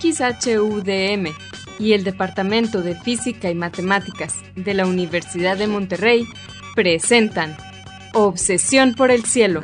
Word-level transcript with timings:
XHUDM 0.00 1.34
y 1.78 1.92
el 1.92 2.04
Departamento 2.04 2.82
de 2.82 2.94
Física 2.94 3.50
y 3.50 3.54
Matemáticas 3.54 4.36
de 4.56 4.74
la 4.74 4.86
Universidad 4.86 5.56
de 5.56 5.66
Monterrey 5.66 6.26
presentan 6.74 7.56
Obsesión 8.12 8.94
por 8.94 9.10
el 9.10 9.24
Cielo, 9.24 9.62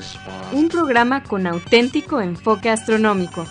un 0.53 0.69
programa 0.69 1.23
con 1.23 1.47
auténtico 1.47 2.21
enfoque 2.21 2.71
astronómico. 2.71 3.45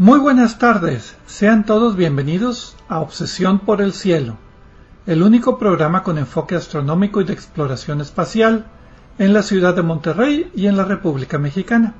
Muy 0.00 0.20
buenas 0.20 0.60
tardes, 0.60 1.16
sean 1.26 1.66
todos 1.66 1.96
bienvenidos 1.96 2.76
a 2.88 3.00
Obsesión 3.00 3.58
por 3.58 3.82
el 3.82 3.92
Cielo, 3.92 4.36
el 5.06 5.24
único 5.24 5.58
programa 5.58 6.04
con 6.04 6.18
enfoque 6.18 6.54
astronómico 6.54 7.20
y 7.20 7.24
de 7.24 7.32
exploración 7.32 8.00
espacial 8.00 8.66
en 9.18 9.32
la 9.32 9.42
ciudad 9.42 9.74
de 9.74 9.82
Monterrey 9.82 10.52
y 10.54 10.68
en 10.68 10.76
la 10.76 10.84
República 10.84 11.38
Mexicana. 11.38 11.94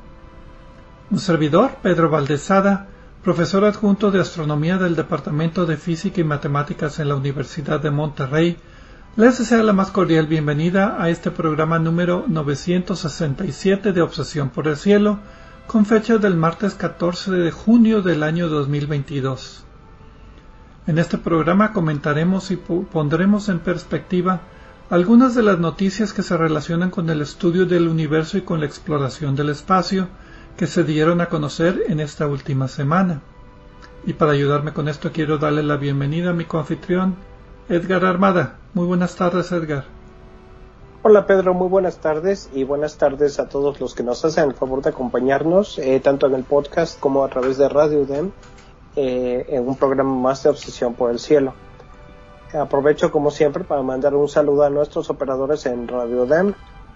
Un 1.11 1.19
servidor, 1.19 1.73
Pedro 1.83 2.09
Valdezada, 2.09 2.87
profesor 3.25 3.65
adjunto 3.65 4.13
de 4.13 4.21
astronomía 4.21 4.79
del 4.79 4.95
Departamento 4.95 5.67
de 5.67 5.77
Física 5.77 6.21
y 6.21 6.25
Matemáticas 6.25 7.01
en 7.01 7.09
la 7.09 7.17
Universidad 7.17 7.81
de 7.81 7.91
Monterrey, 7.91 8.59
les 9.17 9.39
desea 9.39 9.65
la 9.65 9.73
más 9.73 9.91
cordial 9.91 10.29
bienvenida 10.29 11.03
a 11.03 11.09
este 11.09 11.33
programa 11.33 11.81
número 11.81 12.27
967 12.29 13.93
de 13.93 14.03
Obsesión 14.03 14.51
por 14.51 14.69
el 14.69 14.77
Cielo, 14.77 15.19
con 15.69 15.85
fecha 15.85 16.17
del 16.17 16.35
martes 16.35 16.73
14 16.73 17.31
de 17.31 17.51
junio 17.51 18.01
del 18.01 18.23
año 18.23 18.49
2022. 18.49 19.65
En 20.87 20.99
este 20.99 21.19
programa 21.19 21.75
comentaremos 21.75 22.51
y 22.51 22.57
pondremos 22.57 23.51
en 23.51 23.59
perspectiva 23.59 24.41
algunas 24.89 25.35
de 25.35 25.43
las 25.43 25.59
noticias 25.59 26.15
que 26.15 26.23
se 26.23 26.39
relacionan 26.39 26.89
con 26.89 27.11
el 27.11 27.21
estudio 27.21 27.67
del 27.67 27.87
universo 27.87 28.39
y 28.39 28.43
con 28.43 28.61
la 28.61 28.67
exploración 28.67 29.37
del 29.37 29.51
espacio 29.51 30.09
que 30.57 30.67
se 30.67 30.85
dieron 30.85 31.21
a 31.21 31.29
conocer 31.29 31.83
en 31.87 32.01
esta 32.01 32.27
última 32.27 32.67
semana. 32.67 33.21
Y 34.07 34.15
para 34.15 34.33
ayudarme 34.33 34.73
con 34.73 34.89
esto 34.89 35.13
quiero 35.13 35.37
darle 35.37 35.63
la 35.63 35.77
bienvenida 35.77 36.31
a 36.31 36.33
mi 36.33 36.47
coanfitrión, 36.47 37.15
Edgar 37.69 38.07
Armada. 38.07 38.57
Muy 38.73 38.87
buenas 38.87 39.17
tardes, 39.17 39.53
Edgar. 39.53 39.98
Hola 41.01 41.27
Pedro, 41.27 41.55
muy 41.55 41.69
buenas 41.69 41.99
tardes 41.99 42.51
y 42.53 42.65
buenas 42.65 42.99
tardes 42.99 43.39
a 43.39 43.49
todos 43.49 43.81
los 43.81 43.95
que 43.95 44.03
nos 44.03 44.25
hacen 44.25 44.47
el 44.47 44.55
favor 44.55 44.83
de 44.83 44.91
acompañarnos, 44.91 45.79
eh, 45.79 46.01
tanto 46.01 46.27
en 46.27 46.35
el 46.35 46.43
podcast 46.43 46.99
como 46.99 47.23
a 47.23 47.29
través 47.29 47.57
de 47.57 47.69
Radio 47.69 48.05
DEM, 48.05 48.33
eh, 48.97 49.47
en 49.49 49.69
un 49.69 49.77
programa 49.77 50.13
más 50.13 50.43
de 50.43 50.51
Obsesión 50.51 50.95
por 50.95 51.13
el 51.13 51.21
Cielo. 51.21 51.55
Aprovecho 52.53 53.13
como 53.13 53.31
siempre 53.31 53.63
para 53.63 53.81
mandar 53.83 54.17
un 54.17 54.29
saludo 54.29 54.65
a 54.65 54.71
nuestros 54.71 55.09
operadores 55.09 55.67
en 55.67 55.87
Radio 55.87 56.27
DEM, 56.27 56.55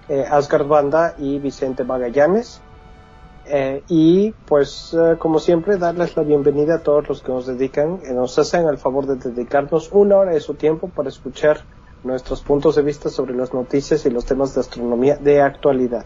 eh, 0.08 0.26
Asgard 0.28 0.66
Banda 0.66 1.14
y 1.16 1.38
Vicente 1.38 1.84
Magallanes. 1.84 2.60
y 3.88 4.32
pues 4.46 4.96
como 5.18 5.38
siempre 5.38 5.76
darles 5.76 6.16
la 6.16 6.22
bienvenida 6.24 6.76
a 6.76 6.82
todos 6.82 7.08
los 7.08 7.22
que 7.22 7.32
nos 7.32 7.46
dedican, 7.46 8.00
nos 8.14 8.38
hacen 8.38 8.66
el 8.66 8.78
favor 8.78 9.06
de 9.06 9.16
dedicarnos 9.16 9.90
una 9.92 10.16
hora 10.16 10.32
de 10.32 10.40
su 10.40 10.54
tiempo 10.54 10.88
para 10.88 11.08
escuchar 11.08 11.58
nuestros 12.04 12.40
puntos 12.40 12.76
de 12.76 12.82
vista 12.82 13.08
sobre 13.08 13.34
las 13.34 13.52
noticias 13.52 14.04
y 14.06 14.10
los 14.10 14.24
temas 14.24 14.54
de 14.54 14.60
astronomía 14.60 15.16
de 15.16 15.40
actualidad. 15.40 16.04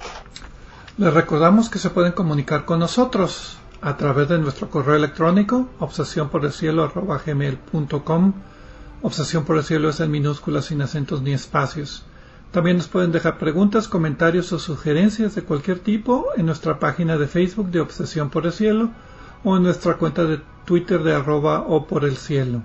Les 0.99 1.13
recordamos 1.13 1.69
que 1.69 1.79
se 1.79 1.91
pueden 1.91 2.13
comunicar 2.13 2.65
con 2.65 2.79
nosotros 2.79 3.59
a 3.81 3.97
través 3.97 4.29
de 4.29 4.39
nuestro 4.39 4.71
correo 4.71 4.97
electrónico 4.97 5.69
obsesión 5.79 6.29
por 6.31 6.43
obsesión 9.03 9.45
por 9.45 9.57
el 9.57 9.65
cielo 9.65 9.91
es 9.91 10.01
en 10.01 10.11
minúsculas 10.11 10.67
sin 10.67 10.81
acentos 10.83 11.23
ni 11.23 11.33
espacios 11.33 12.05
también 12.57 12.79
nos 12.79 12.89
pueden 12.89 13.13
dejar 13.13 13.39
preguntas, 13.39 13.87
comentarios 13.87 14.51
o 14.53 14.59
sugerencias 14.59 15.35
de 15.35 15.43
cualquier 15.43 15.79
tipo 15.81 16.29
en 16.37 16.47
nuestra 16.47 16.79
página 16.79 17.19
de 17.19 17.27
Facebook 17.27 17.71
de 17.71 17.81
Obsesión 17.81 18.31
por 18.31 18.47
el 18.47 18.53
Cielo 18.53 18.91
o 19.45 19.57
en 19.59 19.65
nuestra 19.65 19.99
cuenta 19.99 20.25
de 20.25 20.41
Twitter 20.65 21.03
de 21.03 21.15
arroba 21.15 21.61
o 21.61 21.87
por 21.87 22.05
el 22.05 22.17
cielo. 22.17 22.63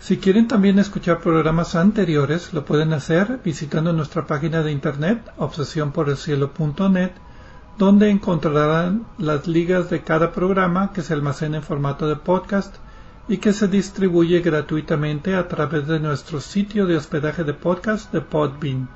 Si 0.00 0.16
quieren 0.16 0.48
también 0.48 0.78
escuchar 0.78 1.20
programas 1.20 1.74
anteriores, 1.74 2.54
lo 2.54 2.64
pueden 2.64 2.94
hacer 2.94 3.38
visitando 3.44 3.92
nuestra 3.92 4.26
página 4.26 4.62
de 4.62 4.72
internet 4.72 5.30
obsesionporelcielo.net, 5.36 7.10
donde 7.76 8.08
encontrarán 8.08 9.04
las 9.18 9.46
ligas 9.46 9.90
de 9.90 10.02
cada 10.02 10.32
programa 10.32 10.94
que 10.94 11.02
se 11.02 11.12
almacena 11.12 11.58
en 11.58 11.62
formato 11.62 12.08
de 12.08 12.16
podcast 12.16 12.76
y 13.28 13.36
que 13.36 13.52
se 13.52 13.68
distribuye 13.68 14.40
gratuitamente 14.40 15.34
a 15.34 15.46
través 15.48 15.86
de 15.86 16.00
nuestro 16.00 16.40
sitio 16.40 16.86
de 16.86 16.96
hospedaje 16.96 17.44
de 17.44 17.52
podcast 17.52 18.10
de 18.10 18.22
Podbean. 18.22 18.88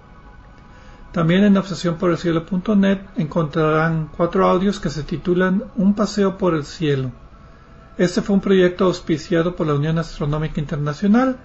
También 1.12 1.44
en 1.44 1.58
obsesionporelcielo.net 1.58 3.00
encontrarán 3.16 4.08
cuatro 4.16 4.48
audios 4.48 4.80
que 4.80 4.88
se 4.88 5.02
titulan 5.02 5.64
Un 5.76 5.92
paseo 5.92 6.38
por 6.38 6.54
el 6.54 6.64
cielo 6.64 7.12
este 7.96 8.22
fue 8.22 8.34
un 8.34 8.40
proyecto 8.40 8.86
auspiciado 8.86 9.54
por 9.54 9.66
la 9.66 9.74
Unión 9.74 9.98
Astronómica 9.98 10.60
Internacional 10.60 11.36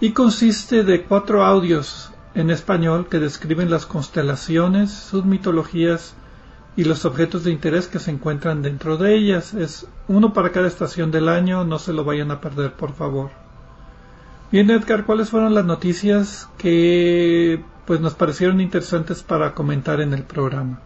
y 0.00 0.12
consiste 0.12 0.84
de 0.84 1.02
cuatro 1.04 1.44
audios 1.44 2.10
en 2.34 2.50
español 2.50 3.08
que 3.08 3.18
describen 3.18 3.70
las 3.70 3.86
constelaciones, 3.86 4.92
sus 4.92 5.24
mitologías 5.24 6.14
y 6.76 6.84
los 6.84 7.04
objetos 7.04 7.44
de 7.44 7.50
interés 7.50 7.88
que 7.88 7.98
se 7.98 8.10
encuentran 8.10 8.62
dentro 8.62 8.96
de 8.98 9.14
ellas. 9.14 9.54
Es 9.54 9.88
uno 10.06 10.32
para 10.32 10.52
cada 10.52 10.68
estación 10.68 11.10
del 11.10 11.28
año, 11.28 11.64
no 11.64 11.78
se 11.78 11.92
lo 11.92 12.04
vayan 12.04 12.30
a 12.30 12.40
perder, 12.40 12.74
por 12.74 12.92
favor. 12.92 13.30
Bien, 14.52 14.70
Edgar, 14.70 15.04
¿cuáles 15.04 15.30
fueron 15.30 15.54
las 15.54 15.64
noticias 15.64 16.48
que 16.58 17.64
pues 17.86 18.00
nos 18.00 18.14
parecieron 18.14 18.60
interesantes 18.60 19.22
para 19.22 19.54
comentar 19.54 20.00
en 20.00 20.14
el 20.14 20.22
programa? 20.22 20.80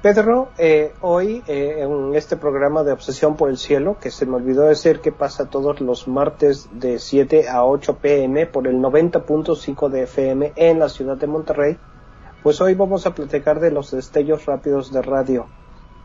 Pedro, 0.00 0.50
eh, 0.58 0.92
hoy 1.00 1.42
eh, 1.48 1.80
en 1.80 2.14
este 2.14 2.36
programa 2.36 2.84
de 2.84 2.92
Obsesión 2.92 3.34
por 3.34 3.50
el 3.50 3.58
Cielo, 3.58 3.96
que 4.00 4.12
se 4.12 4.26
me 4.26 4.36
olvidó 4.36 4.62
decir 4.62 5.00
que 5.00 5.10
pasa 5.10 5.50
todos 5.50 5.80
los 5.80 6.06
martes 6.06 6.68
de 6.70 7.00
7 7.00 7.48
a 7.48 7.64
8 7.64 7.96
pm 7.96 8.46
por 8.46 8.68
el 8.68 8.76
90.5 8.76 9.88
de 9.88 10.04
FM 10.04 10.52
en 10.54 10.78
la 10.78 10.88
ciudad 10.88 11.16
de 11.16 11.26
Monterrey, 11.26 11.78
pues 12.44 12.60
hoy 12.60 12.74
vamos 12.74 13.06
a 13.06 13.14
platicar 13.16 13.58
de 13.58 13.72
los 13.72 13.90
destellos 13.90 14.46
rápidos 14.46 14.92
de 14.92 15.02
radio, 15.02 15.46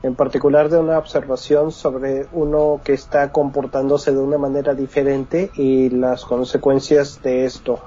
en 0.01 0.15
particular 0.15 0.69
de 0.69 0.79
una 0.79 0.97
observación 0.97 1.71
sobre 1.71 2.25
uno 2.31 2.81
que 2.83 2.93
está 2.93 3.31
comportándose 3.31 4.11
de 4.11 4.17
una 4.17 4.39
manera 4.39 4.73
diferente 4.73 5.51
y 5.53 5.91
las 5.91 6.25
consecuencias 6.25 7.21
de 7.21 7.45
esto, 7.45 7.79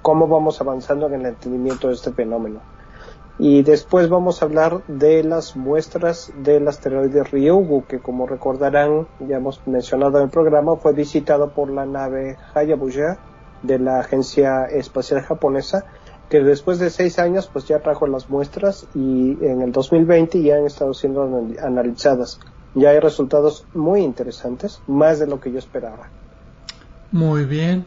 cómo 0.00 0.28
vamos 0.28 0.60
avanzando 0.60 1.08
en 1.08 1.14
el 1.14 1.26
entendimiento 1.26 1.88
de 1.88 1.94
este 1.94 2.12
fenómeno. 2.12 2.60
Y 3.42 3.62
después 3.62 4.10
vamos 4.10 4.42
a 4.42 4.44
hablar 4.44 4.82
de 4.86 5.24
las 5.24 5.56
muestras 5.56 6.30
del 6.42 6.68
asteroide 6.68 7.24
Ryugu, 7.24 7.86
que 7.86 7.98
como 7.98 8.26
recordarán, 8.26 9.08
ya 9.18 9.38
hemos 9.38 9.66
mencionado 9.66 10.18
en 10.18 10.24
el 10.24 10.30
programa, 10.30 10.76
fue 10.76 10.92
visitado 10.92 11.48
por 11.48 11.70
la 11.70 11.86
nave 11.86 12.36
Hayabusa 12.52 13.16
de 13.62 13.78
la 13.78 14.00
Agencia 14.00 14.66
Espacial 14.66 15.22
Japonesa, 15.22 15.86
que 16.28 16.40
después 16.42 16.78
de 16.78 16.90
seis 16.90 17.18
años 17.18 17.48
pues 17.50 17.64
ya 17.66 17.78
trajo 17.78 18.06
las 18.06 18.28
muestras 18.28 18.86
y 18.94 19.38
en 19.42 19.62
el 19.62 19.72
2020 19.72 20.42
ya 20.42 20.56
han 20.56 20.66
estado 20.66 20.92
siendo 20.92 21.22
analizadas. 21.62 22.40
Ya 22.74 22.90
hay 22.90 23.00
resultados 23.00 23.64
muy 23.72 24.02
interesantes, 24.02 24.82
más 24.86 25.18
de 25.18 25.26
lo 25.26 25.40
que 25.40 25.50
yo 25.50 25.58
esperaba. 25.58 26.10
Muy 27.10 27.46
bien. 27.46 27.86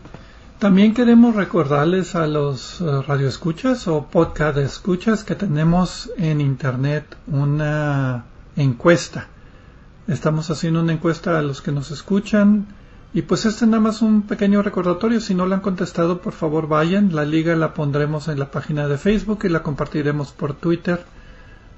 También 0.64 0.94
queremos 0.94 1.36
recordarles 1.36 2.16
a 2.16 2.26
los 2.26 2.80
eh, 2.80 3.02
radioescuchas 3.06 3.86
o 3.90 4.08
podcast 4.08 4.58
escuchas 4.58 5.26
que 5.26 5.36
tenemos 5.36 6.10
en 6.18 6.40
internet 6.40 7.18
una 7.28 8.24
encuesta. 8.56 9.28
Estamos 10.08 10.50
haciendo 10.52 10.80
una 10.80 10.94
encuesta 10.94 11.38
a 11.38 11.42
los 11.42 11.62
que 11.62 11.74
nos 11.74 11.92
escuchan 11.92 12.68
y 13.14 13.24
pues 13.24 13.46
este 13.46 13.66
nada 13.66 13.82
más 13.82 14.02
un 14.02 14.22
pequeño 14.22 14.62
recordatorio. 14.62 15.20
Si 15.20 15.36
no 15.36 15.48
la 15.48 15.56
han 15.56 15.62
contestado, 15.62 16.22
por 16.22 16.32
favor 16.32 16.70
vayan. 16.70 17.14
La 17.14 17.26
liga 17.26 17.58
la 17.58 17.74
pondremos 17.74 18.30
en 18.30 18.40
la 18.40 18.50
página 18.50 18.88
de 18.88 18.98
Facebook 18.98 19.40
y 19.44 19.50
la 19.50 19.64
compartiremos 19.64 20.32
por 20.32 20.54
Twitter. 20.54 21.04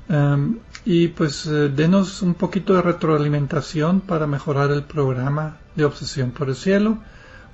Em, 0.10 0.60
y 0.86 1.08
pues 1.08 1.48
eh, 1.48 1.70
denos 1.70 2.22
un 2.22 2.36
poquito 2.36 2.76
de 2.76 2.84
retroalimentación 2.84 4.02
para 4.02 4.28
mejorar 4.28 4.70
el 4.70 4.84
programa 4.84 5.58
de 5.76 5.86
Obsesión 5.86 6.30
por 6.30 6.50
el 6.50 6.56
Cielo. 6.56 7.00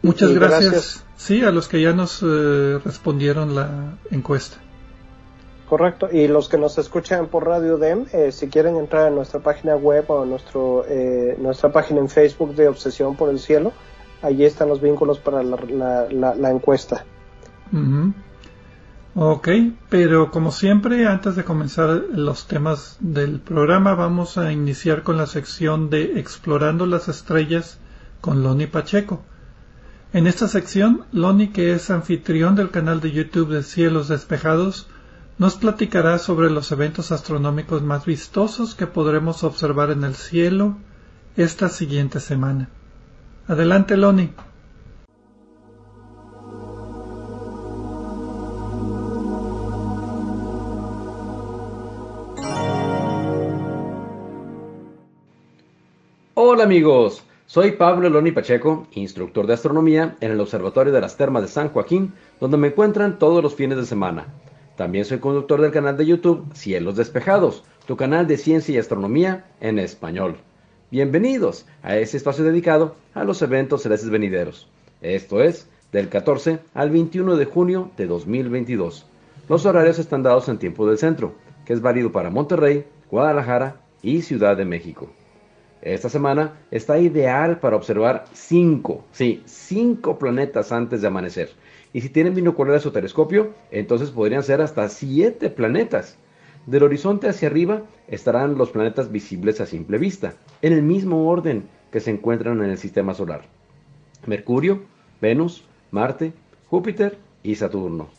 Muchas 0.01 0.33
gracias, 0.33 1.03
Sí, 1.15 1.43
a 1.43 1.51
los 1.51 1.67
que 1.67 1.79
ya 1.79 1.93
nos 1.93 2.23
eh, 2.23 2.79
respondieron 2.83 3.53
la 3.53 3.97
encuesta. 4.09 4.57
Correcto. 5.69 6.09
Y 6.11 6.27
los 6.27 6.49
que 6.49 6.57
nos 6.57 6.77
escuchan 6.79 7.27
por 7.27 7.45
Radio 7.45 7.77
DEM, 7.77 8.07
eh, 8.11 8.31
si 8.31 8.49
quieren 8.49 8.75
entrar 8.75 9.05
a 9.05 9.09
nuestra 9.11 9.39
página 9.39 9.75
web 9.75 10.03
o 10.09 10.23
a 10.23 10.25
nuestro, 10.25 10.83
eh, 10.87 11.37
nuestra 11.39 11.71
página 11.71 11.99
en 11.99 12.09
Facebook 12.09 12.55
de 12.55 12.67
Obsesión 12.67 13.15
por 13.15 13.29
el 13.29 13.39
Cielo, 13.39 13.71
allí 14.21 14.43
están 14.43 14.67
los 14.67 14.81
vínculos 14.81 15.19
para 15.19 15.43
la, 15.43 16.07
la, 16.09 16.51
encuesta. 16.51 17.05
Ok, 19.15 19.47
pero 19.89 20.31
como 20.31 20.51
siempre, 20.51 21.05
antes 21.05 21.35
de 21.35 21.43
comenzar 21.43 22.03
los 22.11 22.47
temas 22.47 22.97
del 22.99 23.39
programa, 23.39 23.93
vamos 23.93 24.37
a 24.37 24.51
iniciar 24.51 25.03
con 25.03 25.17
la 25.17 25.27
sección 25.27 25.89
de 25.89 26.19
Explorando 26.19 26.85
las 26.85 27.07
Estrellas 27.07 27.77
con 28.19 28.43
Loni 28.43 28.67
Pacheco. 28.67 29.21
En 30.13 30.27
esta 30.27 30.49
sección, 30.49 31.05
Loni, 31.13 31.47
que 31.53 31.71
es 31.71 31.89
anfitrión 31.89 32.57
del 32.57 32.69
canal 32.69 32.99
de 32.99 33.13
YouTube 33.13 33.47
de 33.47 33.63
Cielos 33.63 34.09
Despejados, 34.09 34.87
nos 35.37 35.55
platicará 35.55 36.19
sobre 36.19 36.49
los 36.49 36.69
eventos 36.73 37.13
astronómicos 37.13 37.81
más 37.81 38.05
vistosos 38.05 38.75
que 38.75 38.87
podremos 38.87 39.45
observar 39.45 39.89
en 39.89 40.03
el 40.03 40.15
cielo 40.15 40.75
esta 41.37 41.69
siguiente 41.69 42.19
semana. 42.19 42.67
Adelante, 43.47 43.95
Loni. 43.95 44.31
Hola 56.33 56.65
amigos, 56.65 57.23
soy 57.51 57.73
Pablo 57.73 58.07
Eloni 58.07 58.31
Pacheco, 58.31 58.87
instructor 58.93 59.45
de 59.45 59.55
astronomía 59.55 60.15
en 60.21 60.31
el 60.31 60.39
Observatorio 60.39 60.93
de 60.93 61.01
las 61.01 61.17
Termas 61.17 61.41
de 61.41 61.49
San 61.49 61.67
Joaquín, 61.67 62.13
donde 62.39 62.55
me 62.55 62.69
encuentran 62.69 63.19
todos 63.19 63.43
los 63.43 63.55
fines 63.55 63.77
de 63.77 63.85
semana. 63.85 64.27
También 64.77 65.03
soy 65.03 65.19
conductor 65.19 65.59
del 65.59 65.73
canal 65.73 65.97
de 65.97 66.05
YouTube 66.05 66.45
Cielos 66.53 66.95
Despejados, 66.95 67.65
tu 67.85 67.97
canal 67.97 68.25
de 68.25 68.37
ciencia 68.37 68.73
y 68.73 68.77
astronomía 68.77 69.47
en 69.59 69.79
español. 69.79 70.37
Bienvenidos 70.91 71.65
a 71.83 71.97
este 71.97 72.15
espacio 72.15 72.45
dedicado 72.45 72.95
a 73.13 73.25
los 73.25 73.41
eventos 73.41 73.83
celestes 73.83 74.09
venideros. 74.09 74.69
Esto 75.01 75.43
es 75.43 75.67
del 75.91 76.07
14 76.07 76.59
al 76.73 76.89
21 76.89 77.35
de 77.35 77.43
junio 77.43 77.91
de 77.97 78.07
2022. 78.07 79.05
Los 79.49 79.65
horarios 79.65 79.99
están 79.99 80.23
dados 80.23 80.47
en 80.47 80.57
tiempo 80.57 80.87
del 80.87 80.97
centro, 80.97 81.35
que 81.65 81.73
es 81.73 81.81
válido 81.81 82.13
para 82.13 82.29
Monterrey, 82.29 82.85
Guadalajara 83.09 83.75
y 84.01 84.21
Ciudad 84.21 84.55
de 84.55 84.63
México. 84.63 85.09
Esta 85.81 86.09
semana 86.09 86.59
está 86.69 86.99
ideal 86.99 87.59
para 87.59 87.75
observar 87.75 88.25
cinco, 88.33 89.03
sí, 89.11 89.41
cinco 89.45 90.19
planetas 90.19 90.71
antes 90.71 91.01
de 91.01 91.07
amanecer. 91.07 91.49
Y 91.91 92.01
si 92.01 92.09
tienen 92.09 92.35
binoculares 92.35 92.85
o 92.85 92.91
telescopio, 92.91 93.53
entonces 93.71 94.11
podrían 94.11 94.43
ser 94.43 94.61
hasta 94.61 94.87
siete 94.89 95.49
planetas. 95.49 96.17
Del 96.67 96.83
horizonte 96.83 97.27
hacia 97.27 97.47
arriba 97.47 97.81
estarán 98.07 98.59
los 98.59 98.69
planetas 98.69 99.11
visibles 99.11 99.59
a 99.59 99.65
simple 99.65 99.97
vista, 99.97 100.35
en 100.61 100.73
el 100.73 100.83
mismo 100.83 101.27
orden 101.27 101.67
que 101.91 101.99
se 101.99 102.11
encuentran 102.11 102.63
en 102.63 102.69
el 102.69 102.77
sistema 102.77 103.15
solar. 103.15 103.41
Mercurio, 104.27 104.83
Venus, 105.19 105.63
Marte, 105.89 106.33
Júpiter 106.69 107.17
y 107.41 107.55
Saturno. 107.55 108.09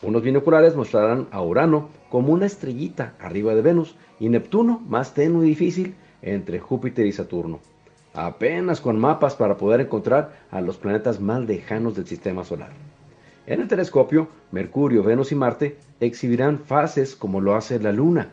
Unos 0.00 0.22
binoculares 0.22 0.74
mostrarán 0.74 1.28
a 1.30 1.42
Urano 1.42 1.90
como 2.08 2.32
una 2.32 2.46
estrellita 2.46 3.14
arriba 3.20 3.54
de 3.54 3.60
Venus 3.60 3.94
y 4.18 4.30
Neptuno 4.30 4.82
más 4.88 5.12
tenue 5.12 5.44
y 5.44 5.50
difícil 5.50 5.94
entre 6.22 6.60
Júpiter 6.60 7.06
y 7.06 7.12
Saturno, 7.12 7.60
apenas 8.14 8.80
con 8.80 8.98
mapas 8.98 9.34
para 9.34 9.56
poder 9.56 9.80
encontrar 9.80 10.32
a 10.50 10.60
los 10.60 10.78
planetas 10.78 11.20
más 11.20 11.40
lejanos 11.42 11.94
del 11.94 12.06
sistema 12.06 12.44
solar. 12.44 12.70
En 13.46 13.60
el 13.60 13.68
telescopio, 13.68 14.28
Mercurio, 14.52 15.02
Venus 15.02 15.32
y 15.32 15.34
Marte 15.34 15.76
exhibirán 16.00 16.60
fases 16.60 17.16
como 17.16 17.40
lo 17.40 17.56
hace 17.56 17.80
la 17.80 17.90
Luna. 17.90 18.30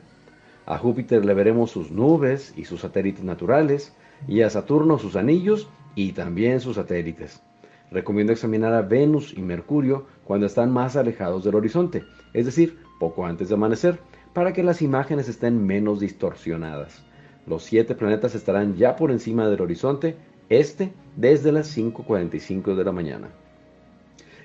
A 0.68 0.78
Júpiter 0.78 1.26
le 1.26 1.34
veremos 1.34 1.72
sus 1.72 1.90
nubes 1.90 2.54
y 2.56 2.66
sus 2.66 2.82
satélites 2.82 3.24
naturales, 3.24 3.94
y 4.28 4.42
a 4.42 4.50
Saturno 4.50 5.00
sus 5.00 5.16
anillos 5.16 5.68
y 5.96 6.12
también 6.12 6.60
sus 6.60 6.76
satélites. 6.76 7.42
Recomiendo 7.90 8.32
examinar 8.32 8.74
a 8.74 8.84
Venus 8.84 9.34
y 9.36 9.42
Mercurio 9.42 10.06
cuando 10.26 10.46
están 10.46 10.72
más 10.72 10.96
alejados 10.96 11.44
del 11.44 11.56
horizonte, 11.56 12.04
es 12.34 12.46
decir, 12.46 12.78
poco 13.00 13.26
antes 13.26 13.50
de 13.50 13.56
amanecer, 13.56 14.00
para 14.34 14.54
que 14.54 14.62
las 14.62 14.84
imágenes 14.84 15.28
estén 15.28 15.66
menos 15.66 16.00
distorsionadas. 16.00 17.04
Los 17.50 17.64
siete 17.64 17.96
planetas 17.96 18.36
estarán 18.36 18.76
ya 18.76 18.96
por 18.96 19.10
encima 19.10 19.50
del 19.50 19.62
horizonte 19.62 20.16
este 20.50 20.94
desde 21.16 21.52
las 21.52 21.76
5.45 21.76 22.76
de 22.76 22.84
la 22.84 22.92
mañana. 22.92 23.30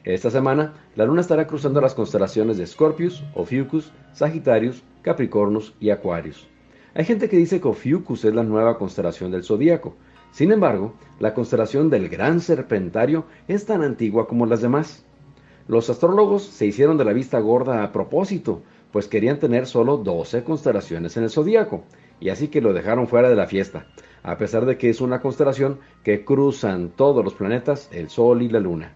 Esta 0.04 0.30
semana, 0.30 0.72
la 0.96 1.04
Luna 1.04 1.20
estará 1.20 1.46
cruzando 1.46 1.82
las 1.82 1.92
constelaciones 1.92 2.56
de 2.56 2.66
Scorpius, 2.66 3.22
Ophiuchus, 3.34 3.92
Sagittarius, 4.14 4.82
Capricornus 5.02 5.74
y 5.80 5.90
Aquarius. 5.90 6.48
Hay 6.94 7.04
gente 7.04 7.28
que 7.28 7.36
dice 7.36 7.60
que 7.60 7.68
Ophiuchus 7.68 8.24
es 8.24 8.34
la 8.34 8.42
nueva 8.42 8.78
constelación 8.78 9.30
del 9.30 9.44
zodíaco. 9.44 9.96
Sin 10.32 10.50
embargo, 10.50 10.94
la 11.20 11.34
constelación 11.34 11.90
del 11.90 12.08
Gran 12.08 12.40
Serpentario 12.40 13.26
es 13.48 13.66
tan 13.66 13.82
antigua 13.82 14.26
como 14.26 14.46
las 14.46 14.62
demás. 14.62 15.04
Los 15.68 15.90
astrólogos 15.90 16.44
se 16.44 16.64
hicieron 16.64 16.96
de 16.96 17.04
la 17.04 17.12
vista 17.12 17.38
gorda 17.38 17.84
a 17.84 17.92
propósito, 17.92 18.62
pues 18.92 19.08
querían 19.08 19.38
tener 19.38 19.66
solo 19.66 19.98
12 19.98 20.42
constelaciones 20.42 21.18
en 21.18 21.24
el 21.24 21.30
zodíaco, 21.30 21.84
y 22.20 22.28
así 22.28 22.48
que 22.48 22.60
lo 22.60 22.72
dejaron 22.72 23.08
fuera 23.08 23.28
de 23.28 23.36
la 23.36 23.46
fiesta, 23.46 23.86
a 24.22 24.38
pesar 24.38 24.64
de 24.64 24.78
que 24.78 24.90
es 24.90 25.00
una 25.00 25.20
constelación 25.20 25.78
que 26.02 26.24
cruzan 26.24 26.90
todos 26.90 27.24
los 27.24 27.34
planetas, 27.34 27.88
el 27.92 28.08
Sol 28.08 28.42
y 28.42 28.48
la 28.48 28.60
Luna. 28.60 28.92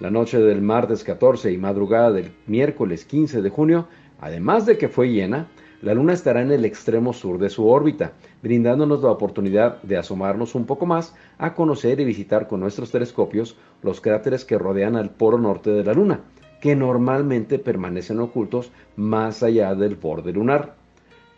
La 0.00 0.10
noche 0.10 0.38
del 0.38 0.62
martes 0.62 1.04
14 1.04 1.52
y 1.52 1.58
madrugada 1.58 2.12
del 2.12 2.32
miércoles 2.46 3.04
15 3.04 3.42
de 3.42 3.50
junio, 3.50 3.88
además 4.20 4.64
de 4.64 4.78
que 4.78 4.88
fue 4.88 5.10
llena, 5.10 5.48
la 5.82 5.94
Luna 5.94 6.12
estará 6.12 6.40
en 6.40 6.50
el 6.50 6.64
extremo 6.64 7.12
sur 7.12 7.38
de 7.38 7.50
su 7.50 7.68
órbita, 7.68 8.12
brindándonos 8.42 9.02
la 9.02 9.10
oportunidad 9.10 9.80
de 9.82 9.96
asomarnos 9.96 10.54
un 10.54 10.66
poco 10.66 10.86
más 10.86 11.14
a 11.36 11.54
conocer 11.54 12.00
y 12.00 12.04
visitar 12.04 12.48
con 12.48 12.60
nuestros 12.60 12.90
telescopios 12.90 13.56
los 13.82 14.00
cráteres 14.00 14.44
que 14.44 14.58
rodean 14.58 14.96
al 14.96 15.10
polo 15.10 15.38
norte 15.38 15.70
de 15.70 15.84
la 15.84 15.94
Luna, 15.94 16.20
que 16.60 16.74
normalmente 16.74 17.58
permanecen 17.58 18.18
ocultos 18.18 18.72
más 18.96 19.42
allá 19.42 19.74
del 19.74 19.94
borde 19.94 20.32
lunar. 20.32 20.77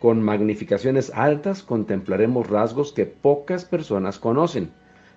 Con 0.01 0.23
magnificaciones 0.23 1.11
altas 1.13 1.61
contemplaremos 1.61 2.49
rasgos 2.49 2.91
que 2.91 3.05
pocas 3.05 3.65
personas 3.65 4.17
conocen. 4.17 4.71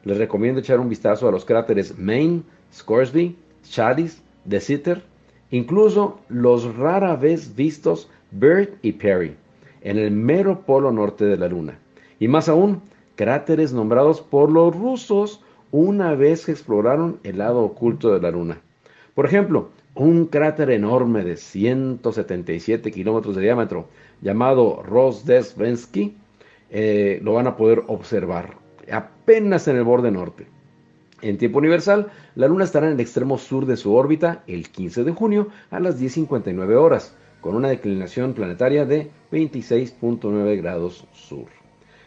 Les 0.05 0.19
recomiendo 0.19 0.61
echar 0.61 0.79
un 0.79 0.91
vistazo 0.91 1.27
a 1.27 1.33
los 1.33 1.47
cráteres 1.47 1.99
Main, 1.99 2.45
Scoresby, 2.71 3.35
Chalice, 3.67 4.21
De 4.45 4.61
Sitter, 4.61 5.03
incluso 5.51 6.21
los 6.29 6.77
rara 6.77 7.17
vez 7.17 7.57
vistos 7.57 8.11
Byrd 8.31 8.75
y 8.83 8.93
Perry, 8.93 9.35
en 9.81 9.97
el 9.97 10.11
mero 10.11 10.61
polo 10.67 10.93
norte 10.93 11.25
de 11.25 11.39
la 11.39 11.49
Luna. 11.49 11.79
Y 12.21 12.29
más 12.29 12.51
aún, 12.51 12.83
cráteres 13.17 13.73
nombrados 13.73 14.21
por 14.21 14.53
los 14.53 14.77
rusos 14.77 15.41
una 15.73 16.15
vez 16.15 16.45
que 16.45 16.53
exploraron 16.53 17.21
el 17.23 17.39
lado 17.39 17.63
oculto 17.63 18.13
de 18.13 18.21
la 18.21 18.31
Luna. 18.31 18.61
Por 19.15 19.25
ejemplo, 19.25 19.71
un 19.95 20.27
cráter 20.27 20.71
enorme 20.71 21.23
de 21.25 21.37
177 21.37 22.91
kilómetros 22.91 23.37
de 23.37 23.43
diámetro 23.43 23.89
llamado 24.21 24.83
Rosdesvensky, 24.83 26.17
eh, 26.71 27.21
lo 27.23 27.35
van 27.35 27.47
a 27.47 27.57
poder 27.57 27.83
observar 27.87 28.57
apenas 28.91 29.69
en 29.69 29.77
el 29.77 29.85
borde 29.85 30.11
norte. 30.11 30.47
En 31.23 31.39
tiempo 31.39 31.59
universal, 31.59 32.11
la 32.35 32.49
Luna 32.49 32.65
estará 32.65 32.87
en 32.87 32.95
el 32.95 33.01
extremo 33.01 33.39
sur 33.39 33.67
de 33.67 33.77
su 33.77 33.95
órbita 33.95 34.43
el 34.47 34.69
15 34.69 35.05
de 35.05 35.13
junio 35.13 35.49
a 35.71 35.81
las 35.81 36.01
10.59 36.01 36.75
horas, 36.75 37.17
con 37.41 37.55
una 37.55 37.69
declinación 37.69 38.35
planetaria 38.35 38.85
de 38.85 39.11
26.9 39.31 40.57
grados 40.57 41.07
sur. 41.13 41.47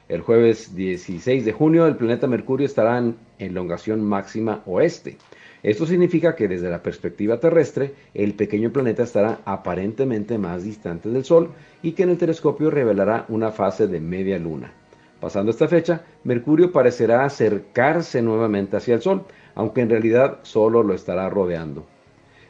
El 0.09 0.21
jueves 0.21 0.75
16 0.75 1.45
de 1.45 1.51
junio, 1.51 1.87
el 1.87 1.95
planeta 1.95 2.27
Mercurio 2.27 2.65
estará 2.65 2.97
en 2.97 3.17
elongación 3.39 4.03
máxima 4.03 4.61
oeste. 4.65 5.17
Esto 5.63 5.85
significa 5.85 6.35
que 6.35 6.47
desde 6.47 6.69
la 6.69 6.83
perspectiva 6.83 7.39
terrestre, 7.39 7.93
el 8.13 8.35
pequeño 8.35 8.71
planeta 8.71 9.03
estará 9.03 9.39
aparentemente 9.43 10.37
más 10.37 10.63
distante 10.63 11.09
del 11.09 11.25
Sol 11.25 11.49
y 11.81 11.93
que 11.93 12.03
en 12.03 12.09
el 12.09 12.17
telescopio 12.17 12.69
revelará 12.69 13.25
una 13.29 13.51
fase 13.51 13.87
de 13.87 13.99
media 13.99 14.37
luna. 14.37 14.71
Pasando 15.19 15.49
esta 15.49 15.67
fecha, 15.67 16.03
Mercurio 16.23 16.71
parecerá 16.71 17.25
acercarse 17.25 18.21
nuevamente 18.21 18.77
hacia 18.77 18.95
el 18.95 19.01
Sol, 19.01 19.23
aunque 19.55 19.81
en 19.81 19.89
realidad 19.89 20.39
solo 20.43 20.83
lo 20.83 20.93
estará 20.93 21.27
rodeando. 21.27 21.87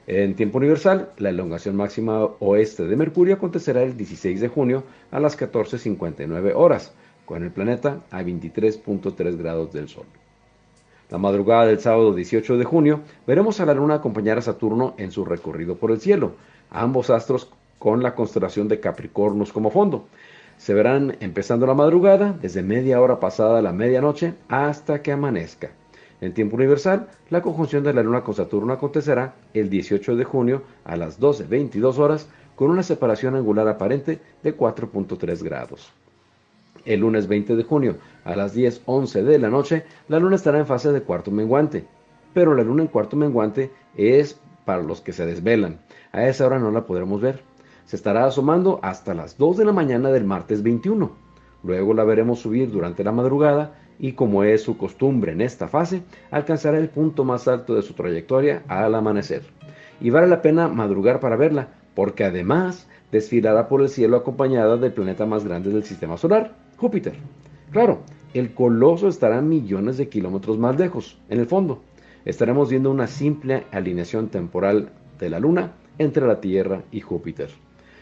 En 0.06 0.36
tiempo 0.36 0.58
universal, 0.58 1.12
la 1.18 1.30
elongación 1.30 1.78
máxima 1.78 2.26
oeste 2.40 2.88
de 2.88 2.96
Mercurio 2.98 3.36
acontecerá 3.36 3.84
el 3.84 3.96
16 3.96 4.42
de 4.42 4.48
junio 4.50 4.84
a 5.12 5.20
las 5.20 5.40
14.59 5.40 6.54
horas, 6.56 6.94
con 7.26 7.44
el 7.44 7.52
planeta 7.52 8.04
a 8.12 8.22
23.3 8.22 9.38
grados 9.38 9.72
del 9.72 9.88
Sol. 9.88 10.06
La 11.10 11.18
madrugada 11.18 11.68
del 11.68 11.80
sábado 11.80 12.14
18 12.14 12.58
de 12.58 12.66
junio 12.66 13.00
veremos 13.26 13.62
a 13.62 13.66
la 13.66 13.74
Luna 13.74 13.96
acompañar 13.96 14.38
a 14.38 14.42
Saturno 14.42 14.94
en 14.98 15.12
su 15.12 15.24
recorrido 15.24 15.78
por 15.78 15.92
el 15.92 16.02
cielo, 16.02 16.34
ambos 16.70 17.10
astros 17.10 17.50
con 17.80 18.04
la 18.04 18.14
constelación 18.14 18.68
de 18.68 18.82
Capricornus 18.82 19.54
como 19.54 19.72
fondo. 19.72 20.06
Se 20.58 20.74
verán 20.74 21.16
empezando 21.22 21.66
la 21.66 21.76
madrugada, 21.76 22.36
desde 22.42 22.62
media 22.62 23.00
hora 23.00 23.22
pasada 23.22 23.62
la 23.62 23.72
medianoche 23.72 24.34
hasta 24.50 25.02
que 25.02 25.14
amanezca. 25.14 25.70
En 26.20 26.34
tiempo 26.34 26.58
universal, 26.58 27.08
la 27.30 27.42
conjunción 27.42 27.86
de 27.86 27.94
la 27.94 28.04
Luna 28.04 28.26
con 28.26 28.34
Saturno 28.34 28.74
acontecerá 28.74 29.36
el 29.54 29.70
18 29.70 30.18
de 30.18 30.26
junio 30.26 30.64
a 30.84 30.98
las 30.98 31.22
12.22 31.22 32.00
horas 32.00 32.28
con 32.56 32.70
una 32.70 32.84
separación 32.84 33.36
angular 33.36 33.68
aparente 33.70 34.20
de 34.44 34.58
4.3 34.58 35.42
grados. 35.42 35.94
El 36.88 37.01
lunes 37.01 37.27
20 37.27 37.58
de 37.58 37.63
junio 37.63 37.98
a 38.24 38.36
las 38.36 38.56
10.11 38.56 39.24
de 39.24 39.39
la 39.39 39.50
noche, 39.50 39.84
la 40.08 40.20
luna 40.20 40.38
estará 40.38 40.58
en 40.58 40.65
fase 40.65 40.91
de 40.94 41.01
cuarto 41.01 41.32
menguante. 41.32 41.86
Pero 42.34 42.56
la 42.56 42.63
luna 42.63 42.84
en 42.84 42.88
cuarto 42.88 43.17
menguante 43.17 43.72
es 43.96 44.39
para 44.63 44.82
los 44.82 45.01
que 45.01 45.12
se 45.12 45.25
desvelan. 45.25 45.79
A 46.13 46.27
esa 46.27 46.46
hora 46.46 46.60
no 46.60 46.72
la 46.72 46.86
podremos 46.86 47.20
ver. 47.20 47.41
Se 47.86 47.98
estará 47.98 48.25
asomando 48.25 48.79
hasta 48.82 49.13
las 49.13 49.38
2 49.38 49.58
de 49.58 49.65
la 49.65 49.74
mañana 49.74 50.12
del 50.12 50.24
martes 50.24 50.63
21. 50.63 51.12
Luego 51.63 51.94
la 51.94 52.06
veremos 52.06 52.39
subir 52.39 52.72
durante 52.72 53.03
la 53.03 53.12
madrugada 53.12 53.75
y 54.00 54.13
como 54.13 54.44
es 54.44 54.63
su 54.63 54.77
costumbre 54.77 55.34
en 55.34 55.41
esta 55.41 55.67
fase, 55.67 56.03
alcanzará 56.32 56.77
el 56.77 56.89
punto 56.89 57.25
más 57.25 57.48
alto 57.48 57.75
de 57.75 57.82
su 57.82 57.94
trayectoria 57.96 58.63
al 58.67 58.96
amanecer. 58.96 59.44
Y 60.00 60.10
vale 60.10 60.27
la 60.27 60.41
pena 60.41 60.67
madrugar 60.67 61.20
para 61.20 61.36
verla, 61.36 61.70
porque 61.96 62.24
además 62.24 62.88
desfilará 63.12 63.67
por 63.67 63.82
el 63.82 63.89
cielo 63.89 64.17
acompañada 64.17 64.77
del 64.77 64.94
planeta 64.94 65.25
más 65.25 65.44
grande 65.44 65.72
del 65.72 65.84
sistema 65.84 66.17
solar, 66.17 66.53
Júpiter. 66.78 67.16
Claro, 67.72 68.00
el 68.34 68.54
coloso 68.54 69.08
estará 69.08 69.42
millones 69.42 69.98
de 69.98 70.10
kilómetros 70.10 70.58
más 70.58 70.78
lejos, 70.78 71.18
en 71.30 71.40
el 71.40 71.48
fondo. 71.48 71.82
Estaremos 72.24 72.70
viendo 72.70 72.92
una 72.92 73.08
simple 73.08 73.66
alineación 73.72 74.30
temporal 74.30 74.92
de 75.20 75.30
la 75.30 75.40
Luna 75.40 75.74
entre 75.98 76.28
la 76.28 76.40
Tierra 76.40 76.84
y 76.92 77.02
Júpiter. 77.02 77.50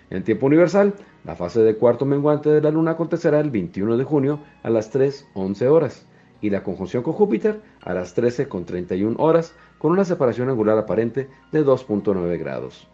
En 0.10 0.24
tiempo 0.24 0.46
universal, 0.46 0.94
la 1.24 1.36
fase 1.36 1.62
de 1.62 1.78
cuarto 1.78 2.06
menguante 2.06 2.50
de 2.50 2.62
la 2.62 2.70
Luna 2.70 2.92
acontecerá 2.92 3.40
el 3.40 3.50
21 3.50 3.98
de 3.98 4.04
junio 4.04 4.40
a 4.62 4.70
las 4.70 4.94
3.11 4.94 5.68
horas 5.68 6.06
y 6.42 6.50
la 6.50 6.64
conjunción 6.64 7.02
con 7.02 7.14
Júpiter 7.14 7.62
a 7.82 7.94
las 7.94 8.16
13.31 8.16 9.16
horas 9.18 9.56
con 9.78 9.92
una 9.92 10.06
separación 10.06 10.50
angular 10.50 10.78
aparente 10.78 11.30
de 11.52 11.66
2.9 11.66 12.38
grados. 12.38 12.88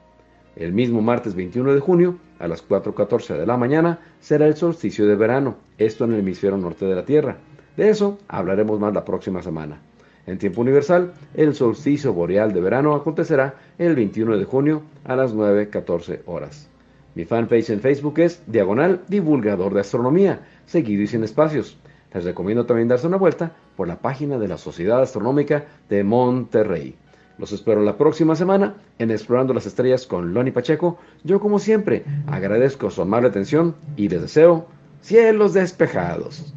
El 0.55 0.73
mismo 0.73 1.01
martes 1.01 1.35
21 1.35 1.73
de 1.73 1.79
junio, 1.79 2.17
a 2.41 2.47
las 2.47 2.67
4.14 2.67 3.37
de 3.37 3.45
la 3.45 3.55
mañana, 3.55 3.99
será 4.19 4.47
el 4.47 4.55
solsticio 4.55 5.05
de 5.05 5.15
verano, 5.15 5.57
esto 5.77 6.05
en 6.05 6.13
el 6.13 6.19
hemisferio 6.19 6.57
norte 6.57 6.85
de 6.85 6.95
la 6.95 7.05
Tierra. 7.05 7.37
De 7.77 7.89
eso 7.89 8.17
hablaremos 8.27 8.79
más 8.79 8.93
la 8.93 9.05
próxima 9.05 9.43
semana. 9.43 9.79
En 10.25 10.37
tiempo 10.37 10.61
universal, 10.61 11.13
el 11.33 11.55
solsticio 11.55 12.13
boreal 12.13 12.53
de 12.53 12.61
verano 12.61 12.95
acontecerá 12.95 13.55
el 13.77 13.95
21 13.95 14.37
de 14.37 14.45
junio 14.45 14.81
a 15.03 15.15
las 15.15 15.35
9.14 15.35 16.21
horas. 16.25 16.67
Mi 17.15 17.25
fanpage 17.25 17.69
en 17.71 17.81
Facebook 17.81 18.19
es 18.19 18.41
Diagonal 18.47 19.01
Divulgador 19.07 19.73
de 19.73 19.81
Astronomía, 19.81 20.41
seguido 20.65 21.03
y 21.03 21.07
sin 21.07 21.23
espacios. 21.23 21.77
Les 22.13 22.23
recomiendo 22.23 22.65
también 22.65 22.87
darse 22.87 23.07
una 23.07 23.17
vuelta 23.17 23.51
por 23.75 23.87
la 23.87 23.99
página 23.99 24.37
de 24.37 24.47
la 24.47 24.57
Sociedad 24.57 25.01
Astronómica 25.01 25.65
de 25.89 26.03
Monterrey. 26.03 26.95
Los 27.41 27.53
espero 27.53 27.81
la 27.81 27.97
próxima 27.97 28.35
semana 28.35 28.75
en 28.99 29.09
Explorando 29.09 29.51
las 29.51 29.65
Estrellas 29.65 30.05
con 30.05 30.31
Loni 30.31 30.51
Pacheco. 30.51 30.99
Yo, 31.23 31.39
como 31.39 31.57
siempre, 31.57 32.05
agradezco 32.27 32.91
su 32.91 33.01
amable 33.01 33.29
atención 33.29 33.75
y 33.95 34.09
les 34.09 34.21
deseo 34.21 34.67
cielos 35.01 35.55
despejados. 35.55 36.53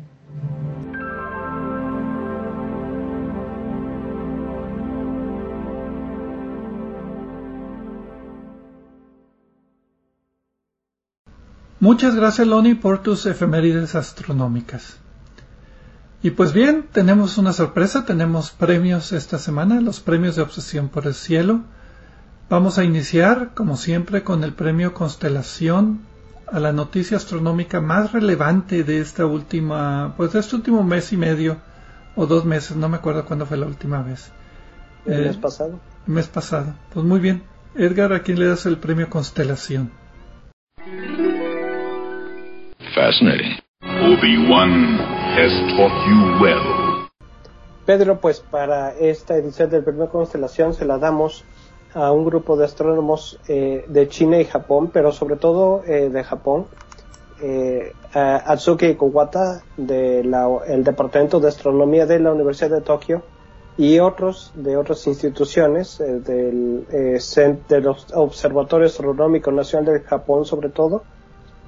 Muchas 11.80 12.14
gracias 12.14 12.46
Loni 12.46 12.74
por 12.74 13.02
tus 13.02 13.24
efemérides 13.24 13.94
astronómicas. 13.94 15.03
Y 16.24 16.30
pues 16.30 16.54
bien, 16.54 16.86
tenemos 16.90 17.36
una 17.36 17.52
sorpresa, 17.52 18.06
tenemos 18.06 18.50
premios 18.50 19.12
esta 19.12 19.36
semana, 19.36 19.82
los 19.82 20.00
premios 20.00 20.36
de 20.36 20.40
Obsesión 20.40 20.88
por 20.88 21.06
el 21.06 21.12
Cielo. 21.12 21.60
Vamos 22.48 22.78
a 22.78 22.84
iniciar, 22.84 23.50
como 23.52 23.76
siempre, 23.76 24.22
con 24.22 24.42
el 24.42 24.54
premio 24.54 24.94
Constelación 24.94 26.00
a 26.50 26.60
la 26.60 26.72
noticia 26.72 27.18
astronómica 27.18 27.82
más 27.82 28.12
relevante 28.12 28.84
de 28.84 29.00
esta 29.00 29.26
última, 29.26 30.14
pues 30.16 30.32
de 30.32 30.40
este 30.40 30.56
último 30.56 30.82
mes 30.82 31.12
y 31.12 31.18
medio 31.18 31.58
o 32.16 32.24
dos 32.24 32.46
meses, 32.46 32.74
no 32.74 32.88
me 32.88 32.96
acuerdo 32.96 33.26
cuándo 33.26 33.44
fue 33.44 33.58
la 33.58 33.66
última 33.66 34.00
vez. 34.00 34.32
El 35.04 35.26
mes 35.26 35.36
eh, 35.36 35.40
pasado. 35.42 35.78
El 36.06 36.14
mes 36.14 36.28
pasado. 36.28 36.74
Pues 36.94 37.04
muy 37.04 37.20
bien. 37.20 37.42
Edgar, 37.74 38.14
¿a 38.14 38.22
quién 38.22 38.38
le 38.38 38.46
das 38.46 38.64
el 38.64 38.78
premio 38.78 39.10
Constelación? 39.10 39.90
Fascinating. 42.94 43.58
Obi-Wan 43.82 45.13
Pedro, 47.84 48.20
pues 48.20 48.40
para 48.40 48.94
esta 48.96 49.36
edición 49.36 49.68
del 49.68 49.82
primer 49.82 50.08
constelación 50.08 50.74
se 50.74 50.84
la 50.84 50.98
damos 50.98 51.44
a 51.92 52.12
un 52.12 52.24
grupo 52.24 52.56
de 52.56 52.64
astrónomos 52.64 53.40
eh, 53.48 53.84
de 53.88 54.08
China 54.08 54.40
y 54.40 54.44
Japón, 54.44 54.90
pero 54.92 55.12
sobre 55.12 55.36
todo 55.36 55.82
eh, 55.84 56.08
de 56.08 56.24
Japón, 56.24 56.66
eh, 57.42 57.92
Atsuki 58.12 58.94
Kuwata 58.94 59.62
del 59.76 60.84
Departamento 60.84 61.40
de 61.40 61.48
Astronomía 61.48 62.06
de 62.06 62.20
la 62.20 62.32
Universidad 62.32 62.70
de 62.70 62.80
Tokio 62.80 63.22
y 63.76 63.98
otros 63.98 64.52
de 64.54 64.76
otras 64.76 65.04
instituciones 65.06 66.00
eh, 66.00 66.20
del, 66.20 66.86
Observatorio 68.14 68.86
Astronómico 68.86 69.50
Nacional 69.50 69.94
de 69.94 70.00
Japón 70.00 70.44
sobre 70.44 70.68
todo 70.68 71.02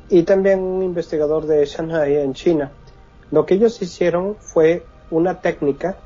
y 0.09 0.23
también 0.23 0.63
un 0.63 0.85
investigador 0.85 1.47
de 1.47 1.67
Shanghai 1.67 2.17
en 2.17 2.33
China. 2.33 2.71
Lo 3.31 3.47
que 3.47 3.55
ellos 3.55 3.81
hicieron 3.83 4.37
fue 4.39 4.85
una 5.11 5.41
técnica 5.41 5.97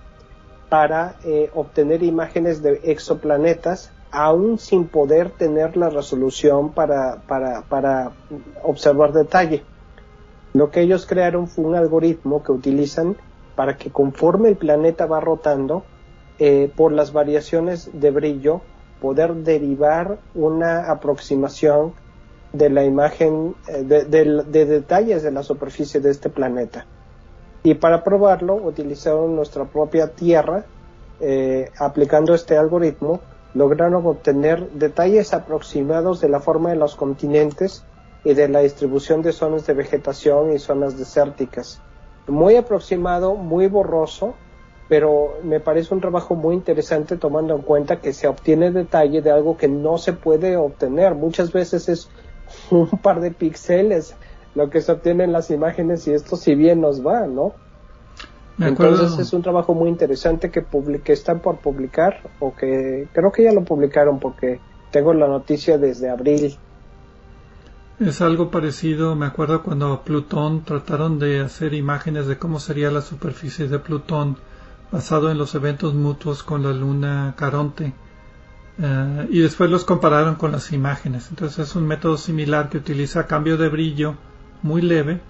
para 0.68 1.16
eh, 1.24 1.50
obtener 1.54 2.02
imágenes 2.02 2.62
de 2.62 2.80
exoplanetas 2.84 3.92
aún 4.12 4.58
sin 4.58 4.86
poder 4.86 5.30
tener 5.30 5.76
la 5.76 5.90
resolución 5.90 6.72
para, 6.72 7.22
para, 7.26 7.62
para 7.62 8.12
observar 8.62 9.12
detalle. 9.12 9.62
Lo 10.52 10.70
que 10.70 10.80
ellos 10.80 11.06
crearon 11.06 11.46
fue 11.46 11.64
un 11.64 11.76
algoritmo 11.76 12.42
que 12.42 12.52
utilizan 12.52 13.16
para 13.54 13.76
que 13.76 13.90
conforme 13.90 14.48
el 14.48 14.56
planeta 14.56 15.06
va 15.06 15.20
rotando, 15.20 15.84
eh, 16.38 16.72
por 16.74 16.92
las 16.92 17.12
variaciones 17.12 17.90
de 17.92 18.10
brillo, 18.10 18.62
poder 19.00 19.34
derivar 19.34 20.18
una 20.34 20.90
aproximación 20.90 21.92
de 22.52 22.70
la 22.70 22.84
imagen, 22.84 23.54
eh, 23.68 23.84
de, 23.84 24.64
detalles 24.64 25.22
de 25.22 25.30
la 25.30 25.42
superficie 25.42 26.00
de 26.00 26.10
este 26.10 26.30
planeta. 26.30 26.86
Y 27.62 27.74
para 27.74 28.02
probarlo 28.02 28.54
utilizaron 28.54 29.36
nuestra 29.36 29.64
propia 29.64 30.08
Tierra, 30.08 30.64
eh, 31.20 31.70
aplicando 31.78 32.34
este 32.34 32.56
algoritmo, 32.56 33.20
lograron 33.52 34.06
obtener 34.06 34.70
detalles 34.70 35.34
aproximados 35.34 36.20
de 36.20 36.28
la 36.28 36.40
forma 36.40 36.70
de 36.70 36.76
los 36.76 36.96
continentes 36.96 37.84
y 38.24 38.34
de 38.34 38.48
la 38.48 38.60
distribución 38.60 39.22
de 39.22 39.32
zonas 39.32 39.66
de 39.66 39.74
vegetación 39.74 40.52
y 40.52 40.58
zonas 40.58 40.98
desérticas. 40.98 41.80
Muy 42.26 42.56
aproximado, 42.56 43.34
muy 43.34 43.66
borroso, 43.66 44.34
pero 44.88 45.34
me 45.42 45.60
parece 45.60 45.94
un 45.94 46.00
trabajo 46.00 46.34
muy 46.34 46.54
interesante 46.54 47.16
tomando 47.16 47.54
en 47.54 47.62
cuenta 47.62 48.00
que 48.00 48.12
se 48.12 48.28
obtiene 48.28 48.70
detalle 48.70 49.20
de 49.20 49.30
algo 49.30 49.56
que 49.56 49.68
no 49.68 49.98
se 49.98 50.12
puede 50.12 50.56
obtener. 50.56 51.14
Muchas 51.14 51.52
veces 51.52 51.88
es 51.88 52.08
un 52.70 52.88
par 52.88 53.20
de 53.20 53.30
píxeles 53.30 54.14
lo 54.54 54.70
que 54.70 54.80
se 54.80 54.92
obtiene 54.92 55.24
en 55.24 55.32
las 55.32 55.50
imágenes 55.50 56.06
y 56.08 56.12
esto 56.12 56.36
si 56.36 56.54
bien 56.54 56.80
nos 56.80 57.06
va, 57.06 57.26
¿no? 57.26 57.54
Entonces 58.58 59.18
es 59.18 59.32
un 59.32 59.42
trabajo 59.42 59.74
muy 59.74 59.88
interesante 59.88 60.50
que, 60.50 60.64
que 61.02 61.12
están 61.12 61.40
por 61.40 61.58
publicar 61.58 62.20
o 62.40 62.54
que 62.54 63.08
creo 63.12 63.32
que 63.32 63.44
ya 63.44 63.52
lo 63.52 63.64
publicaron 63.64 64.18
porque 64.18 64.60
tengo 64.90 65.14
la 65.14 65.26
noticia 65.26 65.78
desde 65.78 66.10
abril. 66.10 66.58
Es 67.98 68.20
algo 68.20 68.50
parecido, 68.50 69.14
me 69.14 69.26
acuerdo 69.26 69.62
cuando 69.62 70.02
Plutón 70.02 70.64
trataron 70.64 71.18
de 71.18 71.40
hacer 71.40 71.74
imágenes 71.74 72.26
de 72.26 72.38
cómo 72.38 72.58
sería 72.58 72.90
la 72.90 73.02
superficie 73.02 73.68
de 73.68 73.78
Plutón 73.78 74.36
basado 74.90 75.30
en 75.30 75.38
los 75.38 75.54
eventos 75.54 75.94
mutuos 75.94 76.42
con 76.42 76.62
la 76.62 76.72
luna 76.72 77.34
Caronte 77.36 77.92
eh, 78.78 79.26
y 79.30 79.40
después 79.40 79.70
los 79.70 79.84
compararon 79.84 80.34
con 80.34 80.52
las 80.52 80.72
imágenes. 80.72 81.28
Entonces 81.30 81.70
es 81.70 81.76
un 81.76 81.86
método 81.86 82.16
similar 82.16 82.68
que 82.68 82.78
utiliza 82.78 83.26
cambio 83.26 83.56
de 83.56 83.68
brillo 83.68 84.16
muy 84.62 84.82
leve, 84.82 85.20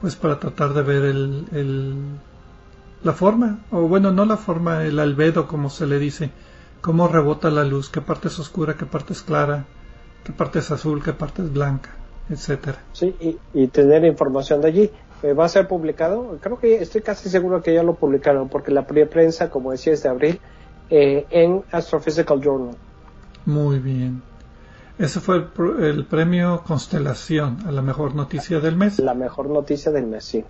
pues 0.00 0.16
para 0.16 0.38
tratar 0.38 0.74
de 0.74 0.82
ver 0.82 1.04
el, 1.04 1.46
el, 1.52 1.96
la 3.02 3.12
forma, 3.12 3.60
o 3.70 3.82
bueno, 3.82 4.12
no 4.12 4.24
la 4.24 4.36
forma, 4.36 4.84
el 4.84 4.98
albedo 4.98 5.46
como 5.46 5.70
se 5.70 5.86
le 5.86 5.98
dice, 5.98 6.30
cómo 6.80 7.08
rebota 7.08 7.50
la 7.50 7.64
luz, 7.64 7.88
qué 7.88 8.00
parte 8.00 8.28
es 8.28 8.38
oscura, 8.38 8.76
qué 8.76 8.86
parte 8.86 9.12
es 9.12 9.22
clara, 9.22 9.64
qué 10.24 10.32
parte 10.32 10.58
es 10.58 10.70
azul, 10.70 11.02
qué 11.02 11.12
parte 11.12 11.42
es 11.42 11.52
blanca, 11.52 11.90
etcétera. 12.28 12.78
Sí, 12.92 13.38
y, 13.54 13.66
tener 13.68 14.04
información 14.04 14.60
de 14.60 14.68
allí. 14.68 14.90
Eh, 15.22 15.34
¿Va 15.34 15.44
a 15.44 15.48
ser 15.48 15.68
publicado? 15.68 16.38
Creo 16.40 16.58
que 16.58 16.82
estoy 16.82 17.00
casi 17.00 17.28
seguro 17.28 17.62
que 17.62 17.72
ya 17.72 17.84
lo 17.84 17.94
publicaron, 17.94 18.48
porque 18.48 18.72
la 18.72 18.84
prensa, 18.86 19.50
como 19.50 19.70
decía, 19.70 19.92
es 19.92 20.02
de 20.02 20.08
abril, 20.08 20.40
eh, 20.90 21.26
en 21.30 21.62
Astrophysical 21.70 22.40
Journal. 22.40 22.76
Muy 23.46 23.78
bien. 23.78 24.22
Ese 24.98 25.20
fue 25.20 25.46
el, 25.80 26.04
premio 26.04 26.62
Constelación 26.66 27.58
a 27.66 27.72
la 27.72 27.82
mejor 27.82 28.14
noticia 28.14 28.60
del 28.60 28.76
mes. 28.76 28.98
La 28.98 29.14
mejor 29.14 29.48
noticia 29.48 29.90
del 29.90 30.06
mes, 30.06 30.24
sí. 30.24 30.44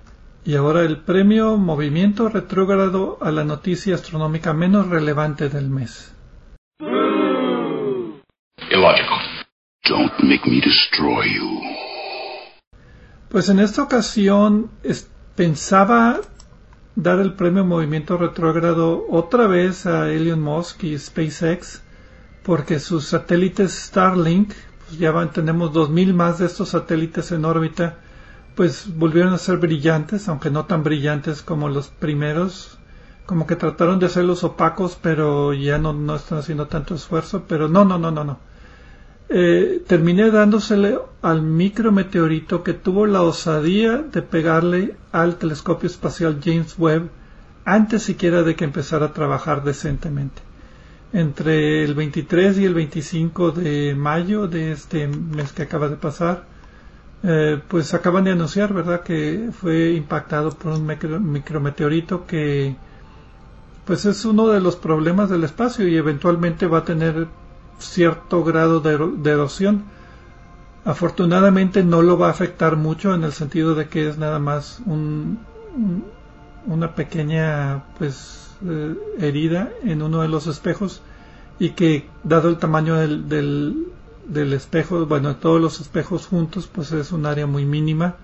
Y 0.44 0.56
ahora 0.56 0.82
el 0.82 0.98
premio 0.98 1.56
Movimiento 1.56 2.28
Retrógrado 2.28 3.18
a 3.20 3.30
la 3.30 3.44
noticia 3.44 3.94
astronómica 3.94 4.52
menos 4.52 4.88
relevante 4.88 5.48
del 5.48 5.70
mes. 5.70 6.12
Illogical. 8.70 9.18
Don't 9.88 10.12
make 10.22 10.48
me 10.48 10.60
destroy 10.60 11.34
you. 11.34 11.60
Pues 13.28 13.48
en 13.48 13.60
esta 13.60 13.82
ocasión 13.82 14.70
pensaba 15.36 16.20
dar 16.94 17.20
el 17.20 17.34
premio 17.34 17.64
Movimiento 17.64 18.16
Retrógrado 18.16 19.06
otra 19.08 19.46
vez 19.46 19.86
a 19.86 20.10
Elon 20.10 20.42
Musk 20.42 20.84
y 20.84 20.98
SpaceX, 20.98 21.82
porque 22.42 22.80
sus 22.80 23.06
satélites 23.06 23.72
Starlink, 23.72 24.52
pues 24.86 24.98
ya 24.98 25.12
van, 25.12 25.32
tenemos 25.32 25.72
2000 25.72 26.14
más 26.14 26.38
de 26.38 26.46
estos 26.46 26.70
satélites 26.70 27.32
en 27.32 27.44
órbita, 27.44 27.98
pues 28.54 28.86
volvieron 28.94 29.32
a 29.32 29.38
ser 29.38 29.58
brillantes, 29.58 30.28
aunque 30.28 30.50
no 30.50 30.66
tan 30.66 30.82
brillantes 30.82 31.42
como 31.42 31.68
los 31.68 31.88
primeros, 31.88 32.78
como 33.26 33.46
que 33.46 33.56
trataron 33.56 33.98
de 33.98 34.06
hacerlos 34.06 34.44
opacos, 34.44 34.98
pero 35.00 35.54
ya 35.54 35.78
no, 35.78 35.92
no 35.92 36.16
están 36.16 36.38
haciendo 36.38 36.66
tanto 36.66 36.94
esfuerzo, 36.94 37.44
pero 37.46 37.68
no, 37.68 37.84
no, 37.84 37.98
no, 37.98 38.10
no, 38.10 38.24
no. 38.24 38.38
Eh, 39.28 39.82
terminé 39.86 40.30
dándosele 40.30 40.98
al 41.22 41.40
micrometeorito 41.40 42.62
que 42.62 42.74
tuvo 42.74 43.06
la 43.06 43.22
osadía 43.22 43.96
de 43.98 44.20
pegarle 44.20 44.96
al 45.10 45.36
telescopio 45.36 45.86
espacial 45.86 46.40
James 46.44 46.74
Webb 46.76 47.08
antes 47.64 48.02
siquiera 48.02 48.42
de 48.42 48.56
que 48.56 48.64
empezara 48.64 49.06
a 49.06 49.12
trabajar 49.14 49.64
decentemente. 49.64 50.42
Entre 51.12 51.84
el 51.84 51.94
23 51.94 52.58
y 52.58 52.64
el 52.64 52.74
25 52.74 53.52
de 53.52 53.94
mayo 53.94 54.46
de 54.48 54.72
este 54.72 55.06
mes 55.08 55.52
que 55.52 55.62
acaba 55.62 55.88
de 55.88 55.96
pasar, 55.96 56.44
eh, 57.22 57.60
pues 57.68 57.92
acaban 57.94 58.24
de 58.24 58.32
anunciar, 58.32 58.72
¿verdad?, 58.72 59.02
que 59.02 59.50
fue 59.52 59.92
impactado 59.92 60.50
por 60.50 60.72
un 60.72 60.86
micrometeorito 60.86 62.26
que 62.26 62.76
pues 63.84 64.04
es 64.06 64.24
uno 64.24 64.48
de 64.48 64.60
los 64.60 64.76
problemas 64.76 65.28
del 65.28 65.44
espacio 65.44 65.86
y 65.88 65.96
eventualmente 65.96 66.66
va 66.66 66.78
a 66.78 66.84
tener 66.84 67.26
cierto 67.78 68.44
grado 68.44 68.80
de, 68.80 69.30
erosión. 69.30 69.84
Afortunadamente 70.84 71.84
no 71.84 72.02
lo 72.02 72.18
va 72.18 72.28
a 72.28 72.30
afectar 72.30 72.76
mucho 72.76 73.14
en 73.14 73.24
el 73.24 73.32
sentido 73.32 73.74
de 73.74 73.88
que 73.88 74.08
es 74.08 74.18
nada 74.18 74.38
más 74.38 74.80
un, 74.86 75.38
una 76.66 76.94
pequeña 76.94 77.84
pues 77.98 78.54
eh, 78.64 78.94
herida 79.18 79.70
en 79.84 80.02
uno 80.02 80.22
de 80.22 80.28
los 80.28 80.46
espejos 80.46 81.02
y 81.58 81.70
que 81.70 82.08
dado 82.24 82.48
el 82.48 82.58
tamaño 82.58 82.96
del, 82.96 83.28
del, 83.28 83.88
del 84.26 84.52
espejo, 84.52 85.06
bueno, 85.06 85.36
todos 85.36 85.60
los 85.60 85.80
espejos 85.80 86.26
juntos, 86.26 86.68
pues 86.72 86.92
es 86.92 87.12
un 87.12 87.26
área 87.26 87.46
muy 87.46 87.64
mínima 87.64 88.16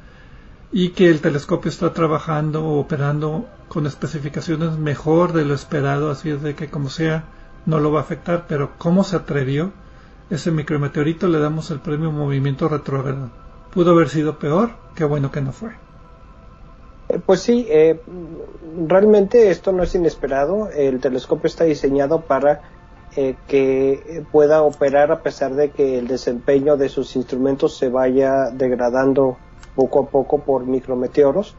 y 0.73 0.90
que 0.90 1.09
el 1.09 1.21
telescopio 1.21 1.71
está 1.71 1.92
trabajando 1.92 2.64
o 2.64 2.80
operando 2.80 3.49
con 3.68 3.87
especificaciones 3.87 4.78
mejor 4.78 5.33
de 5.33 5.45
lo 5.45 5.54
esperado, 5.54 6.11
así 6.11 6.30
es 6.30 6.42
de 6.42 6.54
que 6.54 6.68
como 6.68 6.90
sea 6.90 7.25
no 7.66 7.78
lo 7.80 7.92
va 7.92 8.00
a 8.00 8.02
afectar, 8.02 8.47
pero 8.49 8.73
cómo 8.78 9.04
se 9.04 9.16
atrevió 9.16 9.73
ese 10.30 10.50
micrometeorito 10.50 11.26
le 11.26 11.38
damos 11.38 11.71
el 11.71 11.80
premio 11.80 12.12
movimiento 12.12 12.68
retrógrado. 12.68 13.30
Pudo 13.73 13.92
haber 13.92 14.11
sido 14.11 14.38
peor, 14.38 14.73
qué 14.95 15.04
bueno 15.04 15.30
que 15.30 15.40
no 15.40 15.52
fue. 15.52 15.88
Eh, 17.08 17.18
pues 17.24 17.40
sí, 17.40 17.66
eh, 17.70 18.00
realmente 18.86 19.50
esto 19.50 19.72
no 19.72 19.82
es 19.82 19.94
inesperado. 19.94 20.70
El 20.70 21.00
telescopio 21.00 21.46
está 21.46 21.64
diseñado 21.64 22.22
para 22.22 22.62
eh, 23.16 23.34
que 23.48 24.24
pueda 24.30 24.62
operar 24.62 25.10
a 25.10 25.22
pesar 25.22 25.54
de 25.54 25.70
que 25.70 25.98
el 25.98 26.06
desempeño 26.06 26.76
de 26.76 26.88
sus 26.88 27.16
instrumentos 27.16 27.76
se 27.76 27.88
vaya 27.88 28.50
degradando 28.52 29.38
poco 29.74 30.00
a 30.00 30.06
poco 30.06 30.40
por 30.40 30.66
micrometeoros, 30.66 31.56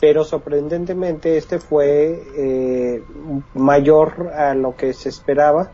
pero 0.00 0.24
sorprendentemente 0.24 1.36
este 1.36 1.58
fue 1.58 2.22
eh, 2.36 3.02
mayor 3.54 4.28
a 4.28 4.54
lo 4.54 4.76
que 4.76 4.92
se 4.92 5.08
esperaba, 5.08 5.72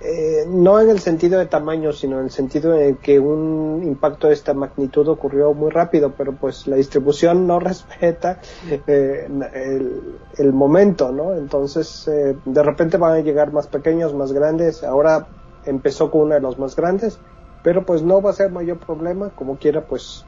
eh, 0.00 0.44
no 0.48 0.80
en 0.80 0.90
el 0.90 1.00
sentido 1.00 1.38
de 1.38 1.46
tamaño, 1.46 1.92
sino 1.92 2.18
en 2.18 2.26
el 2.26 2.30
sentido 2.30 2.72
de 2.72 2.96
que 2.96 3.18
un 3.18 3.82
impacto 3.84 4.28
de 4.28 4.34
esta 4.34 4.54
magnitud 4.54 5.08
ocurrió 5.08 5.52
muy 5.54 5.70
rápido, 5.70 6.14
pero 6.16 6.32
pues 6.32 6.66
la 6.66 6.76
distribución 6.76 7.46
no 7.46 7.58
respeta 7.60 8.40
eh, 8.86 9.28
el, 9.54 10.18
el, 10.36 10.52
momento, 10.52 11.10
¿no? 11.10 11.34
Entonces, 11.34 12.04
de 12.06 12.62
repente 12.62 12.96
van 12.96 13.14
a 13.14 13.20
llegar 13.20 13.52
más 13.52 13.66
pequeños, 13.66 14.14
más 14.14 14.32
grandes, 14.32 14.84
ahora 14.84 15.26
empezó 15.64 16.10
con 16.10 16.22
uno 16.22 16.34
de 16.34 16.40
los 16.40 16.58
más 16.58 16.76
grandes, 16.76 17.18
pero 17.62 17.84
pues 17.84 18.02
no 18.02 18.22
va 18.22 18.30
a 18.30 18.34
ser 18.34 18.50
mayor 18.50 18.78
problema, 18.78 19.30
como 19.30 19.58
quiera, 19.58 19.82
pues 19.82 20.24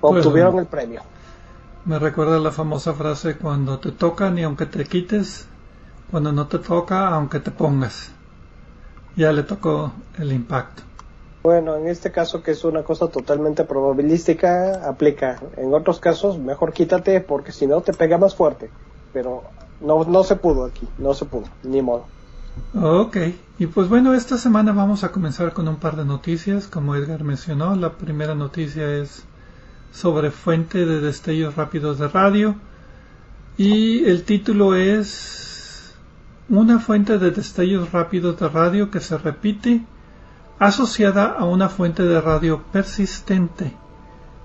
obtuvieron 0.00 0.58
el 0.58 0.66
premio. 0.66 1.02
Me 1.84 1.98
recuerda 1.98 2.40
la 2.40 2.50
famosa 2.50 2.94
frase 2.94 3.36
cuando 3.36 3.78
te 3.78 3.92
toca 3.92 4.30
ni 4.30 4.42
aunque 4.42 4.66
te 4.66 4.84
quites, 4.84 5.48
cuando 6.10 6.32
no 6.32 6.46
te 6.46 6.58
toca 6.58 7.08
aunque 7.08 7.40
te 7.40 7.50
pongas. 7.50 8.10
Ya 9.16 9.32
le 9.32 9.42
tocó 9.42 9.92
el 10.18 10.32
impacto. 10.32 10.82
Bueno, 11.42 11.76
en 11.76 11.86
este 11.86 12.10
caso 12.10 12.42
que 12.42 12.50
es 12.50 12.64
una 12.64 12.82
cosa 12.82 13.06
totalmente 13.06 13.64
probabilística, 13.64 14.88
aplica. 14.88 15.40
En 15.56 15.72
otros 15.72 16.00
casos, 16.00 16.38
mejor 16.38 16.72
quítate 16.72 17.20
porque 17.20 17.52
si 17.52 17.66
no 17.66 17.80
te 17.82 17.92
pega 17.92 18.18
más 18.18 18.34
fuerte. 18.34 18.68
Pero 19.12 19.44
no, 19.80 20.04
no 20.04 20.24
se 20.24 20.36
pudo 20.36 20.64
aquí, 20.64 20.88
no 20.98 21.14
se 21.14 21.24
pudo, 21.24 21.44
ni 21.62 21.82
modo. 21.82 22.04
Ok, 22.74 23.16
y 23.58 23.66
pues 23.66 23.88
bueno, 23.88 24.14
esta 24.14 24.38
semana 24.38 24.72
vamos 24.72 25.04
a 25.04 25.12
comenzar 25.12 25.52
con 25.52 25.68
un 25.68 25.76
par 25.76 25.96
de 25.96 26.04
noticias. 26.04 26.66
Como 26.66 26.96
Edgar 26.96 27.22
mencionó, 27.22 27.76
la 27.76 27.92
primera 27.92 28.34
noticia 28.34 28.96
es 28.96 29.24
sobre 29.92 30.30
fuente 30.30 30.84
de 30.84 31.00
destellos 31.00 31.54
rápidos 31.54 31.98
de 31.98 32.08
radio 32.08 32.56
y 33.56 34.04
el 34.04 34.24
título 34.24 34.74
es 34.74 35.55
una 36.48 36.78
fuente 36.78 37.18
de 37.18 37.30
destellos 37.30 37.92
rápidos 37.92 38.38
de 38.38 38.48
radio 38.48 38.90
que 38.90 39.00
se 39.00 39.18
repite 39.18 39.84
asociada 40.58 41.32
a 41.32 41.44
una 41.44 41.68
fuente 41.68 42.02
de 42.04 42.20
radio 42.20 42.62
persistente. 42.72 43.72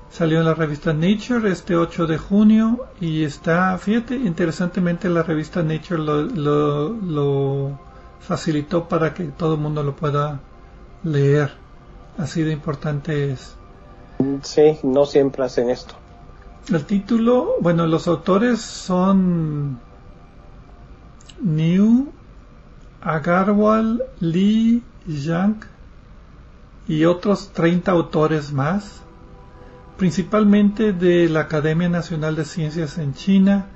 Salió 0.10 0.40
en 0.40 0.46
la 0.46 0.54
revista 0.54 0.92
Nature 0.94 1.50
este 1.52 1.76
8 1.76 2.06
de 2.06 2.18
junio 2.18 2.86
y 3.00 3.24
está, 3.24 3.78
fíjate, 3.78 4.16
interesantemente 4.16 5.10
la 5.10 5.24
revista 5.24 5.64
Nature 5.64 6.02
lo, 6.02 6.90
lo 6.90 7.80
facilitó 8.20 8.90
para 8.90 9.14
que 9.14 9.26
todo 9.26 9.56
el 9.56 9.62
mundo 9.62 9.84
lo 9.84 9.96
pueda 9.96 10.42
leer. 11.04 11.52
Así 12.18 12.44
de 12.44 12.52
importante 12.52 13.32
es. 13.32 13.56
Sí, 14.42 14.80
no 14.84 15.06
siempre 15.06 15.46
hacen 15.46 15.70
esto. 15.70 15.96
El 16.70 16.86
título, 16.86 17.56
bueno, 17.62 17.88
los 17.88 18.08
autores 18.08 18.60
son 18.60 19.80
New, 21.44 22.12
Agarwal, 23.02 24.04
Lee, 24.20 24.84
Yang 25.08 25.66
y 26.88 27.06
otros 27.06 27.52
30 27.54 27.92
autores 27.92 28.54
más, 28.54 29.02
principalmente 29.98 30.94
de 30.94 31.30
la 31.30 31.42
Academia 31.42 31.90
Nacional 31.90 32.36
de 32.36 32.46
Ciencias 32.46 32.98
en 32.98 33.14
China 33.14 33.68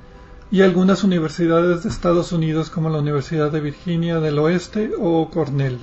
y 0.51 0.61
algunas 0.61 1.03
universidades 1.03 1.83
de 1.83 1.89
Estados 1.89 2.31
Unidos 2.31 2.69
como 2.69 2.89
la 2.89 2.99
Universidad 2.99 3.51
de 3.51 3.61
Virginia 3.61 4.19
del 4.19 4.39
Oeste 4.39 4.91
o 4.99 5.29
Cornell. 5.29 5.79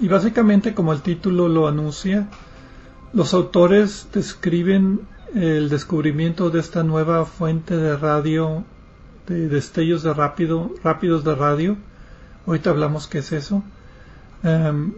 Y 0.00 0.08
básicamente, 0.08 0.74
como 0.74 0.92
el 0.92 1.02
título 1.02 1.48
lo 1.48 1.68
anuncia, 1.68 2.28
los 3.12 3.34
autores 3.34 4.08
describen 4.12 5.00
el 5.34 5.68
descubrimiento 5.68 6.50
de 6.50 6.60
esta 6.60 6.82
nueva 6.82 7.24
fuente 7.24 7.76
de 7.76 7.96
radio, 7.96 8.64
de 9.26 9.48
destellos 9.48 10.02
de 10.02 10.12
rápido, 10.12 10.72
rápidos 10.82 11.24
de 11.24 11.34
radio. 11.34 11.76
Ahorita 12.46 12.70
hablamos 12.70 13.06
qué 13.06 13.18
es 13.18 13.32
eso. 13.32 13.62
Em, 14.42 14.94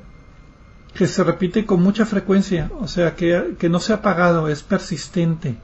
que 0.95 1.07
se 1.07 1.25
repite 1.25 1.67
con 1.67 1.83
mucha 1.83 2.07
frecuencia, 2.07 2.71
o 2.81 2.87
sea, 2.87 3.17
que, 3.17 3.69
no 3.69 3.81
se 3.81 3.93
ha 3.93 3.97
apagado, 3.97 4.49
es 4.49 4.63
persistente. 4.63 5.57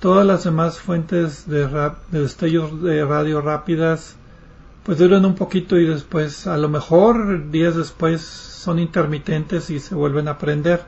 Todas 0.00 0.26
las 0.26 0.44
demás 0.44 0.80
fuentes 0.80 1.48
de, 1.48 1.66
de 1.68 2.20
destellos 2.20 2.82
de 2.82 3.04
radio 3.04 3.40
rápidas 3.40 4.16
pues 4.84 4.98
duran 4.98 5.24
un 5.24 5.34
poquito 5.34 5.78
y 5.78 5.86
después, 5.86 6.46
a 6.46 6.58
lo 6.58 6.68
mejor 6.68 7.50
días 7.50 7.74
después, 7.74 8.20
son 8.20 8.78
intermitentes 8.78 9.70
y 9.70 9.80
se 9.80 9.94
vuelven 9.94 10.28
a 10.28 10.36
prender 10.36 10.82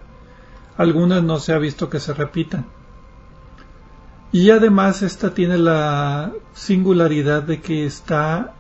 algunas 0.77 1.23
no 1.23 1.39
se 1.39 1.53
ha 1.53 1.59
visto 1.59 1.89
que 1.89 2.01
se 2.01 2.13
repitan. 2.13 2.67
Y 4.39 4.51
además 4.51 5.01
esta 5.01 5.33
tiene 5.33 5.57
la 5.57 6.31
singularidad 6.53 7.43
de 7.43 7.63
que 7.63 7.87
está 7.87 8.53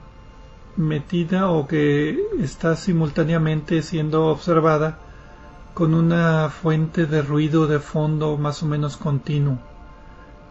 metida 0.74 1.50
o 1.50 1.68
que 1.68 2.18
está 2.40 2.76
simultáneamente 2.76 3.82
siendo 3.82 4.28
observada 4.28 4.98
con 5.74 5.92
una 5.92 6.48
fuente 6.48 7.04
de 7.04 7.20
ruido 7.20 7.66
de 7.66 7.78
fondo 7.78 8.38
más 8.38 8.62
o 8.62 8.66
menos 8.66 8.96
continuo. 8.96 9.58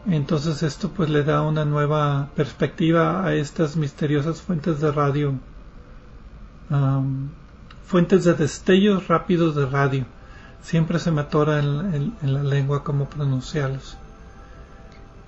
Entonces 0.06 0.62
esto 0.62 0.90
pues 0.90 1.10
le 1.10 1.24
da 1.24 1.42
una 1.42 1.66
nueva 1.66 2.30
perspectiva 2.36 3.26
a 3.26 3.34
estas 3.34 3.78
misteriosas 3.78 4.44
fuentes 4.44 4.80
de 4.80 4.92
radio, 4.92 5.34
fuentes 7.88 8.26
de 8.26 8.36
destellos 8.36 9.08
rápidos 9.08 9.56
de 9.56 9.66
radio 9.66 10.06
siempre 10.62 11.00
se 11.00 11.10
me 11.10 11.22
atora 11.22 11.58
en, 11.58 12.14
la 12.22 12.44
lengua 12.44 12.84
cómo 12.84 13.10
pronunciarlos. 13.10 13.98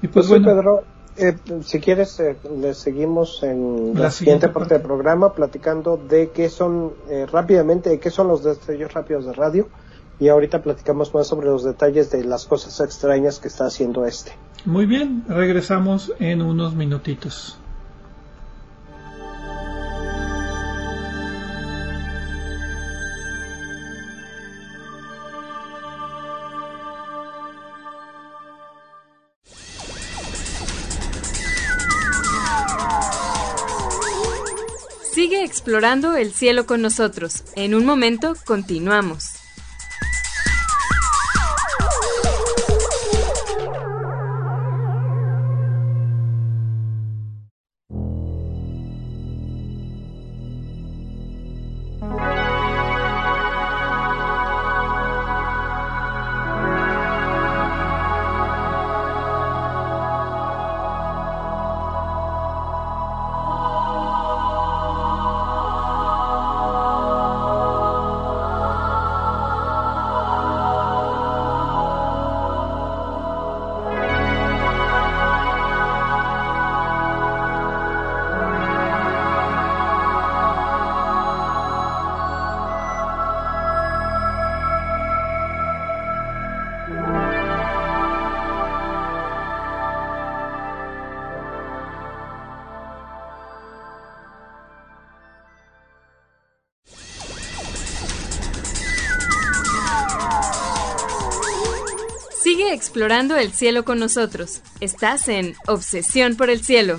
Y 0.02 0.08
pues, 0.08 0.28
pues 0.28 0.42
Pedro, 0.42 0.84
eh, 1.18 1.36
si 1.62 1.80
quieres, 1.80 2.20
eh, 2.20 2.38
le 2.60 2.74
seguimos 2.76 3.42
en 3.42 3.94
la, 3.96 4.12
siguiente, 4.12 4.50
parte, 4.50 4.76
del 4.76 4.84
programa 4.84 5.34
platicando 5.34 5.98
de 5.98 6.30
qué 6.30 6.50
son, 6.50 6.94
eh, 7.10 7.26
rápidamente, 7.32 7.90
de 7.90 8.00
qué 8.00 8.12
son 8.12 8.28
los 8.28 8.44
destellos 8.44 8.94
rápidos 8.94 9.26
de 9.26 9.34
radio. 9.34 9.68
Y 10.20 10.30
ahorita 10.30 10.62
platicamos 10.62 11.14
más 11.14 11.28
sobre 11.28 11.48
los 11.48 11.64
detalles 11.64 12.12
de 12.12 12.24
las 12.24 12.46
cosas 12.46 12.80
extrañas 12.80 13.40
que 13.40 13.48
está 13.48 13.66
haciendo 13.66 14.06
este. 14.06 14.32
Muy 14.66 14.86
bien, 14.86 15.24
regresamos 15.28 16.12
en 16.20 16.42
unos 16.42 16.76
minutitos. 16.76 17.60
Explorando 35.58 36.16
el 36.16 36.34
cielo 36.34 36.68
con 36.68 36.84
nosotros. 36.84 37.44
En 37.56 37.74
un 37.74 37.84
momento 37.84 38.36
continuamos. 38.46 39.37
Explorando 102.88 103.36
el 103.36 103.52
cielo 103.52 103.84
con 103.84 104.00
nosotros. 104.00 104.62
Estás 104.80 105.28
en 105.28 105.58
Obsesión 105.68 106.38
por 106.38 106.50
el 106.50 106.64
Cielo. 106.64 106.98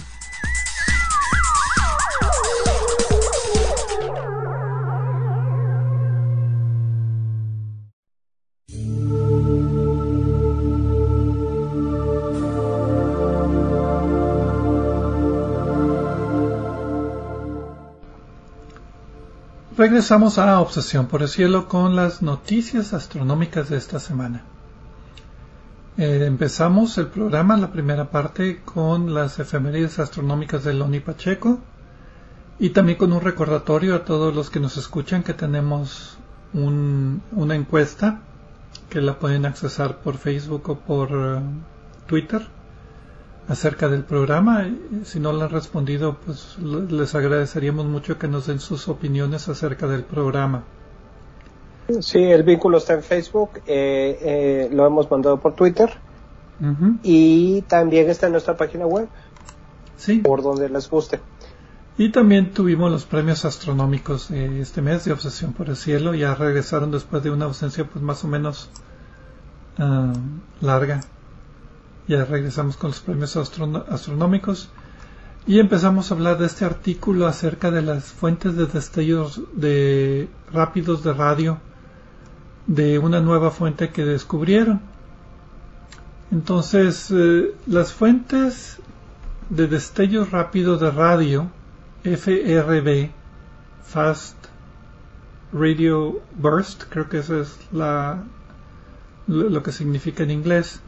Regresamos 19.74 20.36
a 20.38 20.60
Obsesión 20.60 21.06
por 21.06 21.22
el 21.22 21.28
Cielo 21.28 21.66
con 21.66 21.96
las 21.96 22.20
noticias 22.20 22.92
astronómicas 22.92 23.70
de 23.70 23.78
esta 23.78 23.98
semana. 23.98 24.44
Eh, 25.98 26.26
empezamos 26.26 26.96
el 26.98 27.08
programa, 27.08 27.56
la 27.56 27.72
primera 27.72 28.08
parte, 28.08 28.62
con 28.64 29.12
las 29.14 29.40
efemérides 29.40 29.98
astronómicas 29.98 30.62
de 30.62 30.72
Loni 30.72 31.00
Pacheco 31.00 31.58
y 32.60 32.70
también 32.70 32.98
con 32.98 33.12
un 33.12 33.20
recordatorio 33.20 33.96
a 33.96 34.04
todos 34.04 34.32
los 34.32 34.48
que 34.48 34.60
nos 34.60 34.76
escuchan 34.76 35.24
que 35.24 35.34
tenemos 35.34 36.16
una 36.52 37.56
encuesta 37.56 38.20
que 38.88 39.00
la 39.00 39.18
pueden 39.18 39.44
accesar 39.44 39.98
por 39.98 40.18
Facebook 40.18 40.70
o 40.70 40.78
por 40.78 41.08
eh, 41.10 41.40
Twitter 42.06 42.46
acerca 43.48 43.88
del 43.88 44.04
programa. 44.04 44.70
Si 45.02 45.18
no 45.18 45.32
la 45.32 45.46
han 45.46 45.50
respondido, 45.50 46.16
pues 46.24 46.58
les 46.60 47.16
agradeceríamos 47.16 47.86
mucho 47.86 48.20
que 48.20 48.28
nos 48.28 48.46
den 48.46 48.60
sus 48.60 48.86
opiniones 48.86 49.48
acerca 49.48 49.88
del 49.88 50.04
programa. 50.04 50.62
Sí, 52.00 52.18
el 52.18 52.42
vínculo 52.42 52.78
está 52.78 52.92
en 52.94 53.02
Facebook, 53.02 53.50
eh, 53.66 54.18
eh, 54.20 54.68
lo 54.70 54.86
hemos 54.86 55.10
mandado 55.10 55.40
por 55.40 55.54
Twitter 55.54 55.90
y 57.02 57.62
también 57.62 58.10
está 58.10 58.26
en 58.26 58.32
nuestra 58.32 58.56
página 58.56 58.84
web. 58.84 59.08
Sí. 59.96 60.18
Por 60.18 60.42
donde 60.42 60.68
les 60.68 60.88
guste. 60.90 61.20
Y 61.96 62.12
también 62.12 62.52
tuvimos 62.52 62.90
los 62.92 63.04
premios 63.06 63.44
astronómicos 63.44 64.30
este 64.30 64.82
mes 64.82 65.04
de 65.04 65.12
Obsesión 65.12 65.52
por 65.52 65.68
el 65.68 65.76
Cielo. 65.76 66.14
Ya 66.14 66.34
regresaron 66.34 66.90
después 66.90 67.22
de 67.22 67.30
una 67.30 67.46
ausencia 67.46 67.84
pues 67.84 68.04
más 68.04 68.22
o 68.22 68.28
menos 68.28 68.70
ah, 69.78 70.12
larga. 70.60 71.00
Ya 72.06 72.24
regresamos 72.24 72.76
con 72.76 72.90
los 72.90 73.00
premios 73.00 73.36
astronómicos. 73.36 74.68
Y 75.46 75.58
empezamos 75.58 76.10
a 76.10 76.14
hablar 76.14 76.38
de 76.38 76.46
este 76.46 76.64
artículo 76.64 77.26
acerca 77.26 77.70
de 77.70 77.82
las 77.82 78.04
fuentes 78.04 78.54
de 78.56 78.66
destellos 78.66 79.40
de 79.54 80.28
rápidos 80.52 81.02
de 81.02 81.14
radio 81.14 81.60
de 82.68 82.98
una 82.98 83.20
nueva 83.20 83.50
fuente 83.50 83.90
que 83.90 84.04
descubrieron. 84.04 84.80
Entonces, 86.30 87.10
eh, 87.10 87.54
las 87.66 87.92
fuentes 87.92 88.78
de 89.48 89.66
destellos 89.66 90.30
rápidos 90.30 90.80
de 90.80 90.90
radio, 90.90 91.50
FRB, 92.04 93.10
Fast 93.82 94.36
Radio 95.50 96.20
Burst, 96.36 96.84
creo 96.90 97.08
que 97.08 97.18
eso 97.18 97.40
es 97.40 97.58
la, 97.72 98.22
lo 99.26 99.62
que 99.62 99.72
significa 99.72 100.22
en 100.22 100.30
inglés, 100.30 100.82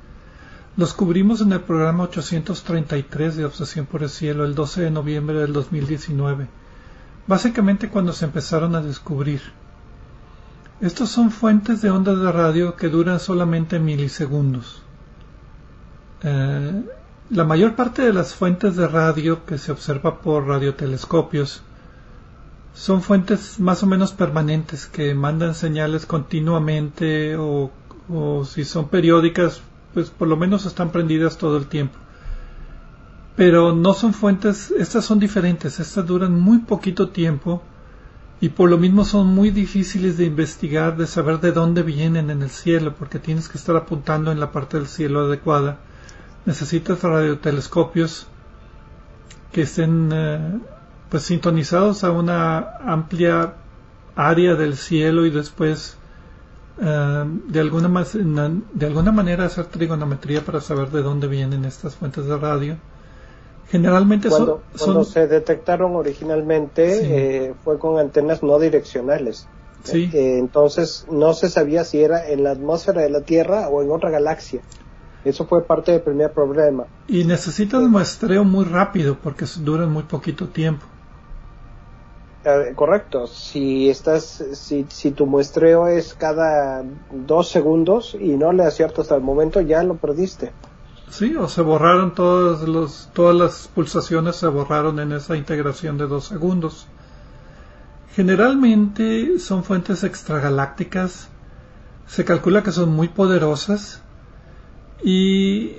los 0.77 0.93
cubrimos 0.93 1.41
en 1.41 1.53
el 1.53 1.61
programa 1.61 2.05
833 2.05 3.37
de 3.37 3.47
Obsesión 3.47 3.87
por 3.87 4.03
el 4.03 4.11
Cielo 4.11 4.45
el 4.45 4.55
12 4.55 4.83
de 4.83 4.91
noviembre 4.91 5.39
del 5.39 5.55
2019, 5.55 6.47
básicamente 7.27 7.89
cuando 7.89 8.13
se 8.13 8.27
empezaron 8.27 8.75
a 8.75 8.83
descubrir. 8.83 9.41
Estos 10.81 11.11
son 11.11 11.31
fuentes 11.31 11.83
de 11.83 11.91
ondas 11.91 12.19
de 12.19 12.33
radio 12.33 12.75
que 12.75 12.89
duran 12.89 13.21
solamente 13.21 13.79
milisegundos. 13.79 14.81
Eh, 16.23 16.83
la 17.29 17.45
mayor 17.45 17.75
parte 17.75 18.01
de 18.01 18.15
las 18.15 18.35
fuentes 18.35 18.77
de 18.77 18.89
radio 18.89 19.45
que 19.45 19.59
se 19.59 19.73
observa 19.73 20.23
por 20.23 20.47
radiotelescopios 20.47 21.63
son 22.73 23.03
fuentes 23.03 23.61
más 23.61 23.83
o 23.83 23.87
menos 23.87 24.13
permanentes 24.13 24.87
que 24.87 25.15
mandan 25.15 25.55
señales 25.55 26.07
continuamente 26.07 27.37
o, 27.37 27.71
o 28.09 28.45
si 28.47 28.65
son 28.65 28.89
periódicas, 28.89 29.61
pues 29.93 30.09
por 30.09 30.29
lo 30.29 30.39
menos 30.39 30.65
están 30.65 30.93
prendidas 30.93 31.37
todo 31.37 31.59
el 31.59 31.67
tiempo. 31.67 31.99
Pero 33.37 33.75
no 33.75 33.93
son 33.93 34.15
fuentes, 34.15 34.71
estas 34.71 35.05
son 35.05 35.19
diferentes, 35.19 35.79
estas 35.79 36.07
duran 36.07 36.41
muy 36.41 36.61
poquito 36.61 37.11
tiempo 37.11 37.63
y 38.41 38.49
por 38.49 38.71
lo 38.71 38.79
mismo 38.79 39.05
son 39.05 39.27
muy 39.27 39.51
difíciles 39.51 40.17
de 40.17 40.25
investigar, 40.25 40.97
de 40.97 41.07
saber 41.07 41.41
de 41.41 41.53
dónde 41.53 41.83
vienen 41.83 42.31
en 42.31 42.43
el 42.43 42.49
cielo, 42.49 42.95
porque 42.99 43.19
tienes 43.19 43.49
que 43.49 43.59
estar 43.59 43.77
apuntando 43.77 44.33
en 44.33 44.41
la 44.41 44.51
parte 44.51 44.79
del 44.79 44.87
cielo 44.87 45.27
adecuada. 45.27 45.79
Necesitas 46.47 47.03
radiotelescopios 47.03 48.29
que 49.53 49.63
estén 49.63 50.11
eh, 50.13 50.59
pues 51.11 51.25
sintonizados 51.25 52.03
a 52.03 52.13
una 52.13 52.77
amplia 52.83 53.55
área 54.17 54.55
del 54.55 54.77
cielo 54.77 55.27
y 55.27 55.31
después 55.31 55.99
eh, 56.81 57.25
de, 57.47 57.61
alguna 57.61 58.05
de 58.73 58.87
alguna 58.87 59.13
manera 59.13 59.45
hacer 59.45 59.67
trigonometría 59.67 60.43
para 60.43 60.63
saber 60.63 60.91
de 60.91 61.03
dónde 61.03 61.27
vienen 61.27 61.67
estas 61.67 61.97
fuentes 61.97 62.25
de 62.25 62.39
radio 62.39 62.79
Generalmente 63.71 64.29
cuando, 64.29 64.63
son, 64.75 64.87
cuando 64.87 65.05
se 65.05 65.29
detectaron 65.29 65.95
originalmente 65.95 67.47
eh, 67.49 67.55
fue 67.63 67.79
con 67.79 67.99
antenas 67.99 68.43
no 68.43 68.59
direccionales. 68.59 69.47
Sí. 69.85 70.11
Eh, 70.13 70.39
entonces 70.39 71.07
no 71.11 71.33
se 71.35 71.49
sabía 71.49 71.85
si 71.85 72.03
era 72.03 72.29
en 72.29 72.43
la 72.43 72.51
atmósfera 72.51 73.03
de 73.03 73.11
la 73.11 73.21
Tierra 73.21 73.69
o 73.69 73.83
en 73.83 73.91
otra 73.91 74.11
galaxia. 74.11 74.61
Eso 75.25 75.47
fue 75.47 75.65
parte 75.65 75.93
del 75.93 76.01
primer 76.01 76.33
problema. 76.33 76.87
Y 77.07 77.25
necesitas 77.25 77.83
muestreo 77.83 78.43
muy 78.43 78.65
rápido 78.65 79.17
porque 79.23 79.45
duran 79.61 79.93
muy 79.93 80.03
poquito 80.03 80.49
tiempo. 80.49 80.85
Eh, 82.45 82.73
correcto. 82.75 83.27
Si 83.27 83.89
estás, 83.89 84.43
si, 84.53 84.87
si 84.89 85.11
tu 85.13 85.27
muestreo 85.27 85.87
es 85.87 86.15
cada 86.15 86.83
dos 87.13 87.51
segundos 87.51 88.17
y 88.19 88.37
no 88.37 88.53
le 88.53 88.65
aciertas 88.65 89.13
al 89.13 89.21
momento, 89.21 89.61
ya 89.61 89.83
lo 89.85 89.97
perdiste. 89.97 90.51
Sí, 91.11 91.35
o 91.35 91.49
se 91.49 91.61
borraron 91.61 92.15
todos 92.15 92.69
los, 92.69 93.11
todas 93.13 93.37
las 93.37 93.69
pulsaciones, 93.69 94.37
se 94.37 94.47
borraron 94.47 95.01
en 95.01 95.13
esa 95.13 95.37
integración 95.37 95.99
de 95.99 96.07
dos 96.07 96.27
segundos. 96.27 96.87
Generalmente 98.15 99.39
son 99.41 99.65
fuentes 99.65 100.05
extragalácticas, 100.05 101.29
se 102.07 102.25
calcula 102.25 102.63
que 102.63 102.73
son 102.73 102.91
muy 102.91 103.09
poderosas 103.09 104.03
y 105.03 105.79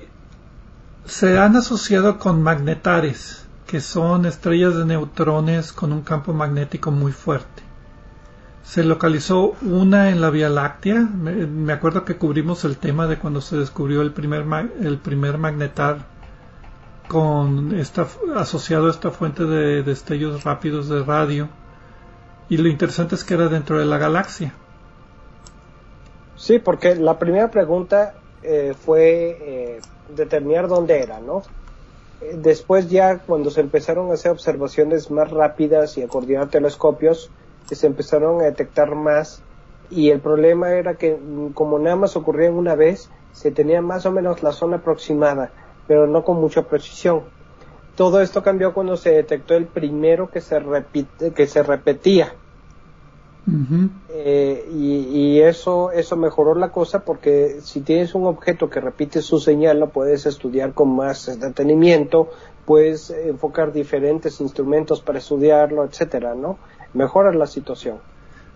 se 1.06 1.38
han 1.38 1.56
asociado 1.56 2.20
con 2.20 2.44
magnetares, 2.44 3.46
que 3.68 3.80
son 3.80 4.26
estrellas 4.26 4.76
de 4.76 4.86
neutrones 4.86 5.72
con 5.72 5.94
un 5.94 6.02
campo 6.02 6.34
magnético 6.34 6.92
muy 6.92 7.14
fuerte. 7.14 7.61
Se 8.64 8.84
localizó 8.84 9.56
una 9.62 10.10
en 10.10 10.22
la 10.22 10.30
Vía 10.30 10.50
Láctea. 10.50 11.02
Me, 11.02 11.74
acuerdo 11.74 12.06
que 12.06 12.18
cubrimos 12.18 12.64
el 12.64 12.78
tema 12.78 13.08
de 13.08 13.18
cuando 13.18 13.42
se 13.42 13.58
descubrió 13.58 14.02
el 14.02 14.12
primer, 14.12 14.46
el 14.80 14.98
primer 14.98 15.38
magnetar 15.38 16.06
con 17.08 17.78
esta, 17.78 18.08
asociado 18.36 18.88
a 18.88 18.92
esta 18.92 19.12
fuente 19.12 19.44
de 19.44 19.84
destellos 19.84 20.44
rápidos 20.44 20.88
de 20.88 21.04
radio 21.04 21.50
y 22.48 22.58
lo 22.58 22.68
interesante 22.68 23.16
es 23.16 23.24
que 23.24 23.34
era 23.34 23.48
dentro 23.48 23.80
de 23.80 23.86
la 23.86 23.98
galaxia. 23.98 24.54
Sí, 26.36 26.60
porque 26.60 26.96
la 26.96 27.18
primera 27.18 27.50
pregunta 27.50 28.14
eh, 28.44 28.74
fue 28.78 29.38
eh, 29.42 29.82
determinar 30.16 30.68
dónde 30.68 31.02
era, 31.02 31.20
¿no? 31.20 31.44
Eh, 32.22 32.36
después 32.38 32.90
ya 32.90 33.20
cuando 33.20 33.52
se 33.52 33.62
empezaron 33.62 34.10
a 34.10 34.16
hacer 34.16 34.32
observaciones 34.32 35.12
más 35.12 35.32
rápidas 35.32 35.98
y 35.98 36.04
a 36.04 36.08
coordinar 36.08 36.50
telescopios, 36.50 37.30
se 37.70 37.88
empezaron 37.88 38.42
a 38.42 38.46
detectar 38.46 38.96
más 38.96 39.44
y 39.92 40.10
el 40.10 40.22
problema 40.22 40.72
era 40.72 40.96
que 40.96 41.16
mm, 41.16 41.50
como 41.50 41.78
nada 41.78 41.96
más 41.98 42.16
ocurría 42.16 42.52
una 42.52 42.76
vez, 42.76 43.10
se 43.34 43.52
tenía 43.52 43.82
más 43.82 44.06
o 44.06 44.12
menos 44.12 44.42
la 44.42 44.54
zona 44.54 44.78
aproximada, 44.78 45.52
pero 45.88 46.08
no 46.08 46.24
con 46.24 46.38
mucha 46.38 46.64
precisión. 46.64 47.24
Todo 47.96 48.22
esto 48.22 48.42
cambió 48.42 48.74
cuando 48.74 48.96
se 48.96 49.12
detectó 49.12 49.56
el 49.56 49.66
primero 49.66 50.30
que 50.30 50.42
se, 50.42 50.60
repite, 50.60 51.32
que 51.32 51.46
se 51.46 51.62
repetía. 51.62 52.34
Eh, 54.10 54.70
y, 54.72 55.40
eso, 55.40 55.92
eso 55.92 56.16
mejoró 56.16 56.54
la 56.56 56.72
cosa 56.72 57.04
porque 57.04 57.58
si 57.62 57.82
tienes 57.82 58.14
un 58.14 58.26
objeto 58.28 58.70
que 58.70 58.80
repite 58.80 59.22
su 59.22 59.40
señal, 59.40 59.80
lo 59.80 59.90
puedes 59.90 60.26
estudiar 60.26 60.74
con 60.74 60.96
más 60.96 61.40
detenimiento, 61.40 62.30
puedes 62.66 63.10
enfocar 63.10 63.74
diferentes 63.74 64.40
instrumentos 64.40 65.02
para 65.02 65.18
estudiarlo, 65.18 65.84
etcétera, 65.84 66.36
¿no? 66.36 66.60
Mejora 66.94 67.34
la 67.34 67.48
situación. 67.48 67.98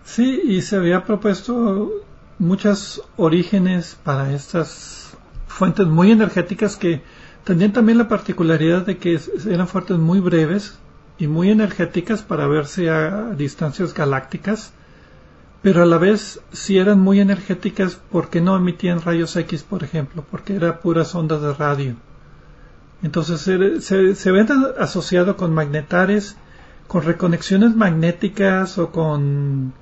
Sí, 0.04 0.40
y 0.44 0.62
se 0.62 0.76
había 0.76 1.04
propuesto 1.04 1.90
muchos 2.38 3.02
orígenes 3.16 3.98
para 4.04 4.32
estas 4.32 5.16
fuentes 5.48 5.86
muy 5.86 6.12
energéticas 6.12 6.76
que 6.76 7.02
tenían 7.44 7.72
también 7.72 7.98
la 7.98 8.08
particularidad 8.08 8.84
de 8.84 8.98
que 8.98 9.18
eran 9.48 9.68
fuentes 9.68 9.98
muy 9.98 10.20
breves 10.20 10.78
y 11.18 11.26
muy 11.26 11.50
energéticas 11.50 12.22
para 12.22 12.46
verse 12.46 12.90
a 12.90 13.30
distancias 13.30 13.94
galácticas, 13.94 14.72
pero 15.62 15.82
a 15.82 15.86
la 15.86 15.98
vez 15.98 16.40
si 16.52 16.78
eran 16.78 17.00
muy 17.00 17.20
energéticas 17.20 17.98
porque 18.10 18.40
no 18.40 18.56
emitían 18.56 19.00
rayos 19.00 19.34
X, 19.36 19.62
por 19.62 19.82
ejemplo, 19.82 20.24
porque 20.30 20.56
eran 20.56 20.78
puras 20.78 21.14
ondas 21.14 21.40
de 21.40 21.54
radio. 21.54 21.94
Entonces 23.02 23.40
se, 23.40 23.80
se, 23.80 24.14
se 24.14 24.30
ven 24.30 24.48
asociado 24.78 25.36
con 25.36 25.54
magnetares, 25.54 26.36
con 26.86 27.02
reconexiones 27.02 27.74
magnéticas 27.74 28.78
o 28.78 28.90
con 28.90 29.72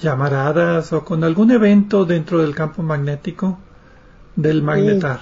llamaradas 0.00 0.92
o 0.92 1.04
con 1.04 1.24
algún 1.24 1.50
evento 1.50 2.04
dentro 2.04 2.40
del 2.40 2.54
campo 2.54 2.82
magnético 2.82 3.58
del 4.36 4.62
magnetar. 4.62 5.20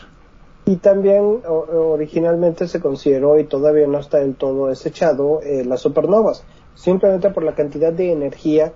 Y, 0.66 0.76
también 0.76 1.40
originalmente 1.46 2.68
se 2.68 2.78
consideró 2.78 3.38
y 3.38 3.44
todavía 3.44 3.86
no 3.86 3.98
está 3.98 4.18
del 4.18 4.34
todo 4.34 4.66
desechado 4.68 5.40
eh, 5.42 5.64
las 5.64 5.80
supernovas, 5.80 6.44
simplemente 6.74 7.30
por 7.30 7.42
la 7.42 7.54
cantidad 7.54 7.92
de 7.92 8.12
energía 8.12 8.74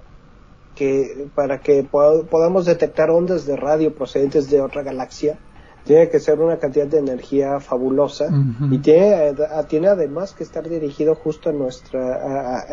que 0.74 1.28
para 1.34 1.60
que 1.60 1.84
podamos 1.84 2.64
detectar 2.64 3.10
ondas 3.10 3.44
de 3.44 3.56
radio 3.56 3.94
procedentes 3.94 4.48
de 4.48 4.62
otra 4.62 4.82
galaxia 4.82 5.38
tiene 5.84 6.08
que 6.08 6.20
ser 6.20 6.40
una 6.40 6.58
cantidad 6.58 6.86
de 6.86 6.98
energía 6.98 7.58
fabulosa 7.60 8.28
y 8.70 8.78
tiene, 8.78 9.34
tiene 9.68 9.88
además 9.88 10.32
que 10.32 10.44
estar 10.44 10.68
dirigido 10.68 11.14
justo 11.14 11.50
a 11.50 11.52
nuestra 11.52 12.64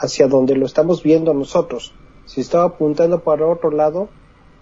hacia 0.00 0.28
donde 0.28 0.56
lo 0.56 0.66
estamos 0.66 1.02
viendo 1.02 1.32
nosotros 1.32 1.94
si 2.26 2.40
estaba 2.40 2.64
apuntando 2.64 3.20
para 3.20 3.46
otro 3.46 3.70
lado, 3.70 4.08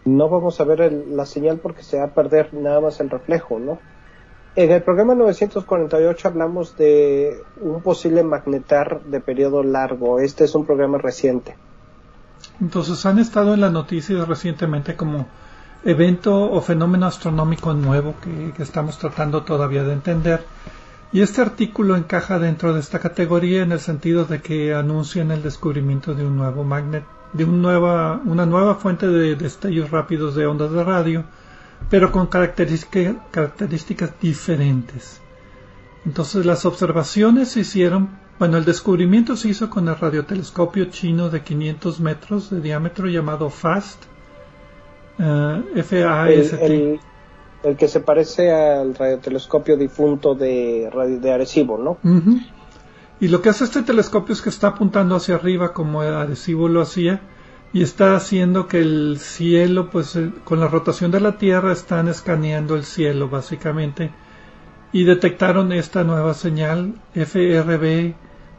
no 0.04 0.28
vamos 0.28 0.60
a 0.60 0.64
ver 0.64 0.92
la 0.92 1.26
señal 1.26 1.58
porque 1.58 1.82
se 1.82 1.98
va 1.98 2.04
a 2.04 2.14
perder 2.14 2.54
nada 2.54 2.80
más 2.80 3.00
el 3.00 3.10
reflejo, 3.10 3.58
¿no? 3.58 3.78
En 4.56 4.72
el 4.72 4.82
programa 4.82 5.14
948 5.14 6.28
hablamos 6.28 6.76
de 6.76 7.40
un 7.60 7.82
posible 7.82 8.24
magnetar 8.24 9.02
de 9.04 9.20
periodo 9.20 9.62
largo. 9.62 10.18
Este 10.18 10.44
es 10.44 10.54
un 10.56 10.66
programa 10.66 10.98
reciente. 10.98 11.56
Entonces 12.60 13.06
han 13.06 13.18
estado 13.20 13.54
en 13.54 13.60
las 13.60 13.72
noticias 13.72 14.26
recientemente 14.26 14.96
como 14.96 15.26
evento 15.84 16.50
o 16.50 16.60
fenómeno 16.60 17.06
astronómico 17.06 17.72
nuevo 17.72 18.14
que, 18.20 18.52
estamos 18.62 18.98
tratando 18.98 19.42
todavía 19.42 19.82
de 19.82 19.94
entender. 19.94 20.44
Y 21.12 21.22
este 21.22 21.40
artículo 21.40 21.96
encaja 21.96 22.38
dentro 22.38 22.72
de 22.72 22.80
esta 22.80 22.98
categoría 22.98 23.62
en 23.62 23.72
el 23.72 23.80
sentido 23.80 24.24
de 24.24 24.40
que 24.40 24.74
anuncian 24.74 25.30
el 25.30 25.42
descubrimiento 25.42 26.14
de 26.14 26.24
un 26.24 26.36
nuevo 26.36 26.62
magnet 26.64 27.04
de 27.32 27.46
nueva, 27.46 28.20
una 28.24 28.46
nueva 28.46 28.74
fuente 28.76 29.06
de 29.08 29.36
destellos 29.36 29.90
rápidos 29.90 30.34
de 30.34 30.46
ondas 30.46 30.72
de 30.72 30.84
radio, 30.84 31.24
pero 31.88 32.12
con 32.12 32.26
características 32.26 34.12
diferentes. 34.20 35.20
Entonces 36.04 36.46
las 36.46 36.64
observaciones 36.64 37.50
se 37.50 37.60
hicieron, 37.60 38.10
bueno, 38.38 38.56
el 38.56 38.64
descubrimiento 38.64 39.36
se 39.36 39.48
hizo 39.48 39.70
con 39.70 39.88
el 39.88 39.96
radiotelescopio 39.98 40.86
chino 40.86 41.28
de 41.28 41.42
500 41.42 42.00
metros 42.00 42.50
de 42.50 42.60
diámetro 42.60 43.06
llamado 43.06 43.50
FAST, 43.50 44.09
uh, 45.20 45.62
El, 46.28 47.00
el, 47.62 47.76
que 47.76 47.88
se 47.88 48.00
parece 48.00 48.52
al 48.52 48.94
radiotelescopio 48.94 49.76
difunto 49.76 50.34
de, 50.34 50.90
de 51.20 51.32
Arecibo, 51.32 51.78
¿no? 51.78 51.98
Y 53.20 53.28
lo 53.28 53.42
que 53.42 53.50
hace 53.50 53.64
este 53.64 53.82
telescopio 53.82 54.32
es 54.32 54.40
que 54.40 54.48
está 54.48 54.68
apuntando 54.68 55.14
hacia 55.14 55.34
arriba 55.34 55.74
como 55.74 56.00
Arecibo 56.00 56.68
lo 56.68 56.80
hacía 56.80 57.20
y 57.72 57.82
está 57.82 58.16
haciendo 58.16 58.66
que 58.66 58.80
el 58.80 59.18
cielo, 59.18 59.90
pues 59.90 60.16
eh, 60.16 60.32
con 60.44 60.58
la 60.58 60.68
rotación 60.68 61.10
de 61.10 61.20
la 61.20 61.36
Tierra 61.38 61.72
están 61.72 62.08
escaneando 62.08 62.74
el 62.74 62.84
cielo 62.84 63.28
básicamente 63.28 64.10
y 64.92 65.04
detectaron 65.04 65.72
esta 65.72 66.02
nueva 66.02 66.34
señal 66.34 66.94
FRB 67.14 68.14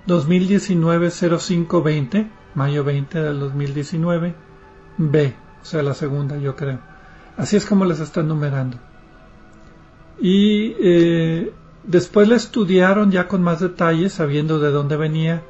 2019-0520, 0.07 2.29
mayo 2.55 2.83
20 2.83 3.21
del 3.21 3.39
2019, 3.39 4.33
B, 4.97 5.35
o 5.61 5.65
sea, 5.65 5.83
la 5.83 5.93
segunda 5.93 6.37
yo 6.37 6.55
creo. 6.55 6.79
Así 7.37 7.55
es 7.55 7.65
como 7.65 7.85
les 7.85 7.99
están 7.99 8.27
numerando. 8.27 8.77
Y 10.19 10.75
eh, 10.79 11.53
Después 11.83 12.27
la 12.27 12.35
estudiaron 12.35 13.11
ya 13.11 13.27
con 13.27 13.41
más 13.41 13.59
detalles, 13.59 14.13
sabiendo 14.13 14.59
de 14.59 14.69
dónde 14.69 14.97
venía, 14.97 15.41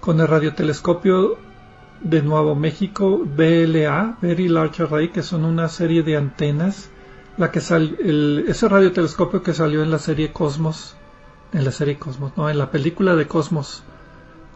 con 0.00 0.18
el 0.20 0.26
radiotelescopio 0.26 1.38
de 2.00 2.22
Nuevo 2.22 2.56
México 2.56 3.18
BLA, 3.24 4.18
Very 4.20 4.48
Large 4.48 4.82
Array, 4.82 5.08
que 5.10 5.22
son 5.22 5.44
una 5.44 5.68
serie 5.68 6.02
de 6.02 6.16
antenas, 6.16 6.90
la 7.36 7.52
que 7.52 7.60
sal, 7.60 7.96
el, 8.00 8.44
ese 8.48 8.68
radiotelescopio 8.68 9.42
que 9.42 9.54
salió 9.54 9.84
en 9.84 9.92
la 9.92 10.00
serie 10.00 10.32
Cosmos, 10.32 10.96
en 11.52 11.64
la 11.64 11.70
serie 11.70 11.96
Cosmos, 11.96 12.32
no, 12.36 12.50
en 12.50 12.58
la 12.58 12.72
película 12.72 13.14
de 13.14 13.28
Cosmos, 13.28 13.84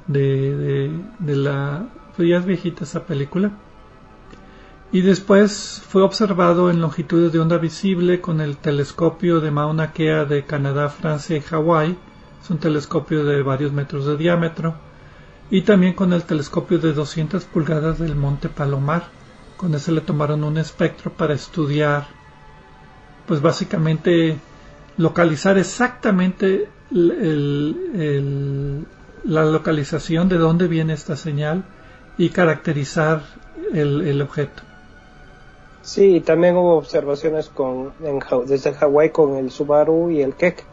de, 0.08 0.90
de, 1.20 1.36
la, 1.36 1.86
pues 2.16 2.44
viejita 2.44 2.82
esa 2.82 3.06
película, 3.06 3.52
y 4.92 5.00
después 5.00 5.82
fue 5.88 6.02
observado 6.02 6.70
en 6.70 6.82
longitudes 6.82 7.32
de 7.32 7.40
onda 7.40 7.56
visible 7.56 8.20
con 8.20 8.42
el 8.42 8.58
telescopio 8.58 9.40
de 9.40 9.50
Mauna 9.50 9.92
Kea 9.92 10.26
de 10.26 10.44
Canadá, 10.44 10.90
Francia 10.90 11.34
y 11.34 11.40
Hawái, 11.40 11.96
es 12.42 12.50
un 12.50 12.58
telescopio 12.58 13.24
de 13.24 13.42
varios 13.42 13.72
metros 13.72 14.04
de 14.04 14.18
diámetro, 14.18 14.74
y 15.50 15.62
también 15.62 15.94
con 15.94 16.12
el 16.12 16.24
telescopio 16.24 16.78
de 16.78 16.92
200 16.92 17.44
pulgadas 17.46 17.98
del 18.00 18.16
Monte 18.16 18.50
Palomar. 18.50 19.04
Con 19.56 19.74
ese 19.74 19.92
le 19.92 20.02
tomaron 20.02 20.44
un 20.44 20.58
espectro 20.58 21.10
para 21.10 21.32
estudiar, 21.34 22.06
pues 23.26 23.40
básicamente 23.40 24.38
localizar 24.98 25.56
exactamente 25.56 26.68
la 26.90 27.34
localización 29.24 30.28
de 30.28 30.36
dónde 30.36 30.68
viene 30.68 30.92
esta 30.92 31.16
señal 31.16 31.64
y 32.18 32.28
caracterizar 32.28 33.22
el 33.72 34.20
objeto. 34.20 34.62
Sí, 35.82 36.20
también 36.20 36.56
hubo 36.56 36.76
observaciones 36.76 37.48
con, 37.48 37.92
desde 38.46 38.72
Hawái 38.72 39.10
con 39.10 39.36
el 39.36 39.50
Subaru 39.50 40.10
y 40.10 40.22
el 40.22 40.34
Keck. 40.34 40.64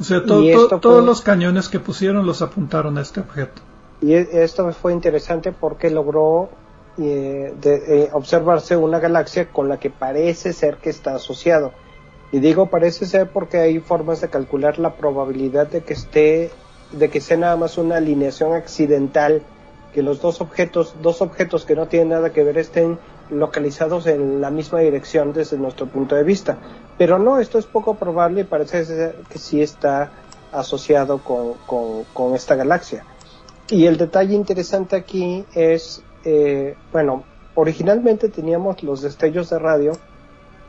O 0.00 0.04
sea, 0.04 0.24
todos 0.24 1.04
los 1.04 1.20
cañones 1.20 1.68
que 1.68 1.78
pusieron 1.78 2.26
los 2.26 2.42
apuntaron 2.42 2.98
a 2.98 3.02
este 3.02 3.20
objeto. 3.20 3.62
Y 4.00 4.14
e, 4.14 4.42
esto 4.42 4.70
fue 4.72 4.92
interesante 4.92 5.52
porque 5.52 5.90
logró 5.90 6.48
eh, 6.98 7.54
eh, 7.62 8.08
observarse 8.12 8.76
una 8.76 8.98
galaxia 8.98 9.48
con 9.48 9.68
la 9.68 9.78
que 9.78 9.90
parece 9.90 10.52
ser 10.52 10.78
que 10.78 10.90
está 10.90 11.14
asociado. 11.14 11.72
Y 12.32 12.40
digo 12.40 12.66
parece 12.66 13.06
ser 13.06 13.28
porque 13.30 13.58
hay 13.58 13.80
formas 13.80 14.20
de 14.20 14.28
calcular 14.28 14.78
la 14.78 14.94
probabilidad 14.94 15.68
de 15.68 15.82
que 15.82 15.92
esté, 15.92 16.50
de 16.92 17.08
que 17.08 17.20
sea 17.20 17.36
nada 17.36 17.56
más 17.56 17.78
una 17.78 17.96
alineación 17.96 18.54
accidental, 18.54 19.42
que 19.92 20.02
los 20.02 20.20
dos 20.20 20.40
objetos, 20.40 20.94
dos 21.02 21.20
objetos 21.22 21.64
que 21.64 21.74
no 21.74 21.86
tienen 21.86 22.10
nada 22.10 22.32
que 22.32 22.42
ver 22.42 22.58
estén 22.58 22.98
localizados 23.30 24.06
en 24.06 24.40
la 24.40 24.50
misma 24.50 24.80
dirección 24.80 25.32
desde 25.32 25.56
nuestro 25.56 25.86
punto 25.86 26.14
de 26.14 26.24
vista. 26.24 26.58
Pero 26.98 27.18
no, 27.18 27.38
esto 27.38 27.58
es 27.58 27.66
poco 27.66 27.94
probable 27.94 28.42
y 28.42 28.44
parece 28.44 29.14
que 29.28 29.38
sí 29.38 29.62
está 29.62 30.10
asociado 30.52 31.18
con, 31.18 32.34
esta 32.34 32.54
galaxia. 32.54 33.04
Y 33.68 33.86
el 33.86 33.96
detalle 33.96 34.34
interesante 34.34 34.96
aquí 34.96 35.44
es, 35.54 36.02
eh, 36.24 36.74
bueno, 36.92 37.24
originalmente 37.54 38.28
teníamos 38.28 38.82
los 38.82 39.02
destellos 39.02 39.48
de 39.50 39.58
radio 39.58 39.92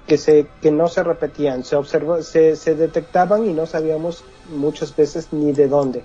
que, 0.07 0.17
se, 0.17 0.47
que 0.61 0.71
no 0.71 0.87
se 0.87 1.03
repetían, 1.03 1.63
se, 1.63 1.75
observó, 1.75 2.21
se, 2.21 2.55
se 2.55 2.75
detectaban 2.75 3.45
y 3.45 3.53
no 3.53 3.65
sabíamos 3.65 4.23
muchas 4.49 4.95
veces 4.95 5.29
ni 5.31 5.51
de 5.51 5.67
dónde. 5.67 6.03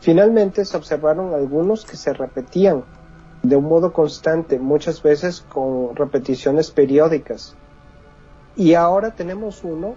Finalmente 0.00 0.64
se 0.64 0.76
observaron 0.76 1.34
algunos 1.34 1.84
que 1.84 1.96
se 1.96 2.12
repetían 2.12 2.84
de 3.44 3.56
un 3.56 3.64
modo 3.64 3.92
constante, 3.92 4.58
muchas 4.58 5.02
veces 5.02 5.42
con 5.42 5.94
repeticiones 5.94 6.70
periódicas. 6.70 7.54
Y 8.56 8.74
ahora 8.74 9.14
tenemos 9.14 9.64
uno 9.64 9.94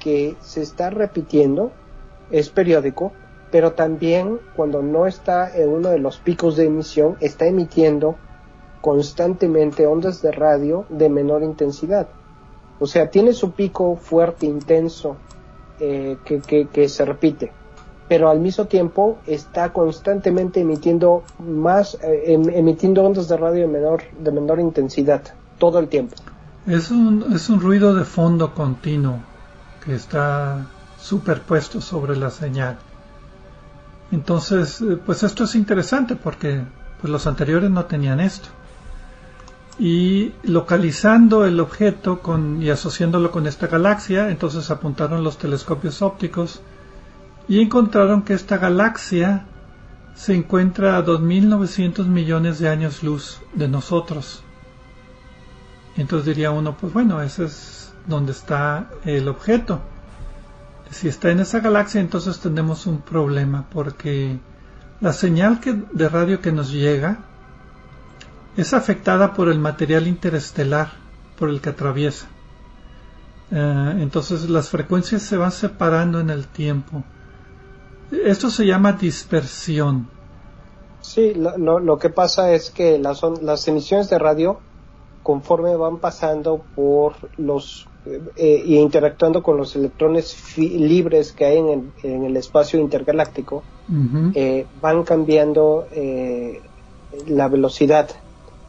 que 0.00 0.36
se 0.40 0.62
está 0.62 0.90
repitiendo, 0.90 1.70
es 2.30 2.50
periódico, 2.50 3.12
pero 3.52 3.72
también 3.72 4.40
cuando 4.56 4.82
no 4.82 5.06
está 5.06 5.56
en 5.56 5.68
uno 5.68 5.90
de 5.90 5.98
los 5.98 6.18
picos 6.18 6.56
de 6.56 6.66
emisión, 6.66 7.16
está 7.20 7.46
emitiendo 7.46 8.16
constantemente 8.80 9.86
ondas 9.86 10.20
de 10.22 10.32
radio 10.32 10.86
de 10.88 11.08
menor 11.08 11.44
intensidad. 11.44 12.08
O 12.80 12.86
sea, 12.86 13.10
tiene 13.10 13.32
su 13.32 13.52
pico 13.52 13.94
fuerte, 13.94 14.46
intenso, 14.46 15.16
eh, 15.78 16.16
que, 16.24 16.66
que 16.66 16.88
se 16.88 17.04
repite 17.04 17.52
pero 18.12 18.28
al 18.28 18.40
mismo 18.40 18.66
tiempo 18.66 19.16
está 19.26 19.72
constantemente 19.72 20.60
emitiendo 20.60 21.24
más, 21.38 21.94
eh, 22.02 22.34
em, 22.34 22.46
emitiendo 22.50 23.02
ondas 23.02 23.26
de 23.26 23.38
radio 23.38 23.62
de 23.62 23.68
menor, 23.68 24.02
de 24.18 24.30
menor 24.30 24.60
intensidad 24.60 25.22
todo 25.56 25.78
el 25.78 25.88
tiempo. 25.88 26.14
Es 26.66 26.90
un, 26.90 27.32
es 27.32 27.48
un 27.48 27.58
ruido 27.58 27.94
de 27.94 28.04
fondo 28.04 28.52
continuo 28.52 29.20
que 29.82 29.94
está 29.94 30.66
superpuesto 31.00 31.80
sobre 31.80 32.14
la 32.14 32.28
señal. 32.28 32.76
Entonces, 34.10 34.82
eh, 34.82 34.98
pues 35.06 35.22
esto 35.22 35.44
es 35.44 35.54
interesante 35.54 36.14
porque 36.14 36.60
pues 37.00 37.10
los 37.10 37.26
anteriores 37.26 37.70
no 37.70 37.86
tenían 37.86 38.20
esto. 38.20 38.48
Y 39.78 40.34
localizando 40.42 41.46
el 41.46 41.58
objeto 41.60 42.20
con, 42.20 42.62
y 42.62 42.68
asociándolo 42.68 43.30
con 43.30 43.46
esta 43.46 43.68
galaxia, 43.68 44.28
entonces 44.28 44.70
apuntaron 44.70 45.24
los 45.24 45.38
telescopios 45.38 46.02
ópticos 46.02 46.60
y 47.48 47.60
encontraron 47.60 48.22
que 48.22 48.34
esta 48.34 48.58
galaxia 48.58 49.46
se 50.14 50.34
encuentra 50.34 50.96
a 50.96 51.04
2.900 51.04 52.06
millones 52.06 52.58
de 52.58 52.68
años 52.68 53.02
luz 53.02 53.40
de 53.54 53.68
nosotros. 53.68 54.42
Entonces 55.96 56.26
diría 56.26 56.50
uno, 56.50 56.76
pues 56.76 56.92
bueno, 56.92 57.20
ese 57.20 57.44
es 57.44 57.92
donde 58.06 58.32
está 58.32 58.88
el 59.04 59.28
objeto. 59.28 59.80
Si 60.90 61.08
está 61.08 61.30
en 61.30 61.40
esa 61.40 61.60
galaxia, 61.60 62.00
entonces 62.00 62.38
tenemos 62.40 62.86
un 62.86 63.00
problema 63.00 63.66
porque 63.70 64.38
la 65.00 65.12
señal 65.12 65.60
de 65.92 66.08
radio 66.08 66.40
que 66.40 66.52
nos 66.52 66.70
llega 66.70 67.18
es 68.56 68.74
afectada 68.74 69.32
por 69.32 69.48
el 69.48 69.58
material 69.58 70.06
interestelar 70.06 70.92
por 71.38 71.48
el 71.48 71.60
que 71.60 71.70
atraviesa. 71.70 72.26
Eh, 73.50 73.94
entonces 73.98 74.48
las 74.48 74.68
frecuencias 74.68 75.22
se 75.22 75.36
van 75.36 75.52
separando 75.52 76.20
en 76.20 76.30
el 76.30 76.46
tiempo. 76.46 77.04
Esto 78.12 78.50
se 78.50 78.66
llama 78.66 78.92
dispersión. 78.92 80.08
Sí, 81.00 81.34
lo, 81.34 81.80
lo, 81.80 81.98
que 81.98 82.10
pasa 82.10 82.52
es 82.52 82.70
que 82.70 82.98
las, 82.98 83.22
las 83.42 83.66
emisiones 83.66 84.08
de 84.10 84.18
radio, 84.18 84.60
conforme 85.22 85.74
van 85.76 85.98
pasando 85.98 86.62
por 86.76 87.14
los 87.38 87.88
eh, 88.04 88.62
y 88.66 88.78
interactuando 88.78 89.44
con 89.44 89.56
los 89.56 89.76
electrones 89.76 90.58
libres 90.58 91.30
que 91.30 91.44
hay 91.44 91.58
en 91.58 91.68
el, 91.68 91.92
en 92.02 92.24
el 92.24 92.36
espacio 92.36 92.80
intergaláctico, 92.80 93.62
eh, 94.34 94.66
van 94.80 95.04
cambiando 95.04 95.86
eh, 95.92 96.60
la 97.28 97.46
velocidad, 97.46 98.10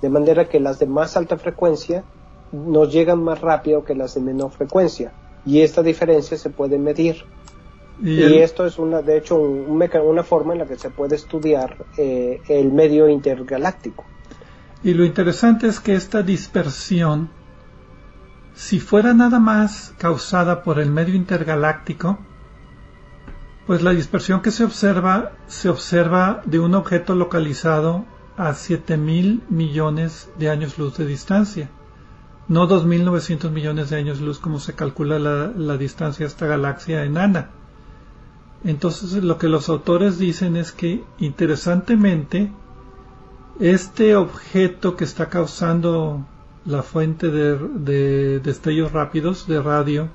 de 0.03 0.09
manera 0.09 0.47
que 0.47 0.59
las 0.59 0.77
de 0.77 0.85
más 0.85 1.17
alta 1.17 1.37
frecuencia 1.37 2.03
nos 2.51 2.93
llegan 2.93 3.23
más 3.23 3.41
rápido 3.41 3.83
que 3.83 3.95
las 3.95 4.13
de 4.13 4.21
menor 4.21 4.51
frecuencia, 4.51 5.13
y 5.47 5.61
esta 5.61 5.81
diferencia 5.81 6.37
se 6.37 6.51
puede 6.51 6.77
medir. 6.77 7.25
Y, 8.01 8.21
esto 8.21 8.65
es 8.65 8.79
una, 8.79 9.01
de 9.01 9.17
hecho, 9.17 9.39
una 9.39 10.23
forma 10.23 10.53
en 10.53 10.59
la 10.59 10.65
que 10.65 10.77
se 10.77 10.89
puede 10.89 11.15
estudiar 11.15 11.85
eh, 11.97 12.41
el 12.49 12.71
medio 12.71 13.07
intergaláctico. 13.07 14.03
Y 14.83 14.93
lo 14.93 15.05
interesante 15.05 15.67
es 15.67 15.79
que 15.79 15.93
esta 15.93 16.23
dispersión, 16.23 17.29
si 18.53 18.79
fuera 18.79 19.13
nada 19.13 19.39
más 19.39 19.93
causada 19.97 20.63
por 20.63 20.79
el 20.79 20.91
medio 20.91 21.15
intergaláctico, 21.15 22.19
pues 23.65 23.81
la 23.81 23.91
dispersión 23.91 24.41
que 24.41 24.51
se 24.51 24.65
observa 24.65 25.31
se 25.47 25.69
observa 25.69 26.41
de 26.45 26.59
un 26.59 26.75
objeto 26.75 27.15
localizado 27.15 28.05
a 28.35 28.53
7 28.53 28.97
mil 28.97 29.43
millones 29.49 30.29
de 30.37 30.49
años 30.49 30.77
luz 30.77 30.97
de 30.97 31.05
distancia, 31.05 31.69
no 32.49 32.67
2.900 32.67 33.51
millones 33.51 33.89
de 33.89 33.95
años 33.97 34.19
luz 34.19 34.39
como 34.39 34.59
se 34.59 34.73
calcula 34.73 35.17
la, 35.19 35.47
la 35.55 35.77
distancia 35.77 36.25
a 36.25 36.27
esta 36.27 36.47
galaxia 36.47 37.05
enana. 37.05 37.51
Entonces 38.63 39.23
lo 39.23 39.37
que 39.37 39.49
los 39.49 39.69
autores 39.69 40.17
dicen 40.17 40.55
es 40.55 40.71
que 40.71 41.03
interesantemente 41.19 42.51
este 43.59 44.15
objeto 44.15 44.95
que 44.95 45.03
está 45.03 45.29
causando 45.29 46.25
la 46.65 46.81
fuente 46.81 47.29
de, 47.29 48.39
destellos 48.39 48.93
rápidos 48.93 49.47
de 49.47 49.61
radio 49.61 50.07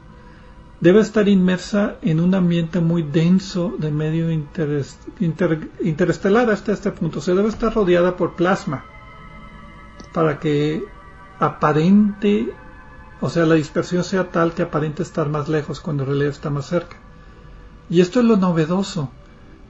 debe 0.81 1.01
estar 1.01 1.29
inmersa 1.29 1.97
en 2.03 2.21
un 2.21 2.35
ambiente 2.35 2.81
muy 2.81 3.03
denso 3.03 3.75
de 3.79 3.91
medio 3.91 4.31
interestelar 5.81 6.51
hasta 6.51 6.73
este 6.73 6.91
punto. 6.93 7.21
Se 7.21 7.35
debe 7.35 7.49
estar 7.49 7.75
rodeada 7.75 8.17
por 8.17 8.35
plasma 8.35 8.85
para 10.15 10.39
que 10.39 10.85
aparente, 11.39 12.49
o 13.21 13.29
sea, 13.29 13.45
la 13.45 13.57
dispersión 13.57 14.05
sea 14.05 14.31
tal 14.31 14.53
que 14.53 14.63
aparente 14.63 15.03
estar 15.03 15.29
más 15.29 15.49
lejos 15.49 15.81
cuando 15.81 16.05
en 16.05 16.09
realidad 16.11 16.31
está 16.31 16.49
más 16.49 16.67
cerca. 16.67 16.97
Y 17.91 18.01
esto 18.01 18.21
es 18.21 18.27
lo 18.27 18.37
novedoso, 18.37 19.11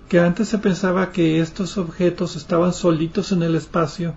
que 0.08 0.20
antes 0.20 0.48
se 0.48 0.58
pensaba 0.58 1.12
que 1.12 1.40
estos 1.40 1.78
objetos 1.78 2.34
estaban 2.36 2.72
solitos 2.72 3.32
en 3.32 3.42
el 3.42 3.54
espacio 3.54 4.14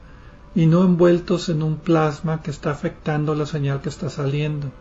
y 0.56 0.66
no 0.66 0.84
envueltos 0.84 1.50
en 1.50 1.62
un 1.62 1.78
plasma 1.78 2.42
que 2.42 2.52
está 2.52 2.72
afectando 2.72 3.36
la 3.36 3.46
señal 3.46 3.82
que 3.82 3.90
está 3.90 4.10
saliendo. 4.10 4.72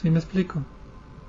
¿Sí 0.00 0.10
me 0.10 0.18
explico? 0.18 0.62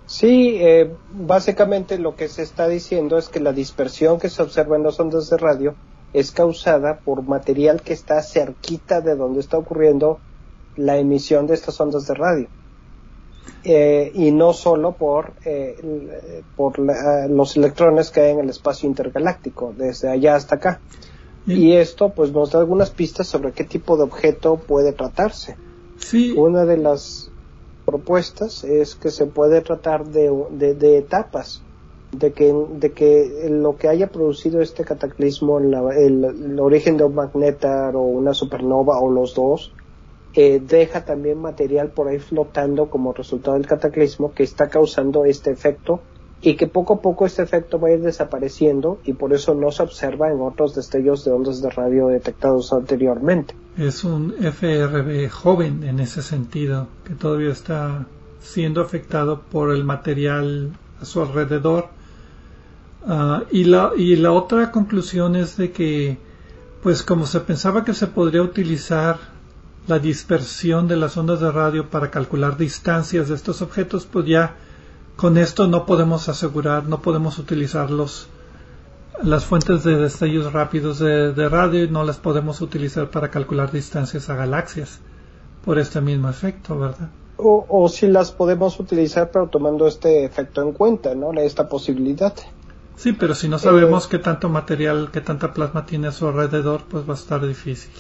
Sí, 0.06 0.58
eh, 0.60 0.93
básicamente 1.13 1.97
lo 1.97 2.15
que 2.15 2.28
se 2.28 2.43
está 2.43 2.67
diciendo 2.67 3.17
es 3.17 3.30
que 3.30 3.39
la 3.39 3.54
dispersión 3.54 4.19
que 4.19 4.30
se 4.30 4.41
observa 4.41 4.76
en 4.76 4.84
las 4.84 5.00
ondas 5.00 5.30
de 5.30 5.38
radio 5.38 5.76
es 6.13 6.32
causada 6.32 7.00
por 7.00 7.24
material 7.24 7.82
que 7.82 7.93
está 7.93 8.21
cerquita 8.21 9.02
de 9.02 9.15
donde 9.15 9.39
está 9.39 9.58
ocurriendo 9.58 10.19
la 10.76 10.97
emisión 10.97 11.47
de 11.47 11.54
estas 11.54 11.80
ondas 11.80 12.08
de 12.08 12.13
radio. 12.13 12.47
Eh, 13.63 14.12
y 14.15 14.32
no 14.32 14.54
solo 14.54 14.93
por, 14.93 15.34
eh, 15.45 15.75
por 16.56 16.80
los 16.80 17.58
electrones 17.58 18.10
que 18.10 18.21
hay 18.21 18.32
en 18.32 18.39
el 18.39 18.49
espacio 18.49 18.89
intergaláctico, 18.89 19.73
desde 19.77 20.10
allá 20.10 20.36
hasta 20.36 20.56
acá. 20.56 20.82
Y 21.45 21.73
esto 21.73 22.10
pues 22.10 22.32
nos 22.32 22.51
da 22.51 22.60
algunas 22.60 22.91
pistas 22.91 23.27
sobre 23.27 23.51
qué 23.51 23.63
tipo 23.63 23.97
de 23.97 24.04
objeto 24.04 24.58
puede 24.58 24.93
tratarse. 24.93 25.58
Sí. 25.97 26.34
Una 26.38 26.65
de 26.65 26.77
las 26.77 27.32
propuestas 27.86 28.63
es 28.63 28.95
que 28.95 29.10
se 29.10 29.25
puede 29.25 29.62
tratar 29.62 30.06
de, 30.06 30.32
de, 30.51 30.97
etapas, 30.97 31.62
de 32.12 32.32
que, 32.32 32.54
de 32.54 32.91
que 32.91 33.47
lo 33.49 33.75
que 33.75 33.89
haya 33.89 34.08
producido 34.08 34.62
este 34.62 34.83
cataclismo, 34.83 35.60
el, 35.60 36.23
el 36.23 36.60
origen 36.60 36.98
de 36.98 37.06
un 37.06 37.15
magnetar 37.15 37.96
o 37.96 38.02
una 38.02 38.33
supernova 38.33 39.00
o 39.00 39.10
los 39.10 39.33
dos, 39.33 39.73
eh, 40.34 40.62
deja 40.65 41.04
también 41.04 41.40
material 41.40 41.90
por 41.90 42.08
ahí 42.08 42.19
flotando 42.19 42.90
como 42.90 43.13
resultado 43.13 43.58
del 43.58 43.67
cataclismo 43.67 44.34
que 44.34 44.44
está 44.44 44.69
causando 44.69 45.25
este 45.25 45.52
efecto 45.52 46.02
y 46.42 46.56
que 46.56 46.67
poco 46.67 46.96
a 46.96 47.02
poco 47.02 47.25
este 47.25 47.44
efecto 47.44 47.79
va 47.79 47.90
a 47.90 47.92
ir 47.92 48.02
desapareciendo 48.02 49.00
y 49.04 49.13
por 49.13 49.34
eso 49.34 49.54
no 49.54 49.71
se 49.71 49.84
observa 49.84 50.32
en 50.32 50.42
otros 50.42 50.73
destellos 50.73 51.23
de 51.23 51.32
ondas 51.32 51.62
de 51.62 51.69
radio 51.69 52.08
detectados 52.08 52.73
anteriormente. 52.73 53.56
Es 53.77 54.04
un 54.04 54.34
FRB 54.40 55.29
joven 55.29 55.84
en 55.84 56.00
ese 56.00 56.21
sentido, 56.21 56.88
que 57.06 57.13
todavía 57.13 57.52
está 57.52 58.08
siendo 58.40 58.82
afectado 58.82 59.42
por 59.42 59.71
el 59.71 59.84
material 59.84 60.71
a 61.00 61.06
su 61.06 61.21
alrededor. 61.21 61.90
Ah, 63.06 63.44
y, 63.52 63.65
la, 63.65 63.92
y 63.96 64.15
la 64.15 64.32
otra 64.32 64.71
conclusión 64.71 65.36
es 65.36 65.58
de 65.58 65.71
que, 65.71 66.17
pues 66.82 67.04
como 67.04 67.27
se 67.27 67.40
pensaba 67.42 67.86
que 67.86 67.94
se 67.94 68.08
podría 68.08 68.42
utilizar 68.42 69.17
la 69.88 70.00
dispersión 70.00 70.88
de 70.88 70.96
las 70.96 71.17
ondas 71.17 71.40
de 71.40 71.52
radio 71.52 71.90
para 71.90 72.12
calcular 72.12 72.58
distancias 72.58 73.29
de 73.29 73.36
estos 73.36 73.62
objetos, 73.62 74.06
pues 74.06 74.25
ya 74.25 74.56
con 75.15 75.38
esto 75.38 75.67
no 75.67 75.86
podemos 75.86 76.29
asegurar, 76.29 76.86
no 76.86 77.02
podemos 77.02 77.38
utilizar 77.40 77.90
las 77.92 79.46
fuentes 79.46 79.84
de 79.84 79.98
destellos 79.98 80.54
rápidos 80.54 81.00
de, 81.00 81.50
radio 81.50 81.84
y 81.84 81.90
no 81.90 82.04
las 82.04 82.17
podemos 82.17 82.62
utilizar 82.62 83.10
para 83.10 83.29
calcular 83.29 83.71
distancias 83.71 84.29
a 84.29 84.36
galaxias 84.36 85.00
por 85.65 85.77
este 85.77 86.02
mismo 86.02 86.29
efecto, 86.29 86.77
¿verdad? 86.77 87.10
O, 87.38 87.65
o 87.67 87.90
si 87.90 88.08
las 88.08 88.32
podemos 88.32 88.79
utilizar 88.79 89.32
pero 89.32 89.48
tomando 89.48 89.88
este 89.88 90.25
efecto 90.25 90.62
en 90.62 90.73
cuenta, 90.73 91.15
¿no? 91.15 91.34
Esta 91.34 91.67
posibilidad. 91.67 92.34
Sí, 92.96 93.13
pero 93.13 93.34
si 93.34 93.48
no 93.48 93.58
sabemos 93.58 94.06
eh, 94.06 94.08
qué 94.12 94.19
tanto 94.19 94.48
material, 94.48 95.10
qué 95.12 95.21
tanta 95.21 95.54
plasma 95.54 95.88
tiene 95.88 96.08
a 96.08 96.12
su 96.12 96.27
alrededor, 96.27 96.84
pues 96.88 97.08
va 97.08 97.13
a 97.13 97.17
estar 97.17 97.46
difícil. 97.46 97.92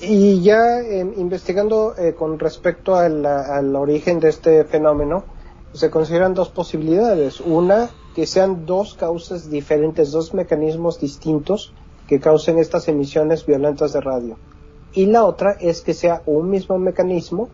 Y 0.00 0.42
ya 0.42 0.80
em, 0.80 1.12
investigando 1.16 1.94
eh, 1.96 2.14
con 2.14 2.38
respecto 2.38 2.94
al 2.96 3.76
origen 3.76 4.20
de 4.20 4.28
este 4.28 4.64
fenómeno, 4.64 5.24
se 5.72 5.90
consideran 5.90 6.34
dos 6.34 6.48
posibilidades. 6.48 7.40
Una, 7.40 7.90
que 8.14 8.26
sean 8.26 8.64
dos 8.64 8.94
causas 8.94 9.50
diferentes, 9.50 10.12
dos 10.12 10.32
mecanismos 10.32 10.98
distintos 10.98 11.74
que 12.08 12.20
causen 12.20 12.58
estas 12.58 12.88
emisiones 12.88 13.44
violentas 13.44 13.92
de 13.92 14.00
radio. 14.00 14.38
Y 14.94 15.06
la 15.06 15.24
otra 15.24 15.56
es 15.60 15.82
que 15.82 15.92
sea 15.92 16.22
un 16.24 16.48
mismo 16.48 16.78
mecanismo, 16.78 17.50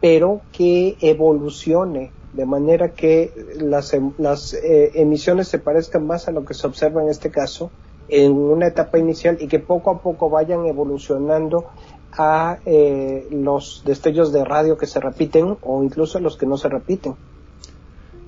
pero 0.00 0.40
que 0.52 0.96
evolucione 1.00 2.12
de 2.32 2.46
manera 2.46 2.92
que 2.92 3.32
las, 3.56 3.92
em, 3.94 4.12
las 4.18 4.54
eh, 4.54 4.92
emisiones 4.94 5.48
se 5.48 5.58
parezcan 5.58 6.06
más 6.06 6.28
a 6.28 6.30
lo 6.32 6.44
que 6.44 6.54
se 6.54 6.66
observa 6.66 7.02
en 7.02 7.08
este 7.08 7.30
caso 7.30 7.70
en 8.08 8.32
una 8.32 8.68
etapa 8.68 8.98
inicial 8.98 9.36
y 9.40 9.48
que 9.48 9.58
poco 9.58 9.90
a 9.90 10.00
poco 10.00 10.30
vayan 10.30 10.66
evolucionando 10.66 11.66
a 12.12 12.58
eh, 12.64 13.28
los 13.30 13.82
destellos 13.84 14.32
de 14.32 14.44
radio 14.44 14.76
que 14.76 14.86
se 14.86 15.00
repiten 15.00 15.56
o 15.62 15.82
incluso 15.82 16.18
los 16.18 16.36
que 16.36 16.46
no 16.46 16.56
se 16.56 16.68
repiten. 16.68 17.14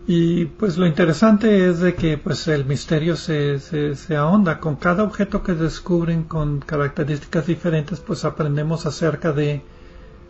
Y 0.06 0.46
pues 0.46 0.76
lo 0.76 0.86
interesante 0.86 1.68
es 1.68 1.80
de 1.80 1.94
que 1.94 2.18
pues 2.18 2.48
el 2.48 2.64
misterio 2.64 3.16
se, 3.16 3.58
se, 3.60 4.16
ahonda. 4.16 4.58
Con 4.58 4.76
cada 4.76 5.04
objeto 5.04 5.42
que 5.42 5.54
descubren 5.54 6.24
con 6.24 6.60
características 6.60 7.46
diferentes 7.46 8.00
pues 8.00 8.24
aprendemos 8.24 8.86
acerca 8.86 9.32
de 9.32 9.62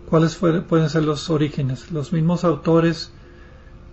cuáles 0.09 0.37
pueden 0.37 0.91
ser 0.91 1.05
los 1.05 1.31
orígenes. 1.31 1.91
Los 1.93 2.13
mismos 2.13 2.45
autores 2.45 3.13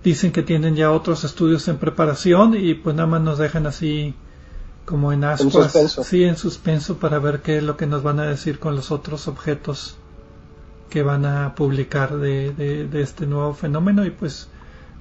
dicen 0.03 0.31
que 0.31 0.43
tienen 0.43 0.75
ya 0.75 0.91
otros 0.91 1.23
estudios 1.23 1.67
en 1.67 1.77
preparación 1.77 2.55
y 2.55 2.73
pues 2.73 2.95
nada 2.95 3.07
más 3.07 3.21
nos 3.21 3.37
dejan 3.37 3.65
así 3.67 4.15
como 4.87 5.11
en 5.11 5.25
ascuas, 5.25 5.73
sí, 6.03 6.23
en 6.23 6.37
suspenso 6.37 6.95
para 6.95 7.19
ver 7.19 7.41
qué 7.41 7.57
es 7.57 7.63
lo 7.63 7.75
que 7.75 7.85
nos 7.85 8.03
van 8.03 8.21
a 8.21 8.25
decir 8.25 8.57
con 8.57 8.73
los 8.73 8.89
otros 8.89 9.27
objetos 9.27 9.97
que 10.89 11.03
van 11.03 11.25
a 11.25 11.55
publicar 11.55 12.15
de, 12.15 12.53
de, 12.53 13.01
este 13.01 13.27
nuevo 13.27 13.53
fenómeno 13.53 14.05
y 14.05 14.11
pues 14.11 14.47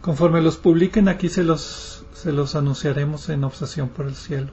conforme 0.01 0.43
los 0.43 0.57
publiquen 0.57 1.09
aquí 1.09 1.29
se 1.29 1.45
los 1.45 2.05
se 2.15 2.33
los 2.33 2.57
anunciaremos 2.57 3.29
en 3.29 3.45
Obsesión 3.45 3.89
por 3.89 4.07
el 4.07 4.17
Cielo. 4.17 4.49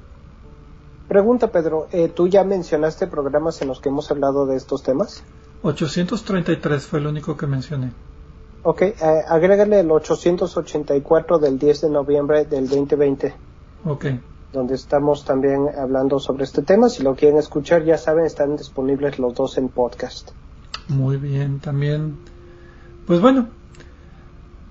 Pregunta 1.08 1.52
Pedro, 1.52 1.88
eh, 1.92 2.10
¿tú 2.10 2.28
ya 2.28 2.44
mencionaste 2.44 3.08
programas 3.08 3.60
en 3.64 3.70
los 3.70 3.80
que 3.80 3.90
hemos 3.90 4.12
hablado 4.12 4.46
de 4.46 4.56
estos 4.56 4.84
temas? 4.84 5.24
833 5.64 6.86
fue 6.86 7.00
el 7.00 7.08
único 7.08 7.36
que 7.36 7.48
mencioné. 7.48 7.92
Ok, 8.62 8.84
eh, 8.84 8.96
agrégale 9.28 9.80
el 9.80 9.90
884 9.90 11.40
del 11.40 11.58
10 11.58 11.82
de 11.82 11.90
noviembre 11.90 12.46
del 12.46 12.70
2020. 12.70 13.34
Ok 13.86 14.06
donde 14.54 14.76
estamos 14.76 15.26
también 15.26 15.68
hablando 15.78 16.20
sobre 16.20 16.44
este 16.46 16.62
tema. 16.62 16.88
Si 16.88 17.04
lo 17.04 17.16
quieren 17.16 17.40
escuchar, 17.40 17.84
ya 17.84 17.98
saben, 17.98 18.26
están 18.26 18.56
disponibles 18.56 19.20
los 19.20 19.34
dos 19.34 19.58
en 19.58 19.68
podcast. 19.68 20.30
Muy 20.88 21.18
bien, 21.18 21.60
también. 21.60 22.18
Pues 23.08 23.20
bueno, 23.20 23.48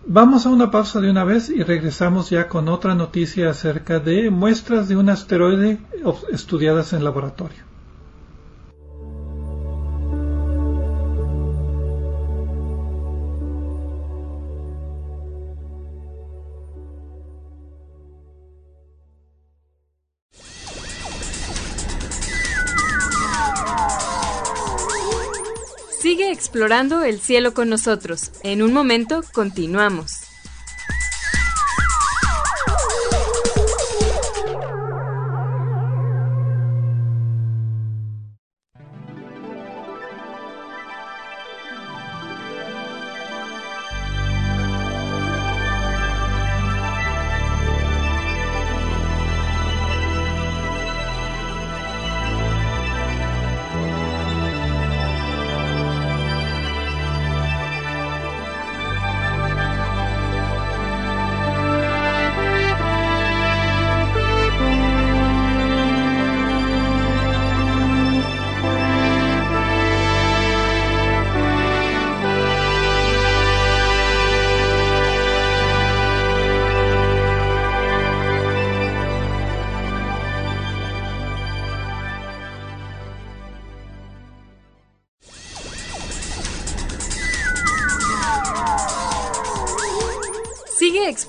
vamos 0.06 0.46
a 0.46 0.50
una 0.50 0.70
pausa 0.70 1.00
de 1.00 1.10
una 1.10 1.24
vez 1.24 1.50
y 1.50 1.62
regresamos 1.62 2.30
ya 2.30 2.48
con 2.48 2.68
otra 2.68 2.94
noticia 2.94 3.50
acerca 3.50 3.98
de 3.98 4.30
muestras 4.30 4.88
de 4.88 4.96
un 4.96 5.10
asteroide 5.10 5.78
estudiadas 6.30 6.92
en 6.92 7.04
laboratorio. 7.04 7.71
Explorando 26.42 27.04
el 27.04 27.20
cielo 27.20 27.54
con 27.54 27.68
nosotros. 27.68 28.32
En 28.42 28.62
un 28.62 28.72
momento 28.72 29.22
continuamos. 29.32 30.21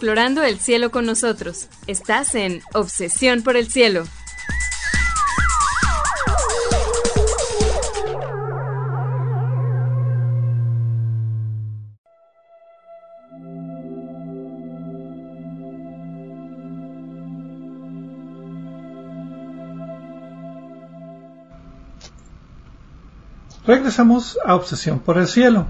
Explorando 0.04 0.43
el 0.43 0.60
cielo 0.60 0.91
con 0.91 1.06
nosotros. 1.06 1.70
Estás 1.88 2.36
en 2.36 2.62
Obsesión 2.74 3.41
por 3.41 3.56
el 3.56 3.72
Cielo. 3.72 4.04
Regresamos 23.66 24.38
a 24.45 24.56
Obsesión 24.56 24.99
por 24.99 25.18
el 25.18 25.28
Cielo. 25.28 25.68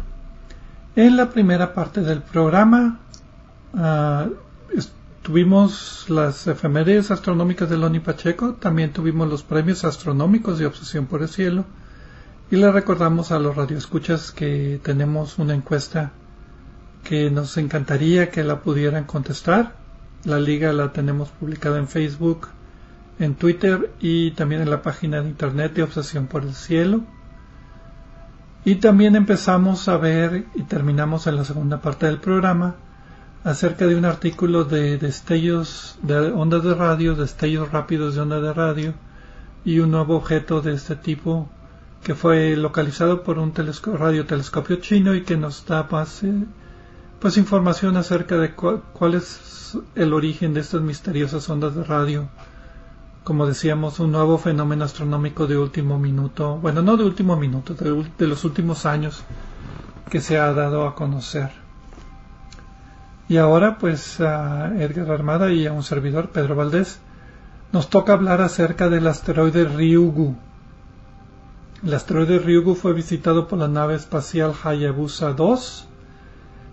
En 0.96 1.18
la 1.18 1.30
primera 1.30 1.76
parte 1.76 2.02
del 2.02 2.24
programa 2.24 3.00
Uh, 3.74 4.36
tuvimos 5.24 6.06
las 6.10 6.46
efemérides 6.46 7.10
astronómicas 7.10 7.70
de 7.70 7.78
Loni 7.78 8.00
Pacheco, 8.00 8.54
también 8.54 8.94
tuvimos 8.94 9.28
los 9.30 9.42
premios 9.42 9.84
astronómicos 9.84 10.60
de 10.60 10.68
Obsesión 10.68 11.08
por 11.08 11.22
el 11.24 11.30
Cielo 11.30 11.66
y 12.52 12.58
le 12.58 12.72
recordamos 12.72 13.32
a 13.32 13.40
los 13.40 13.56
radioescuchas 13.56 14.32
que 14.32 14.80
tenemos 14.84 15.40
una 15.40 15.56
encuesta 15.56 16.12
que 17.04 17.32
nos 17.32 17.58
encantaría 17.58 18.30
que 18.30 18.44
la 18.44 18.62
pudieran 18.62 19.06
contestar. 19.06 19.76
La 20.24 20.40
liga 20.40 20.72
la 20.72 20.94
tenemos 20.94 21.30
publicada 21.30 21.80
en 21.80 21.88
Facebook, 21.88 22.50
en 23.18 23.36
Twitter 23.36 23.92
y 24.00 24.32
también 24.32 24.62
en 24.62 24.70
la 24.70 24.82
página 24.82 25.22
de 25.22 25.30
internet 25.30 25.74
de 25.74 25.84
Obsesión 25.84 26.28
por 26.28 26.44
el 26.44 26.54
Cielo. 26.54 27.02
Y 28.66 28.76
también 28.76 29.16
empezamos 29.16 29.88
a 29.88 29.98
ver 29.98 30.46
y 30.54 30.64
terminamos 30.64 31.28
en 31.28 31.38
la 31.38 31.46
segunda 31.46 31.82
parte 31.82 32.06
del 32.06 32.20
programa 32.20 32.76
acerca 33.44 33.88
de 33.88 33.96
un 33.96 34.06
artículo 34.06 34.64
de 34.64 34.98
destellos 34.98 35.98
de 36.02 36.32
ondas 36.32 36.64
de 36.64 36.74
radio, 36.74 37.16
destellos 37.16 37.72
rápidos 37.72 38.16
de 38.16 38.22
onda 38.22 38.40
de 38.40 38.54
radio 38.54 38.94
y 39.66 39.80
un 39.80 39.92
nuevo 39.92 40.16
objeto 40.16 40.62
de 40.62 40.74
este 40.74 40.96
tipo 40.96 41.50
que 42.04 42.16
fue 42.16 42.56
localizado 42.56 43.24
por 43.24 43.40
un 43.40 43.54
radiotelescopio 43.54 44.78
chino 44.78 45.14
y 45.14 45.24
que 45.24 45.38
nos 45.38 45.66
da 45.66 45.88
más, 45.90 46.22
pues 47.20 47.38
información 47.38 47.98
acerca 47.98 48.38
de 48.38 48.54
cuál 48.54 49.14
es 49.14 49.78
el 49.96 50.14
origen 50.14 50.54
de 50.54 50.62
estas 50.62 50.82
misteriosas 50.82 51.50
ondas 51.50 51.76
de 51.76 51.84
radio. 51.84 52.30
Como 53.24 53.46
decíamos, 53.46 54.00
un 54.00 54.12
nuevo 54.12 54.38
fenómeno 54.38 54.84
astronómico 54.84 55.48
de 55.48 55.58
último 55.58 55.98
minuto, 55.98 56.58
bueno, 56.58 56.82
no 56.82 56.98
de 56.98 57.06
último 57.06 57.38
minuto, 57.38 57.74
de 57.74 58.28
los 58.28 58.44
últimos 58.44 58.86
años 58.86 59.24
que 60.10 60.20
se 60.20 60.38
ha 60.38 60.54
dado 60.54 60.86
a 60.86 60.96
conocer. 60.96 61.63
Y 63.30 63.38
ahora 63.38 63.78
pues 63.78 64.20
a 64.20 64.74
Edgar 64.78 65.10
Armada 65.12 65.52
y 65.52 65.66
a 65.66 65.74
un 65.74 65.84
servidor, 65.84 66.30
Pedro 66.30 66.56
Valdés, 66.56 67.00
nos 67.72 67.90
toca 67.90 68.14
hablar 68.14 68.42
acerca 68.42 68.90
del 68.90 69.08
asteroide 69.08 69.66
Ryugu. 69.66 70.36
El 71.84 71.94
asteroide 71.94 72.40
Ryugu 72.40 72.76
fue 72.76 72.94
visitado 72.94 73.48
por 73.48 73.60
la 73.60 73.68
nave 73.68 73.96
espacial 73.96 74.54
Hayabusa 74.64 75.34
2 75.34 75.88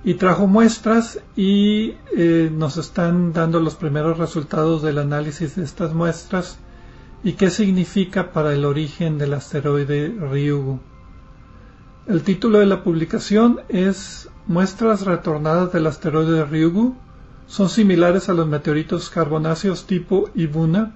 y 0.04 0.14
trajo 0.14 0.46
muestras 0.46 1.20
y 1.36 1.94
eh, 2.16 2.50
nos 2.52 2.76
están 2.76 3.32
dando 3.32 3.60
los 3.60 3.74
primeros 3.74 4.18
resultados 4.18 4.82
del 4.82 4.98
análisis 4.98 5.56
de 5.56 5.64
estas 5.64 5.94
muestras 5.94 6.58
y 7.22 7.34
qué 7.34 7.50
significa 7.50 8.32
para 8.32 8.52
el 8.54 8.64
origen 8.64 9.18
del 9.18 9.34
asteroide 9.34 10.08
Ryugu. 10.08 10.80
El 12.06 12.22
título 12.22 12.58
de 12.58 12.66
la 12.66 12.82
publicación 12.82 13.60
es 13.68 14.28
Muestras 14.50 15.02
retornadas 15.02 15.72
del 15.72 15.86
asteroide 15.86 16.44
Ryugu 16.44 16.96
son 17.46 17.68
similares 17.68 18.28
a 18.28 18.34
los 18.34 18.48
meteoritos 18.48 19.08
carbonáceos 19.08 19.86
tipo 19.86 20.28
Ibuna 20.34 20.90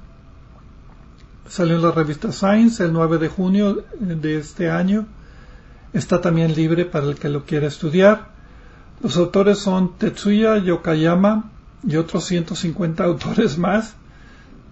salió 1.49 1.77
en 1.77 1.83
la 1.83 1.93
revista 1.93 2.33
Science 2.33 2.83
el 2.83 2.93
9 2.93 3.19
de 3.19 3.29
junio 3.29 3.85
de 4.01 4.39
este 4.39 4.71
año. 4.71 5.07
Está 5.93 6.21
también 6.21 6.57
libre 6.57 6.85
para 6.85 7.07
el 7.07 7.15
que 7.15 7.29
lo 7.29 7.45
quiera 7.45 7.69
estudiar. 7.69 8.31
Los 9.01 9.17
autores 9.17 9.59
son 9.59 9.99
Tetsuya 9.99 10.59
Yokayama 10.59 11.53
y 11.87 11.95
otros 11.95 12.25
150 12.25 13.05
autores 13.05 13.57
más, 13.57 13.95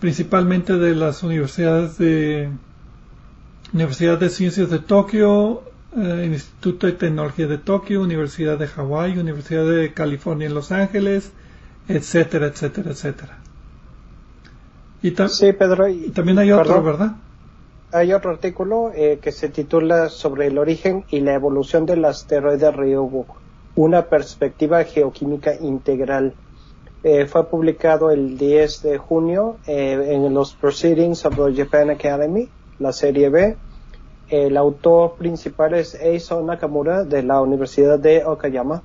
principalmente 0.00 0.76
de 0.76 0.96
las 0.96 1.22
universidades 1.22 1.98
de 1.98 2.50
Universidad 3.72 4.18
de 4.18 4.28
Ciencias 4.28 4.70
de 4.70 4.80
Tokio, 4.80 5.62
eh, 5.96 6.26
Instituto 6.26 6.86
de 6.86 6.94
Tecnología 6.94 7.46
de 7.46 7.58
Tokio, 7.58 8.02
Universidad 8.02 8.58
de 8.58 8.66
Hawái, 8.66 9.18
Universidad 9.18 9.66
de 9.66 9.92
California 9.92 10.46
en 10.46 10.54
Los 10.54 10.72
Ángeles, 10.72 11.32
etcétera, 11.88 12.46
etcétera, 12.46 12.90
etcétera. 12.90 13.38
Y, 15.02 15.14
sí, 15.28 15.52
Pedro, 15.52 15.88
y, 15.88 16.10
también 16.10 16.38
hay 16.38 16.52
otro, 16.52 16.82
¿verdad? 16.82 17.16
Hay 17.92 18.12
otro 18.12 18.30
artículo 18.30 18.92
eh, 18.94 19.18
que 19.20 19.32
se 19.32 19.48
titula 19.48 20.08
sobre 20.08 20.46
el 20.46 20.58
origen 20.58 21.04
y 21.10 21.20
la 21.20 21.34
evolución 21.34 21.84
del 21.84 22.04
asteroide 22.04 22.70
Ryugu, 22.70 23.26
una 23.74 24.02
perspectiva 24.02 24.84
geoquímica 24.84 25.54
integral. 25.60 26.34
Eh, 27.02 27.26
fue 27.26 27.48
publicado 27.50 28.10
el 28.10 28.38
10 28.38 28.82
de 28.82 28.98
junio 28.98 29.58
en 29.66 30.32
los 30.32 30.54
Proceedings 30.54 31.26
of 31.26 31.34
the 31.34 31.64
Japan 31.64 31.90
Academy 31.90 32.48
la 32.82 32.92
serie 32.92 33.28
B. 33.30 33.56
El 34.32 34.56
autor 34.56 35.16
principal 35.16 35.74
es 35.74 35.94
Eizo 35.94 36.42
Nakamura 36.42 37.04
de 37.04 37.22
la 37.22 37.42
Universidad 37.42 37.98
de 37.98 38.24
Okayama 38.24 38.82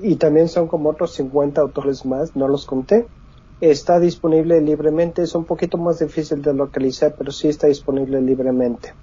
y 0.00 0.14
también 0.14 0.48
son 0.48 0.68
como 0.68 0.90
otros 0.90 1.12
50 1.14 1.60
autores 1.60 2.06
más, 2.06 2.36
no 2.36 2.46
los 2.46 2.66
conté. 2.66 3.08
Está 3.60 3.98
disponible 3.98 4.60
libremente, 4.60 5.22
es 5.22 5.34
un 5.34 5.44
poquito 5.44 5.76
más 5.76 5.98
difícil 5.98 6.40
de 6.40 6.54
localizar, 6.54 7.16
pero 7.18 7.32
sí 7.32 7.48
está 7.48 7.66
disponible 7.66 8.22
libremente. 8.22 8.94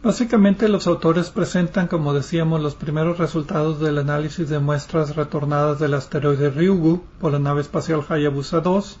Básicamente 0.00 0.68
los 0.68 0.86
autores 0.86 1.30
presentan, 1.30 1.88
como 1.88 2.14
decíamos, 2.14 2.62
los 2.62 2.76
primeros 2.76 3.18
resultados 3.18 3.80
del 3.80 3.98
análisis 3.98 4.48
de 4.48 4.60
muestras 4.60 5.16
retornadas 5.16 5.80
del 5.80 5.94
asteroide 5.94 6.50
Ryugu 6.50 7.02
por 7.20 7.32
la 7.32 7.40
nave 7.40 7.62
espacial 7.62 8.04
Hayabusa 8.08 8.60
2 8.60 9.00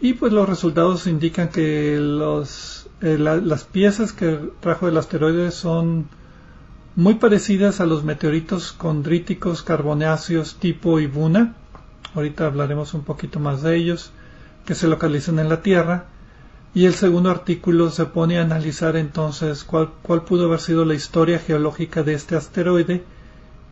y 0.00 0.14
pues 0.14 0.32
los 0.32 0.48
resultados 0.48 1.06
indican 1.06 1.48
que 1.48 1.96
eh, 1.96 3.18
las 3.18 3.64
piezas 3.64 4.12
que 4.12 4.38
trajo 4.60 4.88
el 4.88 4.96
asteroide 4.96 5.50
son 5.50 6.06
muy 6.94 7.14
parecidas 7.14 7.80
a 7.80 7.86
los 7.86 8.04
meteoritos 8.04 8.72
condríticos 8.72 9.62
carbonáceos 9.62 10.56
tipo 10.56 11.00
Ibuna. 11.00 11.54
Ahorita 12.14 12.46
hablaremos 12.46 12.94
un 12.94 13.02
poquito 13.02 13.40
más 13.40 13.62
de 13.62 13.76
ellos, 13.76 14.12
que 14.64 14.74
se 14.74 14.88
localizan 14.88 15.38
en 15.40 15.48
la 15.48 15.62
Tierra. 15.62 16.06
Y 16.74 16.84
el 16.84 16.94
segundo 16.94 17.30
artículo 17.30 17.90
se 17.90 18.04
pone 18.06 18.38
a 18.38 18.42
analizar 18.42 18.96
entonces 18.96 19.64
cuál, 19.64 19.90
cuál 20.02 20.22
pudo 20.22 20.46
haber 20.46 20.60
sido 20.60 20.84
la 20.84 20.94
historia 20.94 21.38
geológica 21.38 22.02
de 22.02 22.14
este 22.14 22.36
asteroide 22.36 23.04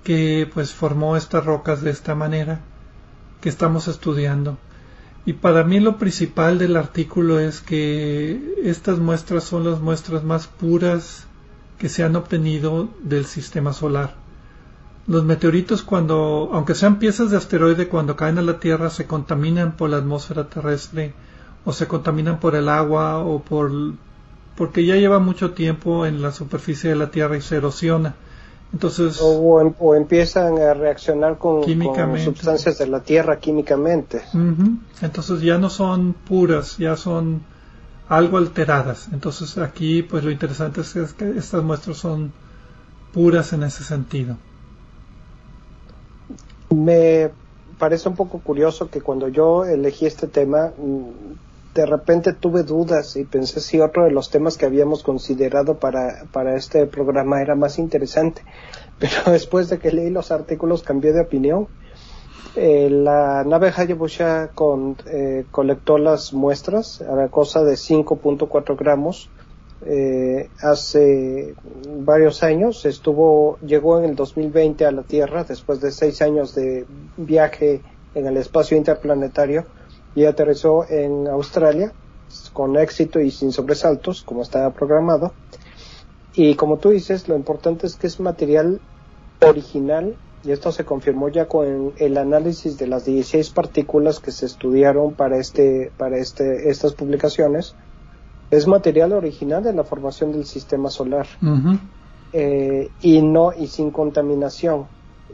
que 0.02 0.48
pues 0.52 0.72
formó 0.72 1.16
estas 1.16 1.44
rocas 1.44 1.82
de 1.82 1.90
esta 1.90 2.14
manera 2.14 2.60
que 3.40 3.48
estamos 3.48 3.86
estudiando. 3.86 4.58
Y 5.26 5.32
para 5.32 5.64
mí 5.64 5.80
lo 5.80 5.98
principal 5.98 6.56
del 6.56 6.76
artículo 6.76 7.40
es 7.40 7.60
que 7.60 8.54
estas 8.62 9.00
muestras 9.00 9.42
son 9.42 9.68
las 9.68 9.80
muestras 9.80 10.22
más 10.22 10.46
puras 10.46 11.26
que 11.78 11.88
se 11.88 12.04
han 12.04 12.14
obtenido 12.14 12.88
del 13.02 13.26
sistema 13.26 13.72
solar. 13.72 14.14
Los 15.08 15.24
meteoritos 15.24 15.82
cuando, 15.82 16.50
aunque 16.52 16.76
sean 16.76 17.00
piezas 17.00 17.32
de 17.32 17.36
asteroide, 17.36 17.88
cuando 17.88 18.14
caen 18.14 18.38
a 18.38 18.42
la 18.42 18.60
Tierra 18.60 18.88
se 18.88 19.06
contaminan 19.06 19.76
por 19.76 19.90
la 19.90 19.96
atmósfera 19.96 20.48
terrestre 20.48 21.12
o 21.64 21.72
se 21.72 21.88
contaminan 21.88 22.38
por 22.38 22.54
el 22.54 22.68
agua 22.68 23.18
o 23.18 23.42
por 23.42 23.72
porque 24.56 24.86
ya 24.86 24.94
lleva 24.94 25.18
mucho 25.18 25.50
tiempo 25.50 26.06
en 26.06 26.22
la 26.22 26.32
superficie 26.32 26.88
de 26.88 26.96
la 26.96 27.10
Tierra 27.10 27.36
y 27.36 27.42
se 27.42 27.56
erosiona. 27.56 28.14
Entonces, 28.72 29.18
o, 29.22 29.94
empiezan 29.94 30.58
a 30.58 30.74
reaccionar 30.74 31.38
con, 31.38 31.62
sustancias 32.18 32.78
de 32.78 32.86
la 32.86 33.00
tierra 33.00 33.38
químicamente. 33.38 34.22
Entonces 35.00 35.40
ya 35.40 35.58
no 35.58 35.70
son 35.70 36.12
puras, 36.12 36.76
ya 36.76 36.96
son 36.96 37.42
algo 38.08 38.38
alteradas. 38.38 39.08
Entonces 39.12 39.56
aquí 39.58 40.02
pues 40.02 40.24
lo 40.24 40.30
interesante 40.30 40.80
es 40.80 40.92
que 40.92 41.30
estas 41.38 41.62
muestras 41.62 41.96
son 41.96 42.32
puras 43.12 43.52
en 43.52 43.62
ese 43.62 43.84
sentido. 43.84 44.36
Me 46.70 47.30
parece 47.78 48.08
un 48.08 48.16
poco 48.16 48.40
curioso 48.40 48.90
que 48.90 49.00
cuando 49.00 49.28
yo 49.28 49.64
elegí 49.64 50.06
este 50.06 50.26
tema 50.26 50.72
de 51.76 51.84
repente 51.84 52.32
tuve 52.32 52.62
dudas 52.62 53.16
y 53.16 53.24
pensé 53.24 53.60
si 53.60 53.80
otro 53.80 54.04
de 54.04 54.10
los 54.10 54.30
temas 54.30 54.56
que 54.56 54.64
habíamos 54.64 55.02
considerado 55.02 55.78
para, 55.78 56.24
para 56.32 56.56
este 56.56 56.86
programa 56.86 57.42
era 57.42 57.54
más 57.54 57.78
interesante. 57.78 58.42
Pero 58.98 59.30
después 59.30 59.68
de 59.68 59.78
que 59.78 59.92
leí 59.92 60.08
los 60.08 60.32
artículos 60.32 60.82
cambié 60.82 61.12
de 61.12 61.20
opinión. 61.20 61.68
Eh, 62.56 62.88
la 62.88 63.44
nave 63.44 63.70
Hayabusa 63.76 64.52
con, 64.54 64.96
eh, 65.06 65.44
colectó 65.50 65.98
las 65.98 66.32
muestras 66.32 67.02
a 67.02 67.14
la 67.14 67.28
cosa 67.28 67.62
de 67.62 67.74
5.4 67.74 68.78
gramos 68.78 69.28
eh, 69.84 70.48
hace 70.62 71.54
varios 71.98 72.42
años. 72.42 72.86
Estuvo, 72.86 73.58
llegó 73.58 73.98
en 73.98 74.06
el 74.06 74.16
2020 74.16 74.86
a 74.86 74.92
la 74.92 75.02
Tierra 75.02 75.44
después 75.44 75.82
de 75.82 75.90
seis 75.90 76.22
años 76.22 76.54
de 76.54 76.86
viaje 77.18 77.82
en 78.14 78.26
el 78.26 78.38
espacio 78.38 78.78
interplanetario 78.78 79.66
y 80.16 80.24
aterrizó 80.24 80.88
en 80.88 81.28
Australia 81.28 81.92
con 82.52 82.76
éxito 82.76 83.20
y 83.20 83.30
sin 83.30 83.52
sobresaltos, 83.52 84.22
como 84.22 84.42
estaba 84.42 84.72
programado. 84.72 85.32
Y 86.34 86.54
como 86.56 86.78
tú 86.78 86.90
dices, 86.90 87.28
lo 87.28 87.36
importante 87.36 87.86
es 87.86 87.94
que 87.96 88.08
es 88.08 88.18
material 88.18 88.80
original 89.46 90.16
y 90.42 90.52
esto 90.52 90.72
se 90.72 90.84
confirmó 90.84 91.28
ya 91.28 91.46
con 91.46 91.92
el 91.98 92.18
análisis 92.18 92.78
de 92.78 92.86
las 92.86 93.04
16 93.04 93.50
partículas 93.50 94.20
que 94.20 94.32
se 94.32 94.46
estudiaron 94.46 95.14
para 95.14 95.38
este 95.38 95.92
para 95.96 96.18
este 96.18 96.70
estas 96.70 96.94
publicaciones. 96.94 97.74
Es 98.50 98.66
material 98.66 99.12
original 99.12 99.62
de 99.62 99.72
la 99.72 99.84
formación 99.84 100.32
del 100.32 100.46
sistema 100.46 100.88
solar. 100.88 101.26
Eh, 102.32 102.90
y 103.02 103.22
no 103.22 103.52
y 103.52 103.66
sin 103.66 103.90
contaminación. 103.90 104.86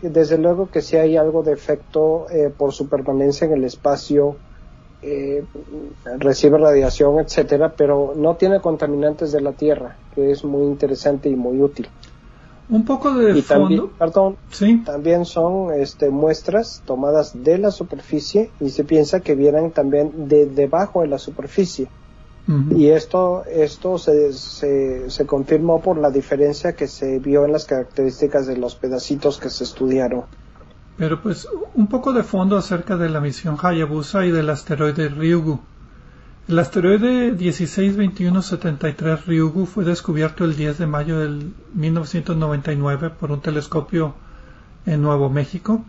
Desde 0.03 0.39
luego 0.39 0.71
que 0.71 0.83
si 0.83 0.97
hay 0.97 1.17
algo 1.17 1.43
de 1.43 1.53
efecto 1.53 2.27
eh, 2.31 2.51
por 2.57 2.73
su 2.73 2.89
permanencia 2.89 3.47
en 3.47 3.53
el 3.53 3.65
espacio 3.65 4.37
eh, 5.03 5.45
recibe 6.19 6.59
radiación, 6.59 7.19
etcétera, 7.19 7.75
pero 7.77 8.15
no 8.17 8.37
tiene 8.37 8.61
contaminantes 8.61 9.33
de 9.33 9.41
la 9.41 9.53
tierra, 9.53 9.97
que 10.15 10.31
es 10.31 10.45
muy 10.45 10.63
interesante 10.63 11.29
y 11.29 11.37
muy 11.37 11.61
útil. 11.61 11.89
Un 12.69 12.85
poco 12.85 13.13
de 13.13 13.39
y 13.39 13.43
También, 13.43 13.89
perdón, 13.99 14.37
también 14.85 15.25
son 15.25 15.75
este, 15.75 16.11
muestras 16.11 16.83
tomadas 16.87 17.43
de 17.43 17.59
la 17.59 17.71
superficie 17.71 18.51
y 18.61 18.71
se 18.71 18.85
piensa 18.85 19.21
que 19.21 19.35
vienen 19.35 19.73
también 19.73 20.29
de 20.29 20.47
debajo 20.47 21.03
de 21.03 21.09
la 21.09 21.19
superficie. 21.19 21.89
Y 22.75 22.89
esto, 22.89 23.45
esto 23.45 23.99
se, 23.99 24.33
se, 24.33 25.11
se 25.11 25.27
confirmó 25.27 25.81
por 25.81 25.97
la 25.97 26.11
diferencia 26.11 26.75
que 26.75 26.89
se 26.89 27.21
vio 27.21 27.45
en 27.45 27.53
las 27.53 27.67
características 27.67 28.49
de 28.49 28.57
los 28.57 28.75
pedacitos 28.75 29.39
que 29.39 29.49
se 29.49 29.63
estudiaron. 29.63 30.25
Pero 31.03 31.21
pues 31.21 31.49
un 31.75 31.89
poco 31.89 32.13
de 32.13 32.23
fondo 32.23 32.57
acerca 32.57 32.97
de 32.97 33.09
la 33.09 33.21
misión 33.21 33.57
Hayabusa 33.61 34.25
y 34.25 34.31
del 34.31 34.49
asteroide 34.49 35.09
Ryugu. 35.09 35.61
El 36.47 36.57
asteroide 36.61 37.33
162173 37.33 39.27
Ryugu 39.27 39.67
fue 39.67 39.85
descubierto 39.85 40.45
el 40.45 40.55
10 40.55 40.79
de 40.79 40.87
mayo 40.87 41.19
del 41.19 41.55
1999 41.75 43.11
por 43.19 43.33
un 43.33 43.41
telescopio 43.41 44.15
en 44.87 45.03
Nuevo 45.03 45.29
México. 45.29 45.85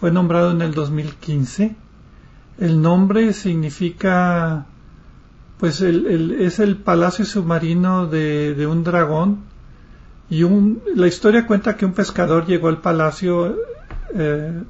Fue 0.00 0.10
nombrado 0.10 0.50
en 0.50 0.60
el 0.60 0.74
2015. 0.74 1.76
El 2.58 2.82
nombre 2.82 3.34
significa, 3.34 4.66
pues 5.58 5.80
es 5.82 6.58
el 6.58 6.76
palacio 6.78 7.24
submarino 7.24 8.08
de, 8.08 8.56
de 8.56 8.66
un 8.66 8.82
dragón. 8.82 9.44
Y 10.28 10.42
un, 10.42 10.82
la 10.96 11.06
historia 11.06 11.46
cuenta 11.46 11.76
que 11.76 11.86
un 11.86 11.92
pescador 11.92 12.44
llegó 12.44 12.66
al 12.66 12.80
palacio 12.80 13.54
eh, 14.14 14.62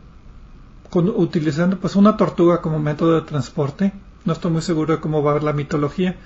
utilizando 0.94 1.78
pues 1.78 1.96
una 1.96 2.16
tortuga 2.16 2.60
como 2.60 2.78
método 2.78 3.14
de 3.20 3.26
transporte. 3.26 3.92
No 4.24 4.32
estoy 4.32 4.50
muy 4.50 4.62
seguro 4.62 4.94
de 4.94 5.00
cómo 5.00 5.22
va 5.22 5.40
la 5.40 5.52
mitología, 5.52 6.16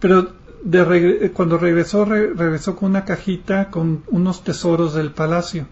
pero 0.00 0.28
de 0.62 1.30
cuando 1.34 1.56
regresó 1.56 2.04
regresó 2.04 2.74
con 2.76 2.90
una 2.90 3.04
cajita 3.04 3.70
con 3.70 4.02
unos 4.08 4.42
tesoros 4.42 4.94
del 4.94 5.12
palacio. 5.12 5.66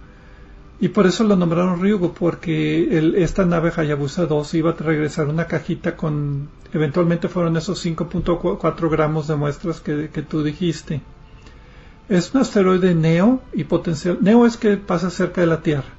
Y 0.78 0.88
por 0.88 1.06
eso 1.06 1.24
lo 1.24 1.36
nombraron 1.36 1.80
Ryugu 1.80 2.12
porque 2.12 3.14
esta 3.16 3.46
nave 3.46 3.72
Hayabusa 3.74 4.26
2 4.26 4.54
iba 4.54 4.70
a 4.70 4.74
regresar 4.74 5.26
una 5.28 5.46
cajita 5.46 5.96
con 5.96 6.48
eventualmente 6.72 7.28
fueron 7.28 7.56
esos 7.56 7.84
5.4 7.84 8.90
gramos 8.90 9.26
de 9.26 9.36
muestras 9.36 9.80
que, 9.80 10.10
que, 10.10 10.22
tú 10.22 10.42
dijiste. 10.42 11.00
Es 12.10 12.34
un 12.34 12.42
asteroide 12.42 12.94
neo 12.94 13.40
y 13.54 13.64
potencial 13.64 14.18
neo 14.20 14.46
es 14.46 14.58
que 14.58 14.76
pasa 14.76 15.10
cerca 15.10 15.40
de 15.40 15.46
la 15.46 15.62
Tierra 15.62 15.96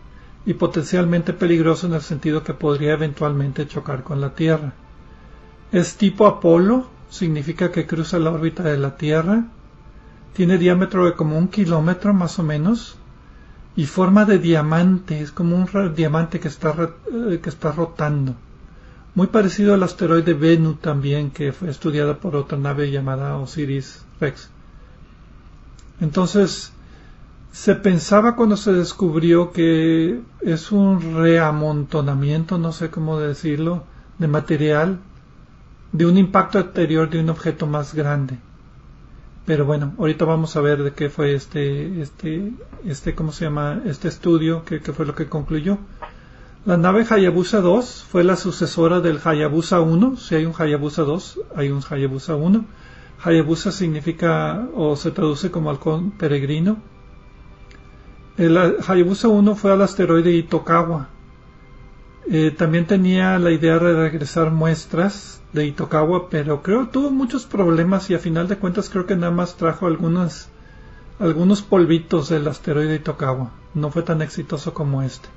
y 0.48 0.54
potencialmente 0.54 1.34
peligroso 1.34 1.88
en 1.88 1.94
el 1.94 2.02
sentido 2.02 2.42
que 2.42 2.54
podría 2.54 2.94
eventualmente 2.94 3.68
chocar 3.68 4.04
con 4.04 4.22
la 4.22 4.34
Tierra. 4.34 4.72
Es 5.74 5.98
tipo 5.98 6.26
Apolo, 6.26 6.88
significa 7.10 7.70
que 7.70 7.86
cruza 7.86 8.18
la 8.18 8.32
órbita 8.32 8.64
de 8.64 8.78
la 8.78 8.96
Tierra. 8.96 9.44
Tiene 10.32 10.58
diámetro 10.58 11.06
de 11.06 11.16
como 11.16 11.38
un 11.38 11.50
kilómetro 11.50 12.14
más 12.14 12.40
o 12.40 12.44
menos 12.44 12.98
y 13.76 13.88
forma 13.88 14.24
de 14.24 14.40
diamante, 14.40 15.20
es 15.20 15.34
como 15.34 15.58
un 15.58 15.94
diamante 15.94 16.40
que 16.40 16.48
está, 16.48 16.74
eh, 17.12 17.42
que 17.44 17.50
está 17.50 17.74
rotando. 17.74 18.34
Muy 19.16 19.28
parecido 19.28 19.74
al 19.74 19.84
asteroide 19.84 20.34
Bennu 20.34 20.76
también, 20.76 21.30
que 21.32 21.52
fue 21.52 21.70
estudiado 21.70 22.20
por 22.20 22.38
otra 22.38 22.58
nave 22.58 22.90
llamada 22.90 23.36
Osiris 23.36 24.06
Rex. 24.22 24.50
Entonces, 26.00 26.72
se 27.58 27.74
pensaba 27.74 28.36
cuando 28.36 28.56
se 28.56 28.72
descubrió 28.72 29.52
que 29.52 30.22
es 30.42 30.72
un 30.72 31.16
reamontonamiento, 31.16 32.60
no 32.60 32.72
sé 32.72 32.92
cómo 32.92 33.20
decirlo, 33.20 33.84
de 34.20 34.28
material 34.28 35.00
de 35.92 36.06
un 36.06 36.20
impacto 36.20 36.60
anterior 36.60 37.10
de 37.10 37.20
un 37.20 37.32
objeto 37.32 37.66
más 37.66 37.96
grande. 37.96 38.38
Pero 39.48 39.66
bueno, 39.66 39.96
ahorita 39.98 40.24
vamos 40.24 40.56
a 40.56 40.62
ver 40.62 40.84
de 40.84 40.94
qué 40.94 41.10
fue 41.10 41.34
este, 41.34 42.00
este, 42.00 42.54
este, 42.86 43.16
¿cómo 43.16 43.32
se 43.32 43.46
llama? 43.46 43.82
Este 43.86 44.08
estudio, 44.08 44.64
qué, 44.64 44.80
fue 44.80 45.08
lo 45.08 45.16
que 45.16 45.28
concluyó. 45.28 45.80
La 46.64 46.78
nave 46.78 47.08
Hayabusa 47.10 47.60
2 47.60 48.06
fue 48.08 48.24
la 48.24 48.36
sucesora 48.36 49.02
del 49.02 49.20
Hayabusa 49.24 49.82
1. 49.82 50.16
Si 50.18 50.36
hay 50.36 50.46
un 50.46 50.54
Hayabusa 50.56 51.02
2, 51.02 51.40
hay 51.56 51.72
un 51.72 51.82
Hayabusa 51.90 52.36
1. 52.36 52.66
Hayabusa 53.24 53.72
significa 53.72 54.68
o 54.76 54.96
se 54.96 55.10
traduce 55.10 55.50
como 55.50 55.72
halcón 55.72 56.12
peregrino. 56.12 56.78
El 58.38 58.56
Hayabusa 58.56 59.30
1 59.30 59.56
fue 59.56 59.72
al 59.72 59.82
asteroide 59.82 60.32
Itokawa. 60.32 61.10
Eh, 62.30 62.52
también 62.52 62.86
tenía 62.86 63.40
la 63.40 63.52
idea 63.52 63.80
de 63.80 63.94
regresar 63.94 64.52
muestras 64.52 65.42
de 65.54 65.66
Itokawa, 65.66 66.30
pero 66.30 66.62
creo 66.62 66.88
tuvo 66.90 67.10
muchos 67.10 67.46
problemas 67.46 68.10
y 68.12 68.14
a 68.14 68.20
final 68.20 68.48
de 68.48 68.58
cuentas 68.58 68.90
creo 68.90 69.08
que 69.08 69.16
nada 69.16 69.32
más 69.32 69.56
trajo 69.56 69.88
algunos 69.88 70.50
polvitos 71.68 72.30
del 72.30 72.48
asteroide 72.48 72.96
Itokawa. 72.96 73.50
No 73.74 73.90
fue 73.90 74.04
tan 74.04 74.22
exitoso 74.22 74.72
como 74.72 75.02
este. 75.02 75.30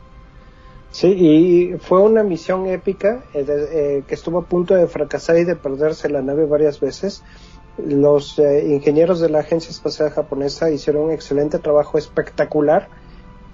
Sí, 0.91 1.07
y 1.09 1.79
fue 1.79 2.01
una 2.01 2.23
misión 2.23 2.67
épica 2.67 3.25
eh, 3.33 3.47
eh, 3.49 4.03
que 4.07 4.15
estuvo 4.15 4.41
a 4.41 4.45
punto 4.45 4.75
de 4.75 4.89
fracasar 4.89 5.39
y 5.39 5.45
de 5.45 5.57
perderse 5.57 6.11
la 6.11 6.21
nave 6.21 6.45
varias 6.45 6.81
veces. 6.81 7.23
Los 7.79 8.39
eh, 8.39 8.67
ingenieros 8.69 9.21
de 9.21 9.31
la 9.31 9.41
Agencia 9.41 9.71
Espacial 9.71 10.11
Japonesa 10.11 10.71
hicieron 10.71 11.05
un 11.05 11.11
excelente 11.13 11.59
trabajo 11.59 11.99
espectacular. 11.99 12.89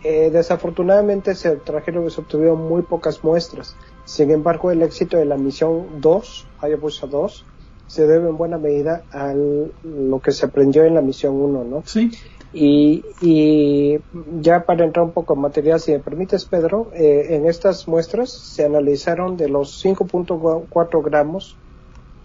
desafortunadamente 0.03 1.35
se 1.35 1.57
trajeron 1.57 2.07
y 2.07 2.11
se 2.11 2.21
obtuvieron 2.21 2.69
muy 2.69 2.83
pocas 2.83 3.25
muestras. 3.25 3.77
Sin 4.05 4.31
embargo, 4.31 4.71
el 4.71 4.83
éxito 4.83 5.17
de 5.17 5.25
la 5.25 5.37
misión 5.37 6.01
2, 6.01 6.47
Hayabusa 6.61 7.07
2, 7.09 7.45
se 7.87 8.07
debe 8.07 8.29
en 8.29 8.37
buena 8.37 8.59
medida 8.59 9.05
a 9.12 9.35
lo 9.35 10.21
que 10.21 10.33
se 10.33 10.47
aprendió 10.47 10.85
en 10.85 10.95
la 10.95 11.01
misión 11.01 11.35
1, 11.35 11.64
¿no? 11.64 11.83
Sí. 11.87 12.11
Y, 12.53 13.05
y, 13.21 13.99
ya 14.41 14.64
para 14.64 14.85
entrar 14.85 15.05
un 15.05 15.12
poco 15.12 15.35
en 15.35 15.41
material, 15.41 15.81
si 15.81 15.93
me 15.93 15.99
permites, 15.99 16.45
Pedro, 16.47 16.91
eh, 16.95 17.27
en 17.31 17.47
estas 17.47 17.87
muestras 17.87 18.31
se 18.31 18.64
analizaron 18.64 19.37
de 19.37 19.49
los 19.49 19.85
5.4 19.85 21.05
gramos, 21.05 21.57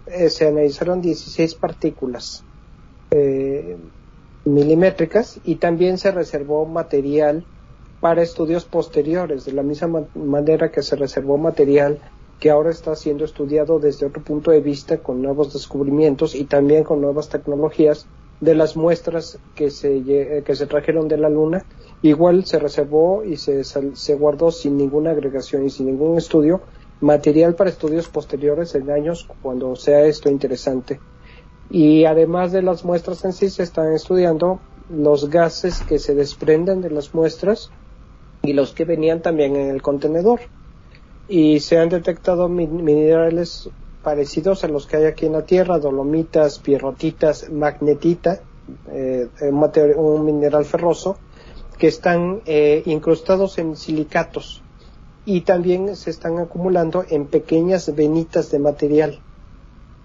eh, 0.06 0.30
se 0.30 0.48
analizaron 0.48 1.00
16 1.00 1.54
partículas 1.54 2.44
eh, 3.10 3.76
milimétricas 4.44 5.38
y 5.44 5.56
también 5.56 5.98
se 5.98 6.10
reservó 6.10 6.66
material 6.66 7.44
para 8.00 8.22
estudios 8.22 8.64
posteriores, 8.64 9.44
de 9.44 9.52
la 9.52 9.62
misma 9.62 10.06
manera 10.14 10.72
que 10.72 10.82
se 10.82 10.96
reservó 10.96 11.38
material 11.38 12.00
que 12.40 12.50
ahora 12.50 12.70
está 12.70 12.96
siendo 12.96 13.24
estudiado 13.24 13.78
desde 13.78 14.06
otro 14.06 14.20
punto 14.24 14.50
de 14.50 14.60
vista 14.60 14.98
con 14.98 15.22
nuevos 15.22 15.52
descubrimientos 15.52 16.34
y 16.34 16.44
también 16.44 16.82
con 16.82 17.00
nuevas 17.00 17.28
tecnologías 17.28 18.06
de 18.40 18.56
las 18.56 18.76
muestras 18.76 19.38
que 19.54 19.70
se, 19.70 20.42
que 20.44 20.56
se 20.56 20.66
trajeron 20.66 21.06
de 21.06 21.18
la 21.18 21.28
Luna. 21.28 21.64
Igual 22.02 22.44
se 22.44 22.58
reservó 22.58 23.22
y 23.22 23.36
se, 23.36 23.62
se 23.62 24.14
guardó 24.16 24.50
sin 24.50 24.76
ninguna 24.76 25.12
agregación 25.12 25.64
y 25.64 25.70
sin 25.70 25.86
ningún 25.86 26.18
estudio 26.18 26.62
material 27.02 27.54
para 27.54 27.70
estudios 27.70 28.08
posteriores 28.08 28.74
en 28.74 28.90
años 28.90 29.28
cuando 29.42 29.76
sea 29.76 30.04
esto 30.04 30.30
interesante. 30.30 31.00
Y 31.68 32.04
además 32.04 32.52
de 32.52 32.62
las 32.62 32.84
muestras 32.84 33.24
en 33.24 33.32
sí, 33.32 33.50
se 33.50 33.64
están 33.64 33.92
estudiando 33.92 34.60
los 34.88 35.28
gases 35.28 35.80
que 35.80 35.98
se 35.98 36.14
desprenden 36.14 36.80
de 36.80 36.90
las 36.90 37.14
muestras 37.14 37.70
y 38.42 38.52
los 38.52 38.72
que 38.72 38.84
venían 38.84 39.20
también 39.20 39.56
en 39.56 39.70
el 39.70 39.82
contenedor. 39.82 40.40
Y 41.28 41.60
se 41.60 41.78
han 41.78 41.88
detectado 41.88 42.48
minerales 42.48 43.68
parecidos 44.02 44.64
a 44.64 44.68
los 44.68 44.86
que 44.86 44.96
hay 44.96 45.04
aquí 45.04 45.26
en 45.26 45.32
la 45.32 45.42
Tierra, 45.42 45.78
dolomitas, 45.78 46.58
pierrotitas, 46.58 47.50
magnetita, 47.50 48.40
eh, 48.90 49.28
un, 49.96 50.24
mineral 50.24 50.64
ferroso, 50.64 51.16
que 51.78 51.88
están 51.88 52.42
eh, 52.44 52.82
incrustados 52.86 53.58
en 53.58 53.76
silicatos 53.76 54.61
y 55.24 55.42
también 55.42 55.94
se 55.96 56.10
están 56.10 56.38
acumulando 56.38 57.04
en 57.08 57.26
pequeñas 57.26 57.94
venitas 57.94 58.50
de 58.50 58.58
material. 58.58 59.20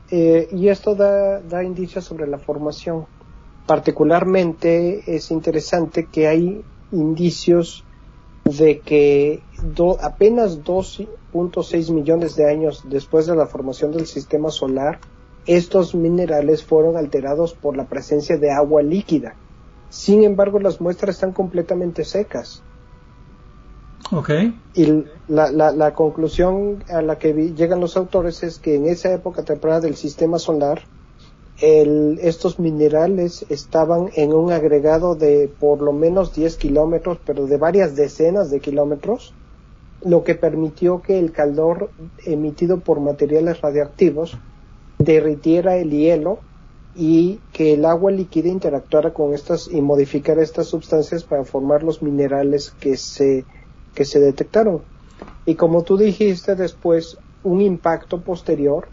Eh, 0.09 0.47
y 0.51 0.69
esto 0.69 0.95
da, 0.95 1.41
da 1.41 1.63
indicios 1.63 2.05
sobre 2.05 2.27
la 2.27 2.37
formación. 2.37 3.05
Particularmente 3.65 5.03
es 5.15 5.31
interesante 5.31 6.07
que 6.11 6.27
hay 6.27 6.63
indicios 6.91 7.83
de 8.45 8.79
que 8.79 9.41
apenas 10.01 10.63
2.6 10.63 11.91
millones 11.91 12.35
de 12.35 12.49
años 12.49 12.83
después 12.87 13.25
de 13.25 13.35
la 13.35 13.47
formación 13.47 13.91
del 13.91 14.05
sistema 14.05 14.49
solar, 14.49 14.99
estos 15.45 15.95
minerales 15.95 16.63
fueron 16.63 16.97
alterados 16.97 17.53
por 17.53 17.75
la 17.75 17.85
presencia 17.85 18.37
de 18.37 18.51
agua 18.51 18.81
líquida. 18.83 19.35
Sin 19.89 20.23
embargo, 20.23 20.59
las 20.59 20.79
muestras 20.81 21.15
están 21.15 21.33
completamente 21.33 22.03
secas. 22.03 22.63
Okay. 24.11 24.57
Y 24.73 25.03
la, 25.27 25.51
la 25.51 25.93
conclusión 25.93 26.83
a 26.89 27.01
la 27.01 27.17
que 27.17 27.33
llegan 27.33 27.81
los 27.81 27.97
autores 27.97 28.43
es 28.43 28.59
que 28.59 28.75
en 28.75 28.87
esa 28.87 29.11
época 29.11 29.43
temprana 29.43 29.81
del 29.81 29.95
sistema 29.95 30.39
solar, 30.39 30.83
estos 31.59 32.59
minerales 32.59 33.45
estaban 33.49 34.09
en 34.15 34.33
un 34.33 34.51
agregado 34.51 35.15
de 35.15 35.49
por 35.59 35.81
lo 35.81 35.91
menos 35.91 36.33
10 36.35 36.55
kilómetros, 36.57 37.17
pero 37.25 37.47
de 37.47 37.57
varias 37.57 37.95
decenas 37.95 38.51
de 38.51 38.59
kilómetros, 38.59 39.33
lo 40.03 40.23
que 40.23 40.35
permitió 40.35 41.01
que 41.01 41.17
el 41.17 41.31
calor 41.31 41.89
emitido 42.25 42.79
por 42.79 42.99
materiales 42.99 43.59
radioactivos 43.61 44.37
derritiera 44.99 45.77
el 45.77 45.89
hielo 45.89 46.39
y 46.95 47.39
que 47.53 47.73
el 47.73 47.85
agua 47.85 48.11
líquida 48.11 48.49
interactuara 48.49 49.13
con 49.13 49.33
estas 49.33 49.67
y 49.67 49.81
modificara 49.81 50.43
estas 50.43 50.67
sustancias 50.67 51.23
para 51.23 51.43
formar 51.43 51.81
los 51.81 52.03
minerales 52.03 52.71
que 52.79 52.97
se, 52.97 53.45
que 53.97 54.05
se 54.05 54.19
detectaron. 54.19 54.81
Y 55.47 55.55
como 55.55 55.81
tú 55.81 55.97
dijiste 55.97 56.55
después, 56.55 57.17
un 57.43 57.61
impacto 57.61 58.21
posterior 58.21 58.89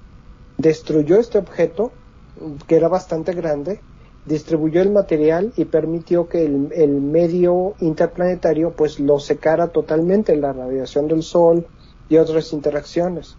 destruyó 0.57 1.20
este 1.20 1.36
objeto 1.36 1.92
que 2.66 2.76
era 2.76 2.88
bastante 2.88 3.34
grande, 3.34 3.80
distribuyó 4.24 4.80
el 4.80 4.90
material 4.92 5.52
y 5.57 5.66
permitió 5.66 6.26
que 6.26 6.46
el, 6.46 6.88
medio 7.02 7.74
interplanetario 7.80 8.70
pues 8.70 8.98
lo 8.98 9.20
secara 9.20 9.68
totalmente 9.68 10.34
la 10.36 10.55
radiación 10.55 11.07
del 11.07 11.22
sol 11.22 11.66
y 12.09 12.16
otras 12.16 12.55
interacciones. 12.55 13.36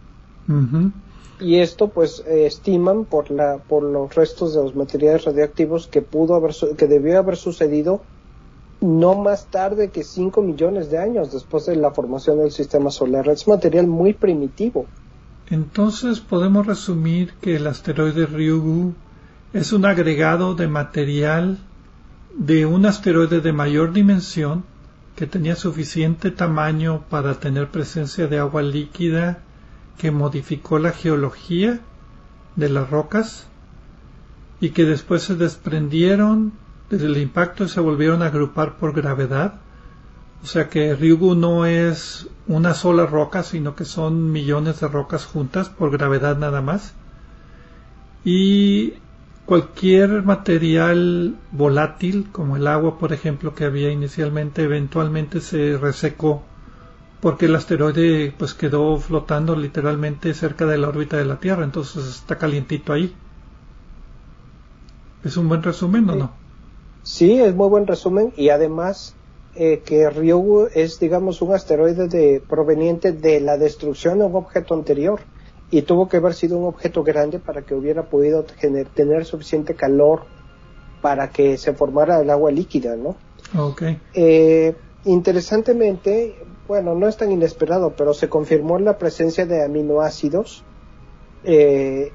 Y 1.40 1.56
esto 1.62 1.88
pues 1.88 2.24
estiman 2.28 3.06
por 3.06 3.32
la 3.32 3.58
por 3.58 3.82
los 3.82 4.14
restos 4.14 4.54
de 4.54 4.62
los 4.62 4.76
materiales 4.76 5.26
radioactivos 5.26 5.88
que 5.88 6.04
pudo 6.04 6.36
haber 6.36 6.54
que 6.78 6.88
debió 6.88 7.18
haber 7.18 7.38
sucedido 7.38 8.02
no 8.86 9.16
más 9.16 9.48
tarde 9.48 9.90
que 9.90 10.04
5 10.04 10.42
millones 10.42 10.90
de 10.90 10.98
años 10.98 11.32
después 11.32 11.66
de 11.66 11.76
la 11.76 11.92
formación 11.92 12.40
del 12.40 12.52
sistema 12.52 12.92
solar. 12.92 13.28
Es 13.28 13.48
material 13.48 13.88
muy 13.88 14.14
primitivo. 14.14 14.86
Entonces 15.50 16.20
podemos 16.20 16.66
resumir 16.66 17.34
que 17.42 17.56
el 17.56 17.68
asteroide 17.68 18.26
Ryugu 18.26 18.94
es 19.54 19.74
un 19.74 19.86
agregado 19.86 20.56
de 20.56 20.68
material 20.68 21.60
de 22.38 22.66
un 22.66 22.86
asteroide 22.86 23.42
de 23.42 23.54
mayor 23.54 23.94
dimensión 23.94 24.64
que 25.16 25.28
tenía 25.28 25.56
suficiente 25.56 26.32
tamaño 26.32 27.04
para 27.10 27.36
tener 27.36 27.70
presencia 27.70 28.28
de 28.28 28.40
agua 28.40 28.62
líquida 28.62 29.40
que 29.98 30.12
modificó 30.12 30.78
la 30.78 30.92
geología 30.92 31.80
de 32.56 32.70
las 32.70 32.90
rocas 32.90 33.48
y 34.60 34.72
que 34.72 34.86
después 34.86 35.24
se 35.24 35.36
desprendieron 35.36 36.54
desde 36.96 37.08
el 37.08 37.18
impacto 37.18 37.68
se 37.68 37.80
volvieron 37.80 38.22
a 38.22 38.28
agrupar 38.28 38.78
por 38.78 38.94
gravedad 38.94 39.56
o 40.46 40.48
sea 40.48 40.70
que 40.70 40.96
Ryugu 40.96 41.34
no 41.34 41.66
es 41.66 42.28
una 42.46 42.76
sola 42.76 43.08
roca, 43.08 43.42
sino 43.42 43.76
que 43.76 43.84
son 43.84 44.32
millones 44.32 44.80
de 44.80 44.88
rocas 44.88 45.26
juntas 45.26 45.70
por 45.70 45.90
gravedad 45.90 46.38
nada 46.38 46.62
más. 46.62 46.94
Y 48.24 48.94
cualquier 49.48 50.22
material 50.22 51.36
volátil, 51.52 52.30
como 52.32 52.58
el 52.58 52.68
agua, 52.68 53.00
por 53.00 53.12
ejemplo, 53.12 53.56
que 53.56 53.66
había 53.66 53.90
inicialmente, 53.90 54.62
eventualmente 54.62 55.42
se 55.42 55.80
resecó 55.80 56.44
porque 57.22 57.48
el 57.48 57.56
asteroide 57.56 58.32
pues 58.38 58.54
quedó 58.54 59.00
flotando 59.00 59.56
literalmente 59.56 60.32
cerca 60.36 60.68
de 60.68 60.78
la 60.78 60.90
órbita 60.90 61.18
de 61.18 61.26
la 61.26 61.40
Tierra, 61.40 61.64
entonces 61.64 62.06
está 62.06 62.38
calientito 62.38 62.94
ahí. 62.94 63.16
¿Es 65.24 65.38
un 65.38 65.50
buen 65.50 65.64
resumen 65.64 66.08
o 66.08 66.16
no? 66.16 66.45
Sí, 67.06 67.40
es 67.40 67.54
muy 67.54 67.70
buen 67.70 67.86
resumen 67.86 68.34
y 68.36 68.50
además 68.50 69.16
eh, 69.54 69.84
que 69.86 70.10
Ryugu 70.10 70.70
es, 70.74 71.00
digamos, 71.00 71.40
un 71.44 71.54
asteroide 71.54 72.08
de, 72.08 72.42
proveniente 72.42 73.12
de 73.12 73.40
la 73.40 73.58
destrucción 73.60 74.18
de 74.18 74.26
un 74.26 74.36
objeto 74.36 74.74
anterior 74.74 75.20
y 75.70 75.84
tuvo 75.84 76.10
que 76.10 76.18
haber 76.18 76.34
sido 76.34 76.58
un 76.58 76.66
objeto 76.66 77.04
grande 77.04 77.38
para 77.38 77.62
que 77.62 77.76
hubiera 77.76 78.10
podido 78.10 78.44
tener 78.44 79.26
suficiente 79.26 79.76
calor 79.76 80.24
para 81.04 81.30
que 81.30 81.60
se 81.60 81.74
formara 81.74 82.22
el 82.22 82.30
agua 82.32 82.50
líquida, 82.50 82.96
¿no? 82.96 83.16
Okay. 83.56 84.02
Eh, 84.16 84.76
interesantemente, 85.04 86.36
bueno, 86.68 86.96
no 86.96 87.08
es 87.08 87.18
tan 87.18 87.32
inesperado, 87.32 87.94
pero 87.96 88.16
se 88.16 88.30
confirmó 88.30 88.80
la 88.80 88.98
presencia 88.98 89.46
de 89.46 89.64
aminoácidos 89.64 90.64
eh, 91.44 92.12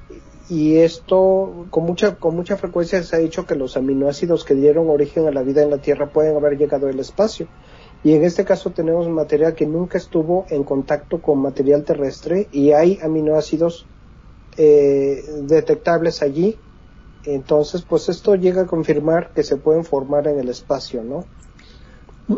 y 0.51 0.79
esto 0.79 1.67
con 1.69 1.85
mucha 1.85 2.17
con 2.17 2.35
mucha 2.35 2.57
frecuencia 2.57 3.01
se 3.03 3.15
ha 3.15 3.19
dicho 3.19 3.45
que 3.45 3.55
los 3.55 3.77
aminoácidos 3.77 4.43
que 4.43 4.53
dieron 4.53 4.89
origen 4.89 5.25
a 5.25 5.31
la 5.31 5.43
vida 5.43 5.63
en 5.63 5.69
la 5.69 5.77
Tierra 5.77 6.09
pueden 6.09 6.35
haber 6.35 6.57
llegado 6.57 6.87
al 6.89 6.99
espacio. 6.99 7.47
Y 8.03 8.15
en 8.15 8.25
este 8.25 8.43
caso 8.43 8.71
tenemos 8.71 9.07
material 9.07 9.55
que 9.55 9.65
nunca 9.65 9.97
estuvo 9.97 10.45
en 10.49 10.65
contacto 10.65 11.21
con 11.21 11.39
material 11.39 11.85
terrestre 11.85 12.49
y 12.51 12.73
hay 12.73 12.99
aminoácidos 13.01 13.85
eh, 14.57 15.23
detectables 15.43 16.21
allí. 16.21 16.59
Entonces 17.23 17.83
pues 17.83 18.09
esto 18.09 18.35
llega 18.35 18.63
a 18.63 18.67
confirmar 18.67 19.31
que 19.33 19.43
se 19.43 19.55
pueden 19.55 19.85
formar 19.85 20.27
en 20.27 20.37
el 20.37 20.49
espacio 20.49 21.01
no 21.01 21.23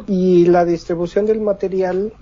y 0.08 0.46
la 0.46 0.66
distribución 0.66 1.26
del 1.26 1.42
material 1.42 2.14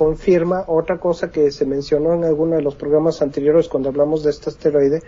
confirma 0.00 0.64
otra 0.66 0.98
cosa 0.98 1.30
que 1.30 1.50
se 1.50 1.66
mencionó 1.66 2.14
en 2.14 2.24
alguno 2.24 2.56
de 2.56 2.62
los 2.62 2.74
programas 2.74 3.20
anteriores 3.20 3.68
cuando 3.68 3.90
hablamos 3.90 4.22
de 4.22 4.30
este 4.30 4.48
asteroide, 4.48 5.02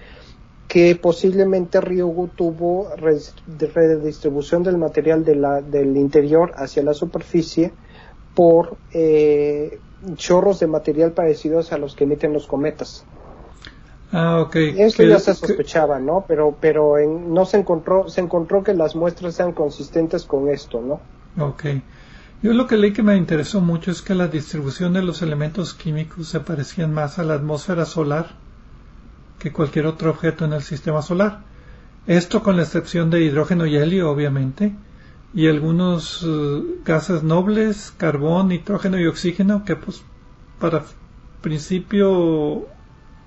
que 0.72 0.96
posiblemente 0.96 1.82
Ryugu 1.82 2.28
tuvo 2.28 2.88
redistribución 2.96 4.62
del 4.62 4.78
material 4.78 5.22
de 5.22 5.34
la, 5.34 5.60
del 5.60 5.98
interior 5.98 6.52
hacia 6.56 6.82
la 6.82 6.94
superficie 6.94 7.74
por 8.34 8.78
eh, 8.94 9.80
chorros 10.14 10.60
de 10.60 10.68
material 10.68 11.12
parecidos 11.12 11.74
a 11.74 11.76
los 11.76 11.94
que 11.94 12.04
emiten 12.04 12.32
los 12.32 12.46
cometas. 12.46 13.04
Ah, 14.12 14.40
ok. 14.40 14.56
Esto 14.78 15.02
ya 15.02 15.18
se 15.18 15.34
sospechaba, 15.34 15.98
¿no? 15.98 16.24
Pero, 16.26 16.56
pero 16.58 16.96
en, 16.96 17.34
no 17.34 17.44
se 17.44 17.58
encontró, 17.58 18.08
se 18.08 18.22
encontró 18.22 18.64
que 18.64 18.72
las 18.72 18.96
muestras 18.96 19.34
sean 19.34 19.52
consistentes 19.52 20.24
con 20.24 20.48
esto, 20.48 20.80
¿no? 20.80 21.00
Ok. 21.38 21.64
Yo 22.42 22.54
lo 22.54 22.66
que 22.66 22.78
leí 22.78 22.94
que 22.94 23.02
me 23.02 23.14
interesó 23.14 23.60
mucho 23.60 23.90
es 23.90 24.00
que 24.00 24.14
la 24.14 24.28
distribución 24.28 24.94
de 24.94 25.02
los 25.02 25.20
elementos 25.20 25.74
químicos 25.74 26.28
se 26.28 26.40
parecían 26.40 26.94
más 26.94 27.18
a 27.18 27.24
la 27.24 27.34
atmósfera 27.34 27.84
solar 27.84 28.40
que 29.42 29.50
cualquier 29.50 29.86
otro 29.86 30.10
objeto 30.10 30.44
en 30.44 30.52
el 30.52 30.62
sistema 30.62 31.02
solar. 31.02 31.40
Esto 32.06 32.44
con 32.44 32.56
la 32.56 32.62
excepción 32.62 33.10
de 33.10 33.22
hidrógeno 33.22 33.66
y 33.66 33.76
helio, 33.76 34.08
obviamente, 34.08 34.72
y 35.34 35.48
algunos 35.48 36.24
eh, 36.24 36.62
gases 36.84 37.24
nobles, 37.24 37.92
carbón, 37.96 38.48
nitrógeno 38.48 39.00
y 39.00 39.06
oxígeno, 39.06 39.64
que 39.64 39.74
pues 39.74 40.04
para 40.60 40.84
principio 41.40 42.68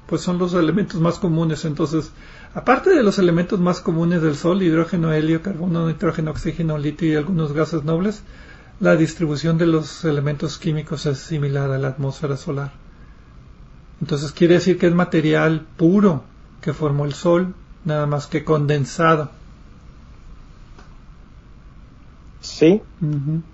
pues 0.08 0.22
son 0.22 0.38
los 0.38 0.54
elementos 0.54 1.02
más 1.02 1.20
comunes. 1.20 1.66
Entonces, 1.66 2.14
aparte 2.54 2.92
de 2.92 3.04
los 3.04 3.20
elementos 3.20 3.60
más 3.60 3.82
comunes 3.82 4.22
del 4.22 4.38
Sol, 4.38 4.64
hidrógeno, 4.64 5.12
helio, 5.12 5.42
carbono, 5.42 5.86
nitrógeno, 5.88 6.32
oxígeno, 6.32 6.78
litio 6.78 7.12
y 7.12 7.16
algunos 7.16 7.52
gases 7.52 7.84
nobles, 7.84 8.24
la 8.80 8.96
distribución 8.96 9.58
de 9.58 9.66
los 9.66 10.06
elementos 10.06 10.58
químicos 10.60 11.08
es 11.08 11.18
similar 11.18 11.72
a 11.72 11.78
la 11.78 11.90
atmósfera 11.90 12.38
solar. 12.38 12.85
Entonces 14.02 14.32
quiere 14.32 14.56
decir 14.56 14.78
que 14.78 14.88
es 14.88 14.94
material 14.94 15.66
puro 15.78 16.24
que 16.62 16.74
formó 16.74 17.06
el 17.06 17.14
Sol, 17.14 17.54
nada 17.84 18.06
más 18.06 18.28
que 18.28 18.44
condensado. 18.44 19.30
Sí, 22.42 22.82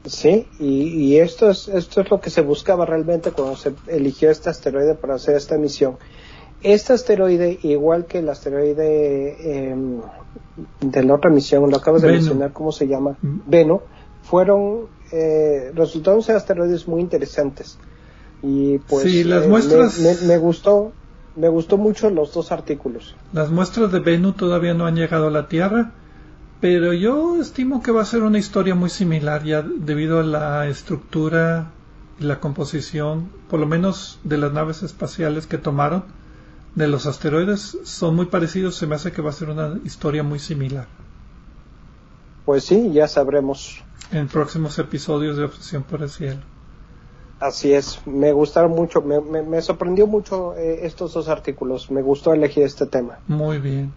sí, 0.05 0.47
y, 0.59 1.15
esto, 1.17 1.49
es, 1.49 1.69
esto 1.69 2.01
es 2.01 2.11
lo 2.11 2.19
que 2.19 2.29
se 2.29 2.41
buscaba 2.41 2.85
realmente 2.85 3.31
cuando 3.31 3.55
se 3.55 3.73
eligió 3.87 4.29
este 4.29 4.49
asteroide 4.49 4.95
para 4.95 5.15
hacer 5.15 5.37
esta 5.37 5.57
misión. 5.57 5.97
Este 6.61 6.91
asteroide, 6.91 7.57
igual 7.63 8.05
que 8.05 8.19
el 8.19 8.27
asteroide 8.27 9.63
em, 9.63 10.01
de 10.81 11.03
la 11.03 11.15
otra 11.15 11.31
misión, 11.31 11.69
lo 11.69 11.77
acabas 11.77 12.01
de 12.01 12.11
mencionar, 12.11 12.51
¿cómo 12.51 12.73
se 12.73 12.85
llama? 12.87 13.17
Veno, 13.21 13.81
fueron 14.23 14.87
eh, 15.11 15.71
resultaron 15.75 16.23
ser 16.23 16.35
asteroides 16.37 16.87
muy 16.87 17.01
interesantes. 17.01 17.77
Y 18.43 18.79
pues 18.79 19.25
las 19.25 19.45
eh, 19.45 19.47
muestras... 19.47 19.99
me, 20.23 20.37
gustó, 20.37 20.91
me 21.35 21.49
gustó 21.49 21.77
mucho 21.77 22.09
los 22.09 22.33
dos 22.33 22.51
artículos. 22.51 23.15
Las 23.33 23.51
muestras 23.51 23.91
de 23.91 23.99
Venus 23.99 24.35
todavía 24.35 24.73
no 24.73 24.85
han 24.85 24.95
llegado 24.95 25.27
a 25.27 25.31
la 25.31 25.47
Tierra, 25.47 25.91
pero 26.59 26.93
yo 26.93 27.39
estimo 27.39 27.81
que 27.81 27.91
va 27.91 28.01
a 28.01 28.05
ser 28.05 28.23
una 28.23 28.39
historia 28.39 28.75
muy 28.75 28.89
similar 28.89 29.43
ya 29.43 29.61
debido 29.61 30.19
a 30.19 30.23
la 30.23 30.67
estructura 30.67 31.71
y 32.19 32.23
la 32.23 32.39
composición, 32.39 33.29
por 33.49 33.59
lo 33.59 33.67
menos 33.67 34.19
de 34.23 34.37
las 34.37 34.51
naves 34.53 34.83
espaciales 34.83 35.47
que 35.47 35.57
tomaron 35.57 36.03
de 36.75 36.87
los 36.87 37.05
asteroides, 37.05 37.77
son 37.83 38.15
muy 38.15 38.27
parecidos, 38.27 38.75
se 38.75 38.87
me 38.87 38.95
hace 38.95 39.11
que 39.11 39.21
va 39.21 39.31
a 39.31 39.33
ser 39.33 39.49
una 39.49 39.79
historia 39.83 40.23
muy 40.23 40.39
similar. 40.39 40.87
Pues 42.45 42.63
sí, 42.63 42.91
ya 42.93 43.07
sabremos 43.07 43.83
en 44.11 44.27
próximos 44.27 44.77
episodios 44.79 45.37
de 45.37 45.45
Obsesión 45.45 45.83
por 45.83 46.01
el 46.01 46.09
Cielo. 46.09 46.41
Así 47.41 47.73
es, 47.73 47.99
me 48.05 48.31
gustaron 48.33 48.71
mucho, 48.71 49.01
me, 49.01 49.61
sorprendió 49.63 50.05
mucho 50.05 50.55
eh, 50.55 50.85
estos 50.85 51.13
dos 51.13 51.27
artículos, 51.27 51.89
me 51.89 52.03
gustó 52.03 52.35
elegir 52.35 52.63
este 52.63 52.85
tema. 52.85 53.17
Muy 53.27 53.57
bien. 53.57 53.91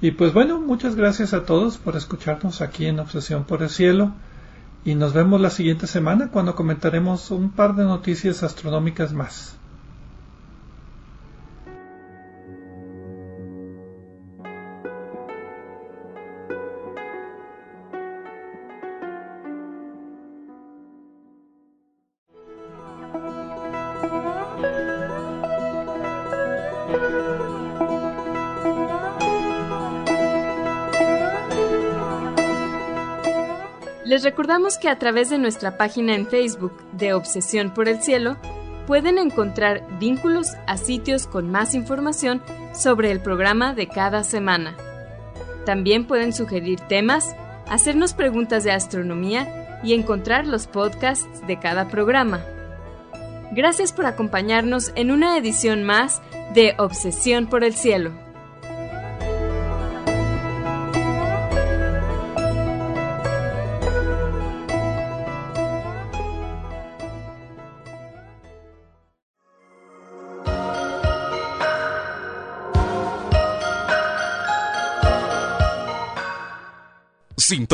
Y 0.00 0.10
pues 0.10 0.34
bueno, 0.34 0.60
muchas 0.60 0.96
gracias 0.96 1.34
a 1.34 1.44
todos 1.44 1.78
por 1.78 1.94
escucharnos 1.94 2.60
aquí 2.60 2.86
en 2.86 2.98
Obsesión 2.98 3.44
por 3.44 3.62
el 3.62 3.70
Cielo 3.70 4.12
y 4.84 4.96
nos 4.96 5.12
vemos 5.12 5.40
la 5.40 5.50
siguiente 5.50 5.86
semana 5.86 6.30
cuando 6.32 6.56
comentaremos 6.56 7.30
un 7.30 7.52
par 7.52 7.76
de 7.76 7.84
noticias 7.84 8.42
astronómicas 8.42 9.12
más. 9.12 9.56
Recordamos 34.44 34.76
que 34.76 34.90
a 34.90 34.98
través 34.98 35.30
de 35.30 35.38
nuestra 35.38 35.78
página 35.78 36.14
en 36.14 36.26
Facebook 36.26 36.74
de 36.92 37.14
Obsesión 37.14 37.72
por 37.72 37.88
el 37.88 38.02
Cielo 38.02 38.36
pueden 38.86 39.16
encontrar 39.16 39.86
vínculos 39.98 40.48
a 40.66 40.76
sitios 40.76 41.26
con 41.26 41.50
más 41.50 41.74
información 41.74 42.42
sobre 42.74 43.10
el 43.10 43.20
programa 43.20 43.72
de 43.72 43.88
cada 43.88 44.22
semana. 44.22 44.76
También 45.64 46.06
pueden 46.06 46.34
sugerir 46.34 46.78
temas, 46.78 47.34
hacernos 47.70 48.12
preguntas 48.12 48.64
de 48.64 48.72
astronomía 48.72 49.80
y 49.82 49.94
encontrar 49.94 50.46
los 50.46 50.66
podcasts 50.66 51.40
de 51.46 51.58
cada 51.58 51.88
programa. 51.88 52.44
Gracias 53.52 53.94
por 53.94 54.04
acompañarnos 54.04 54.92
en 54.94 55.10
una 55.10 55.38
edición 55.38 55.84
más 55.84 56.20
de 56.52 56.74
Obsesión 56.76 57.46
por 57.46 57.64
el 57.64 57.72
Cielo. 57.72 58.23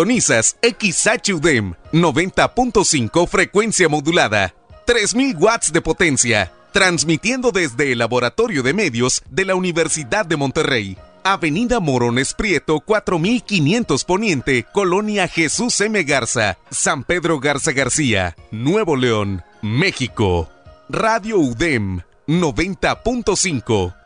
Sintonizas 0.00 0.56
XHUDEM 0.62 1.74
90.5 1.92 3.28
frecuencia 3.28 3.86
modulada, 3.86 4.54
3000 4.86 5.36
watts 5.36 5.74
de 5.74 5.82
potencia, 5.82 6.50
transmitiendo 6.72 7.52
desde 7.52 7.92
el 7.92 7.98
Laboratorio 7.98 8.62
de 8.62 8.72
Medios 8.72 9.22
de 9.28 9.44
la 9.44 9.54
Universidad 9.56 10.24
de 10.24 10.38
Monterrey. 10.38 10.96
Avenida 11.22 11.80
Morones 11.80 12.32
Prieto 12.32 12.80
4500 12.80 14.04
Poniente, 14.06 14.64
Colonia 14.72 15.28
Jesús 15.28 15.78
M. 15.82 16.02
Garza, 16.04 16.56
San 16.70 17.04
Pedro 17.04 17.38
Garza 17.38 17.72
García, 17.72 18.34
Nuevo 18.50 18.96
León, 18.96 19.42
México. 19.60 20.48
Radio 20.88 21.38
UDEM 21.38 22.00
90.5 22.26 23.99